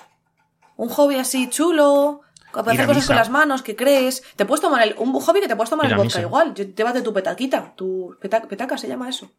Un 0.76 0.89
hobby 0.89 1.16
así 1.16 1.51
chulo, 1.51 2.20
a 2.53 2.61
hacer 2.73 2.87
cosas 2.87 2.97
misa. 3.03 3.07
con 3.09 3.17
las 3.17 3.31
manos, 3.31 3.63
que 3.63 3.77
crees. 3.77 4.23
Te 4.37 4.45
puedes 4.45 4.61
tomar 4.61 4.83
el, 4.87 4.95
un 4.99 5.13
hobby 5.13 5.41
que 5.41 5.49
te 5.49 5.57
puedes 5.57 5.71
tomar 5.71 5.87
Ir 5.87 5.93
el 5.93 5.97
vodka 5.97 6.07
misa. 6.19 6.21
igual. 6.23 6.55
Yo- 6.55 6.65
Llévate 6.65 7.03
tu 7.03 7.13
petaquita, 7.13 7.75
tu 7.77 8.17
peta- 8.21 8.43
petaca 8.43 8.77
se 8.79 8.89
llama 8.89 9.09
eso. 9.09 9.31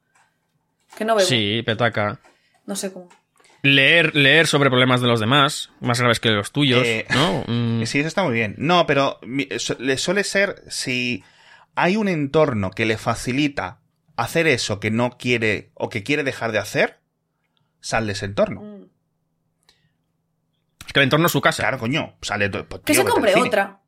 Que 0.97 1.05
no 1.05 1.15
bebo. 1.15 1.27
Sí, 1.27 1.61
petaca. 1.65 2.19
No 2.65 2.75
sé 2.75 2.91
cómo. 2.91 3.09
Leer, 3.63 4.15
leer 4.15 4.47
sobre 4.47 4.69
problemas 4.69 5.01
de 5.01 5.07
los 5.07 5.19
demás, 5.19 5.69
más 5.81 5.99
graves 5.99 6.19
que 6.19 6.29
los 6.29 6.51
tuyos, 6.51 6.83
Eh, 6.85 7.05
¿no? 7.11 7.43
Mm, 7.47 7.83
Sí, 7.85 7.99
eso 7.99 8.07
está 8.07 8.23
muy 8.23 8.33
bien. 8.33 8.55
No, 8.57 8.85
pero 8.87 9.19
le 9.21 9.97
suele 9.97 10.23
ser 10.23 10.63
si 10.69 11.23
hay 11.75 11.95
un 11.95 12.07
entorno 12.07 12.71
que 12.71 12.85
le 12.85 12.97
facilita 12.97 13.79
hacer 14.17 14.47
eso 14.47 14.79
que 14.79 14.91
no 14.91 15.17
quiere 15.17 15.71
o 15.75 15.89
que 15.89 16.03
quiere 16.03 16.23
dejar 16.23 16.51
de 16.51 16.59
hacer, 16.59 16.99
sal 17.79 18.05
de 18.07 18.13
ese 18.13 18.25
entorno. 18.25 18.61
Es 20.91 20.93
que 20.93 20.99
el 20.99 21.05
entorno 21.05 21.27
es 21.27 21.31
su 21.31 21.39
casa. 21.39 21.63
Claro, 21.63 21.79
coño, 21.79 22.17
sale 22.21 22.49
pues, 22.49 22.65
Que 22.83 22.91
tío, 22.91 23.03
se 23.03 23.07
compre 23.09 23.33
otra. 23.35 23.79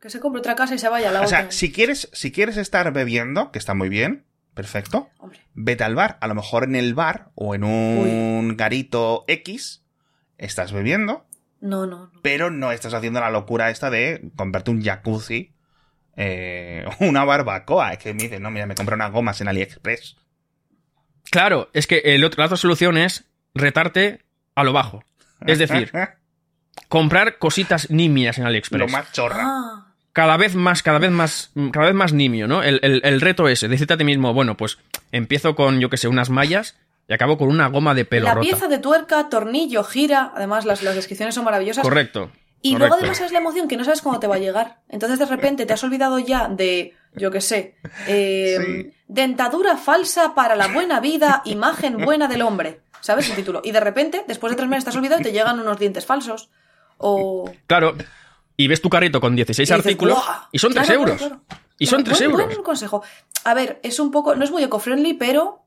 Que 0.00 0.08
se 0.08 0.18
compre 0.18 0.38
otra 0.38 0.54
casa 0.54 0.74
y 0.74 0.78
se 0.78 0.88
vaya 0.88 1.10
a 1.10 1.12
la 1.12 1.20
O 1.20 1.24
otra. 1.24 1.42
sea, 1.42 1.50
si 1.52 1.70
quieres, 1.70 2.08
si 2.14 2.32
quieres 2.32 2.56
estar 2.56 2.90
bebiendo, 2.90 3.52
que 3.52 3.58
está 3.58 3.74
muy 3.74 3.90
bien, 3.90 4.24
perfecto, 4.54 5.10
Hombre. 5.18 5.40
vete 5.52 5.84
al 5.84 5.94
bar. 5.94 6.16
A 6.22 6.26
lo 6.26 6.34
mejor 6.34 6.64
en 6.64 6.74
el 6.74 6.94
bar 6.94 7.32
o 7.34 7.54
en 7.54 7.64
un 7.64 8.56
garito 8.56 9.24
X 9.28 9.84
estás 10.38 10.72
bebiendo, 10.72 11.26
No, 11.60 11.86
no, 11.86 12.10
no. 12.10 12.20
pero 12.22 12.50
no 12.50 12.72
estás 12.72 12.94
haciendo 12.94 13.20
la 13.20 13.28
locura 13.30 13.68
esta 13.68 13.90
de 13.90 14.30
comprarte 14.36 14.70
un 14.70 14.82
jacuzzi, 14.82 15.52
eh, 16.16 16.86
una 17.00 17.24
barbacoa. 17.26 17.92
Es 17.92 17.98
que 17.98 18.14
me 18.14 18.22
dicen, 18.22 18.42
no, 18.42 18.50
mira, 18.50 18.64
me 18.64 18.74
compré 18.74 18.94
unas 18.94 19.12
gomas 19.12 19.38
en 19.42 19.48
AliExpress. 19.48 20.16
Claro, 21.30 21.68
es 21.74 21.86
que 21.86 21.98
el 21.98 22.24
otro- 22.24 22.40
la 22.40 22.46
otra 22.46 22.56
solución 22.56 22.96
es 22.96 23.24
retarte 23.54 24.24
a 24.54 24.64
lo 24.64 24.72
bajo. 24.72 25.02
Es 25.44 25.58
decir, 25.58 25.90
comprar 26.88 27.38
cositas 27.38 27.90
nimias 27.90 28.38
en 28.38 28.44
lo 28.44 28.48
AliExpress. 28.48 28.90
más 28.92 29.12
chorra. 29.12 29.42
Ah, 29.44 29.86
Cada 30.12 30.36
vez 30.36 30.54
más, 30.54 30.82
cada 30.82 30.98
vez 30.98 31.10
más, 31.10 31.50
cada 31.72 31.86
vez 31.86 31.94
más 31.94 32.12
nimio, 32.12 32.48
¿no? 32.48 32.62
El, 32.62 32.80
el- 32.82 33.02
el 33.04 33.20
reto 33.20 33.48
ese, 33.48 33.68
decirte 33.68 33.94
a 33.94 33.96
ti 33.98 34.04
mismo, 34.04 34.32
bueno, 34.32 34.56
pues 34.56 34.78
empiezo 35.12 35.54
con, 35.54 35.78
yo 35.80 35.90
que 35.90 35.98
sé, 35.98 36.08
unas 36.08 36.30
mallas 36.30 36.76
y 37.08 37.12
acabo 37.12 37.36
con 37.36 37.48
una 37.48 37.66
goma 37.68 37.94
de 37.94 38.04
pelo 38.04 38.24
la 38.26 38.34
rota. 38.34 38.48
pieza 38.48 38.68
de 38.68 38.78
tuerca, 38.78 39.28
tornillo, 39.28 39.84
gira. 39.84 40.32
Además, 40.34 40.64
las, 40.64 40.82
las 40.82 40.94
descripciones 40.94 41.34
son 41.34 41.44
maravillosas. 41.44 41.82
Correcto. 41.82 42.30
Y 42.62 42.72
correcto. 42.72 42.78
luego 42.78 42.94
además 42.94 43.20
es 43.20 43.30
la 43.32 43.38
emoción 43.38 43.68
que 43.68 43.76
no 43.76 43.84
sabes 43.84 44.00
cuándo 44.02 44.18
te 44.20 44.26
va 44.26 44.36
a 44.36 44.38
llegar. 44.38 44.78
Entonces 44.88 45.18
de 45.18 45.26
repente 45.26 45.66
te 45.66 45.72
has 45.74 45.84
olvidado 45.84 46.18
ya 46.18 46.48
de, 46.48 46.94
yo 47.14 47.30
qué 47.30 47.40
sé, 47.42 47.76
eh, 48.08 48.56
Sí. 48.58 48.92
dentadura 49.06 49.76
falsa 49.76 50.34
para 50.34 50.56
la 50.56 50.68
buena 50.68 50.98
vida, 50.98 51.42
imagen 51.44 51.98
buena 51.98 52.26
del 52.26 52.42
hombre. 52.42 52.80
¿Sabes 53.06 53.28
el 53.30 53.36
título? 53.36 53.60
Y 53.64 53.70
de 53.70 53.80
repente, 53.80 54.24
después 54.26 54.50
de 54.50 54.56
tres 54.56 54.68
meses 54.68 54.88
has 54.88 54.96
olvidado 54.96 55.20
y 55.20 55.24
te 55.24 55.32
llegan 55.32 55.60
unos 55.60 55.78
dientes 55.78 56.04
falsos. 56.04 56.50
O... 56.98 57.50
Claro. 57.66 57.94
Y 58.56 58.68
ves 58.68 58.80
tu 58.82 58.88
carrito 58.90 59.20
con 59.20 59.36
16 59.36 59.58
y 59.68 59.72
dices, 59.72 59.86
artículos 59.86 60.18
y 60.50 60.58
son 60.58 60.72
3 60.72 60.86
Claro, 60.86 61.00
euros. 61.02 61.16
claro, 61.18 61.42
claro. 61.46 61.62
Y 61.78 61.86
son 61.86 62.02
Claro, 62.02 62.16
3 62.16 62.28
buen- 62.30 62.40
euros. 62.40 62.54
Buen 62.56 62.64
consejo. 62.64 63.02
A 63.44 63.54
ver, 63.54 63.78
es 63.82 64.00
un 64.00 64.10
poco, 64.10 64.34
no 64.34 64.44
es 64.44 64.50
muy 64.50 64.62
eco-friendly, 64.64 65.12
pero... 65.14 65.62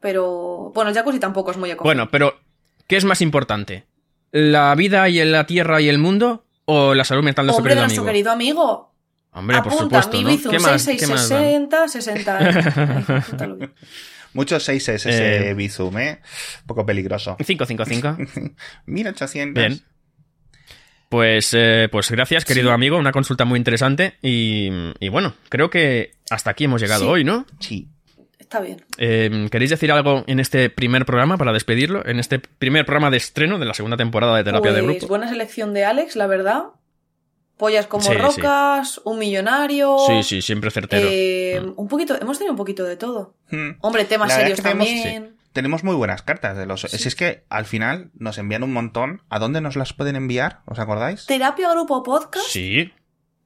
Pero... 0.00 0.72
Bueno, 0.74 0.88
el 0.90 0.96
jacuzzi 0.96 1.20
tampoco 1.20 1.50
es 1.52 1.56
muy 1.56 1.70
eco 1.70 1.84
Bueno, 1.84 2.10
pero 2.10 2.40
¿qué 2.88 2.96
es 2.96 3.04
más 3.04 3.20
importante? 3.20 3.86
¿La 4.32 4.74
vida 4.74 5.08
y 5.08 5.22
la 5.24 5.46
tierra 5.46 5.80
y 5.80 5.88
el 5.88 5.98
mundo 5.98 6.46
o 6.64 6.94
la 6.94 7.04
salud 7.04 7.22
mental 7.22 7.46
de 7.46 7.52
su 7.52 7.58
Hombre 7.58 7.74
de 7.74 7.82
querido 7.82 7.86
nuestro 7.86 8.02
amigo? 8.02 8.12
querido 8.12 8.32
amigo. 8.32 8.92
Hombre, 9.34 9.58
por 9.62 9.72
Apunta, 9.72 10.02
supuesto, 10.02 10.16
mi 10.28 10.36
¿no? 10.36 10.50
¿Qué 10.50 10.58
más, 10.58 10.84
qué 10.86 11.06
más 11.06 11.28
dan? 11.28 11.42
6660, 11.78 11.88
60. 11.88 12.38
Ay. 13.38 13.70
Muchos 14.34 14.62
6 14.64 14.88
es 14.90 15.06
ese 15.06 15.50
Eh. 15.50 15.54
Bizum, 15.54 15.96
¿eh? 15.98 16.20
Un 16.62 16.66
poco 16.66 16.86
peligroso. 16.86 17.36
555. 17.36 18.16
1800. 18.86 19.54
Bien. 19.68 19.80
Pues, 21.08 21.52
eh, 21.52 21.88
pues 21.92 22.10
gracias, 22.10 22.44
querido 22.44 22.68
Sí. 22.68 22.74
amigo. 22.74 22.96
Una 22.96 23.12
consulta 23.12 23.44
muy 23.44 23.58
interesante. 23.58 24.14
Y, 24.22 24.70
y 24.98 25.08
bueno, 25.10 25.34
creo 25.50 25.68
que 25.68 26.12
hasta 26.30 26.50
aquí 26.50 26.64
hemos 26.64 26.80
llegado 26.80 27.02
Sí. 27.04 27.08
hoy, 27.10 27.24
¿no? 27.24 27.44
Sí. 27.60 27.88
Está 28.38 28.60
bien. 28.60 28.84
Eh, 28.98 29.48
¿Queréis 29.50 29.70
decir 29.70 29.92
algo 29.92 30.24
en 30.26 30.40
este 30.40 30.68
primer 30.70 31.04
programa 31.06 31.36
para 31.38 31.52
despedirlo? 31.52 32.04
En 32.06 32.18
este 32.18 32.38
primer 32.38 32.84
programa 32.84 33.10
de 33.10 33.16
estreno 33.18 33.58
de 33.58 33.64
la 33.66 33.74
segunda 33.74 33.96
temporada 33.96 34.36
de 34.36 34.44
Terapia 34.44 34.72
de 34.72 34.82
Pues 34.82 34.96
Grupo. 34.98 35.08
buena 35.08 35.28
selección 35.28 35.72
de 35.74 35.84
Alex, 35.84 36.16
la 36.16 36.26
verdad. 36.26 36.64
Pollas 37.56 37.86
como 37.86 38.02
Sí, 38.02 38.10
sí. 38.12 38.16
rocas, 38.18 39.00
un 39.04 39.18
millonario. 39.18 39.96
Sí, 40.06 40.22
sí, 40.22 40.42
siempre 40.42 40.70
certero. 40.70 41.06
eh, 41.10 41.60
Mm. 41.64 41.72
un 41.76 41.88
poquito, 41.88 42.20
hemos 42.20 42.38
tenido 42.38 42.52
un 42.52 42.56
poquito 42.58 42.84
de 42.84 42.96
todo. 42.96 43.34
Hmm. 43.50 43.72
Hombre, 43.80 44.04
temas 44.04 44.28
La 44.28 44.34
serios 44.36 44.58
es 44.58 44.64
que 44.64 44.70
tenemos- 44.70 44.86
también. 44.88 45.36
Tenemos 45.52 45.84
muy 45.84 45.94
buenas 45.94 46.22
cartas 46.22 46.56
de 46.56 46.64
los. 46.64 46.80
Sí. 46.80 46.96
Si 46.98 47.08
es 47.08 47.14
que 47.14 47.44
al 47.50 47.66
final 47.66 48.10
nos 48.14 48.38
envían 48.38 48.62
un 48.62 48.72
montón. 48.72 49.20
¿A 49.28 49.38
dónde 49.38 49.60
nos 49.60 49.76
las 49.76 49.92
pueden 49.92 50.16
enviar? 50.16 50.60
¿Os 50.64 50.78
acordáis? 50.78 51.26
Terapia 51.26 51.70
Grupo 51.70 52.02
Podcast. 52.02 52.46
Sí. 52.48 52.90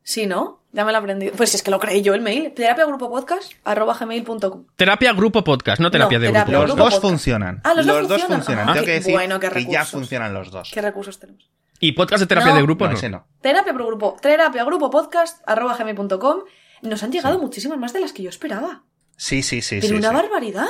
Sí, 0.05 0.27
¿no? 0.27 0.63
Ya 0.73 0.85
me 0.85 0.93
lo 0.93 0.99
he 0.99 1.01
aprendido. 1.01 1.33
Pues 1.37 1.55
es 1.57 1.65
que 1.65 1.73
lo 1.73 1.81
creí 1.81 2.03
yo 2.03 2.15
el 2.15 2.21
mail. 2.21 2.53
Terapia 2.55 2.87
Grupo 2.87 3.11
Podcast 3.11 3.55
arroba 3.65 3.95
gmail.com. 3.99 4.67
Terapia 4.77 5.13
Grupo 5.15 5.43
Podcast, 5.43 5.81
no 5.81 5.91
terapia 5.91 6.19
No, 6.19 6.23
de 6.23 6.29
terapia 6.29 6.53
grupo. 6.53 6.67
Los 6.69 6.77
Grupo 6.77 6.85
dos 6.85 6.95
Podcast. 6.95 7.11
funcionan. 7.11 7.61
Ah, 7.65 7.75
los 7.75 7.87
dos 7.87 7.99
funcionan. 8.07 8.29
funcionan. 8.39 8.69
Ah, 8.69 8.73
Tengo 8.75 8.85
qué 8.85 8.93
que 8.93 8.99
decir 8.99 9.13
bueno, 9.13 9.41
qué 9.41 9.49
que 9.51 9.67
ya 9.67 9.85
funcionan 9.85 10.33
los 10.33 10.53
dos. 10.53 10.71
¿Qué 10.73 10.81
recursos 10.81 11.19
tenemos? 11.19 11.51
Y 11.81 11.93
podcast 11.93 12.21
de 12.23 12.27
terapia 12.27 12.51
No. 12.53 12.57
de 12.57 12.63
grupo, 12.63 12.85
No, 12.87 12.93
no. 12.93 12.97
ese 12.97 13.09
no. 13.09 13.27
Terapia 13.41 13.73
Pro 13.75 13.87
Grupo, 13.87 14.17
Terapia 14.21 14.65
Grupo 14.65 14.91
Podcast 14.91 15.43
arroba 15.47 15.77
gmail.com. 15.77 16.41
Nos 16.83 17.03
han 17.03 17.13
llegado 17.13 17.39
muchísimas 17.39 17.79
más 17.79 17.93
de 17.93 18.01
las 18.01 18.13
que 18.13 18.23
yo 18.23 18.31
esperaba. 18.31 18.85
Sí, 19.17 19.43
sí, 19.43 19.63
sí. 19.63 19.77
Pero 19.81 19.89
sí, 19.89 19.95
una 19.95 20.11
sí. 20.11 20.15
barbaridad. 20.15 20.67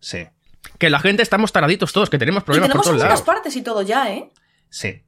Sí, 0.00 0.26
Que 0.78 0.90
la 0.90 0.98
gente 1.00 1.22
estamos 1.22 1.52
taraditos 1.52 1.92
todos, 1.92 2.10
que 2.10 2.18
tenemos 2.18 2.42
Y 2.42 2.46
problemas 2.46 2.68
por 2.68 2.82
tenemos 2.82 2.84
todos 2.86 3.00
segundas 3.00 3.20
lados. 3.20 3.26
partes 3.26 3.56
y 3.56 3.62
todo 3.62 3.82
ya, 3.82 4.12
¿eh? 4.12 4.30
sí. 4.68 5.02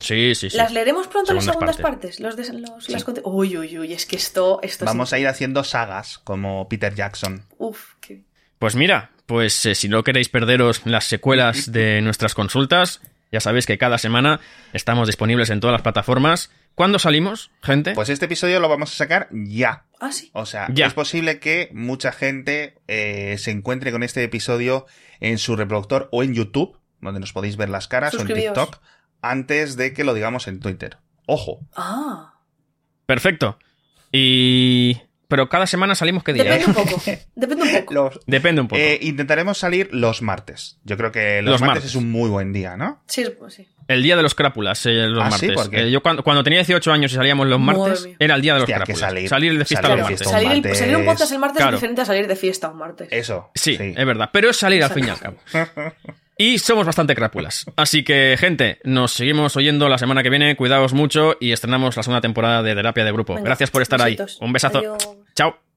Sí, 0.00 0.36
sí, 0.36 0.48
sí. 0.48 0.56
Las 0.56 0.70
leeremos 0.72 1.08
pronto 1.08 1.32
las 1.34 1.42
Segundas 1.44 1.74
segundas 1.74 1.92
partes. 2.00 2.20
Los 2.20 2.36
de, 2.36 2.52
los, 2.60 2.84
Sí. 2.84 2.92
las 2.92 3.04
conte- 3.04 3.20
Uy, 3.24 3.56
uy, 3.58 3.78
uy, 3.80 3.92
es 3.92 4.06
que 4.06 4.14
esto, 4.14 4.60
esto 4.62 4.84
Vamos 4.84 5.08
es... 5.08 5.12
a 5.14 5.18
ir 5.18 5.26
haciendo 5.26 5.64
sagas 5.64 6.18
como 6.18 6.68
Peter 6.68 6.94
Jackson. 6.94 7.44
Uf, 7.58 7.94
qué... 8.00 8.22
Pues 8.60 8.76
mira, 8.76 9.10
pues 9.26 9.66
eh, 9.66 9.74
si 9.74 9.88
no 9.88 10.04
queréis 10.04 10.28
perderos 10.28 10.82
las 10.84 11.04
secuelas 11.04 11.72
de 11.72 12.00
nuestras 12.00 12.34
consultas, 12.36 13.00
ya 13.32 13.40
sabéis 13.40 13.66
que 13.66 13.78
cada 13.78 13.98
semana 13.98 14.40
estamos 14.72 15.06
disponibles 15.06 15.50
en 15.50 15.60
todas 15.60 15.72
las 15.72 15.82
plataformas. 15.82 16.50
¿Cuándo 16.74 16.98
salimos, 16.98 17.50
gente? 17.62 17.92
Pues 17.94 18.08
este 18.08 18.26
episodio 18.26 18.60
lo 18.60 18.68
vamos 18.68 18.92
a 18.92 18.94
sacar 18.96 19.28
ya. 19.32 19.84
Ah, 20.00 20.12
sí. 20.12 20.30
O 20.32 20.46
sea, 20.46 20.68
Ya. 20.72 20.86
es 20.86 20.94
posible 20.94 21.40
que 21.40 21.70
mucha 21.72 22.12
gente 22.12 22.78
eh, 22.86 23.36
se 23.38 23.50
encuentre 23.50 23.90
con 23.90 24.02
este 24.04 24.22
episodio 24.22 24.86
en 25.20 25.38
su 25.38 25.56
reproductor 25.56 26.08
o 26.12 26.22
en 26.22 26.34
YouTube, 26.34 26.78
donde 27.00 27.18
nos 27.20 27.32
podéis 27.32 27.56
ver 27.56 27.68
las 27.68 27.88
caras, 27.88 28.14
o 28.14 28.20
en. 28.20 28.28
TikTok, 28.28 28.78
antes 29.22 29.76
de 29.76 29.92
que 29.92 30.04
lo 30.04 30.14
digamos 30.14 30.46
en 30.46 30.60
Twitter. 30.60 30.98
Ojo. 31.26 31.66
Ah. 31.76 32.34
Perfecto. 33.06 33.58
Y... 34.12 35.00
Pero 35.28 35.48
cada 35.50 35.66
semana 35.66 35.94
salimos 35.94 36.24
qué 36.24 36.32
día. 36.32 36.44
Depende 36.44 36.64
¿eh? 36.64 36.68
un 36.68 36.74
poco. 36.74 37.02
Depende 37.36 37.62
un 37.64 37.70
poco. 37.80 37.94
Los- 37.94 38.20
Depende 38.26 38.60
un 38.62 38.68
poco. 38.68 38.80
eh, 38.80 38.98
intentaremos 39.02 39.58
salir 39.58 39.90
los 39.92 40.22
martes. 40.22 40.78
Yo 40.84 40.96
creo 40.96 41.12
que 41.12 41.42
los, 41.42 41.52
Los 41.52 41.60
martes, 41.60 41.74
martes. 41.76 41.90
es 41.90 41.96
un 41.96 42.10
muy 42.10 42.30
buen 42.30 42.52
día, 42.52 42.76
¿no? 42.76 43.02
Sí, 43.06 43.26
pues 43.38 43.54
sí. 43.54 43.68
El 43.88 44.02
día 44.02 44.16
de 44.16 44.22
los 44.22 44.34
crápulas, 44.34 44.84
eh, 44.86 45.06
los 45.06 45.22
¿Ah, 45.24 45.30
sí? 45.30 45.46
martes. 45.48 45.62
¿Por 45.64 45.70
qué? 45.70 45.80
Eh, 45.82 45.90
yo 45.90 46.02
cuando, 46.02 46.22
cuando 46.22 46.42
tenía 46.44 46.58
18 46.60 46.92
años 46.92 47.12
y 47.12 47.14
salíamos 47.14 47.46
los 47.46 47.58
martes, 47.60 48.08
era 48.18 48.34
el 48.34 48.42
día 48.42 48.52
de 48.54 48.60
los 48.60 48.64
Hostia, 48.64 48.78
que 48.84 48.92
crápulas. 48.94 49.28
salir- 49.30 49.58
de 49.58 49.64
fiesta 49.64 49.82
salir 49.88 49.88
los 49.90 49.96
de 49.96 50.02
martes. 50.02 50.18
fiesta 50.18 50.28
un 50.28 50.32
Salir, 50.32 50.50
el- 50.50 50.62
martes. 50.62 50.78
salir 50.78 50.96
un 50.96 51.04
podcast 51.04 51.32
el 51.32 51.38
martes 51.38 51.56
Claro. 51.56 51.76
es 51.76 51.80
diferente 51.80 52.00
a 52.00 52.04
salir 52.04 52.26
de 52.26 52.36
fiesta 52.36 52.68
un 52.70 52.78
martes. 52.78 53.08
Eso. 53.10 53.50
Sí, 53.54 53.76
es 53.80 54.06
verdad. 54.06 54.30
Pero 54.32 54.50
es 54.50 54.56
salir 54.56 54.82
al 54.84 54.90
fin 54.90 55.06
y 55.06 55.10
al 55.10 55.18
cabo. 55.18 55.36
Y 56.38 56.58
somos 56.58 56.86
bastante 56.86 57.16
crápulas. 57.16 57.66
Así 57.74 58.04
que, 58.04 58.36
gente, 58.38 58.78
nos 58.84 59.12
seguimos 59.12 59.56
oyendo 59.56 59.88
la 59.88 59.98
semana 59.98 60.22
que 60.22 60.30
viene. 60.30 60.54
Cuidaos 60.54 60.94
mucho 60.94 61.36
y 61.40 61.50
estrenamos 61.50 61.96
la 61.96 62.04
segunda 62.04 62.20
temporada 62.20 62.62
de 62.62 62.76
Terapia 62.76 63.04
de 63.04 63.12
Grupo. 63.12 63.34
Gracias 63.42 63.72
por 63.72 63.82
estar 63.82 64.02
besitos. 64.02 64.38
ahí. 64.40 64.46
Un 64.46 64.52
besazo. 64.52 64.78
Adiós. 64.78 65.08
Chao. 65.34 65.67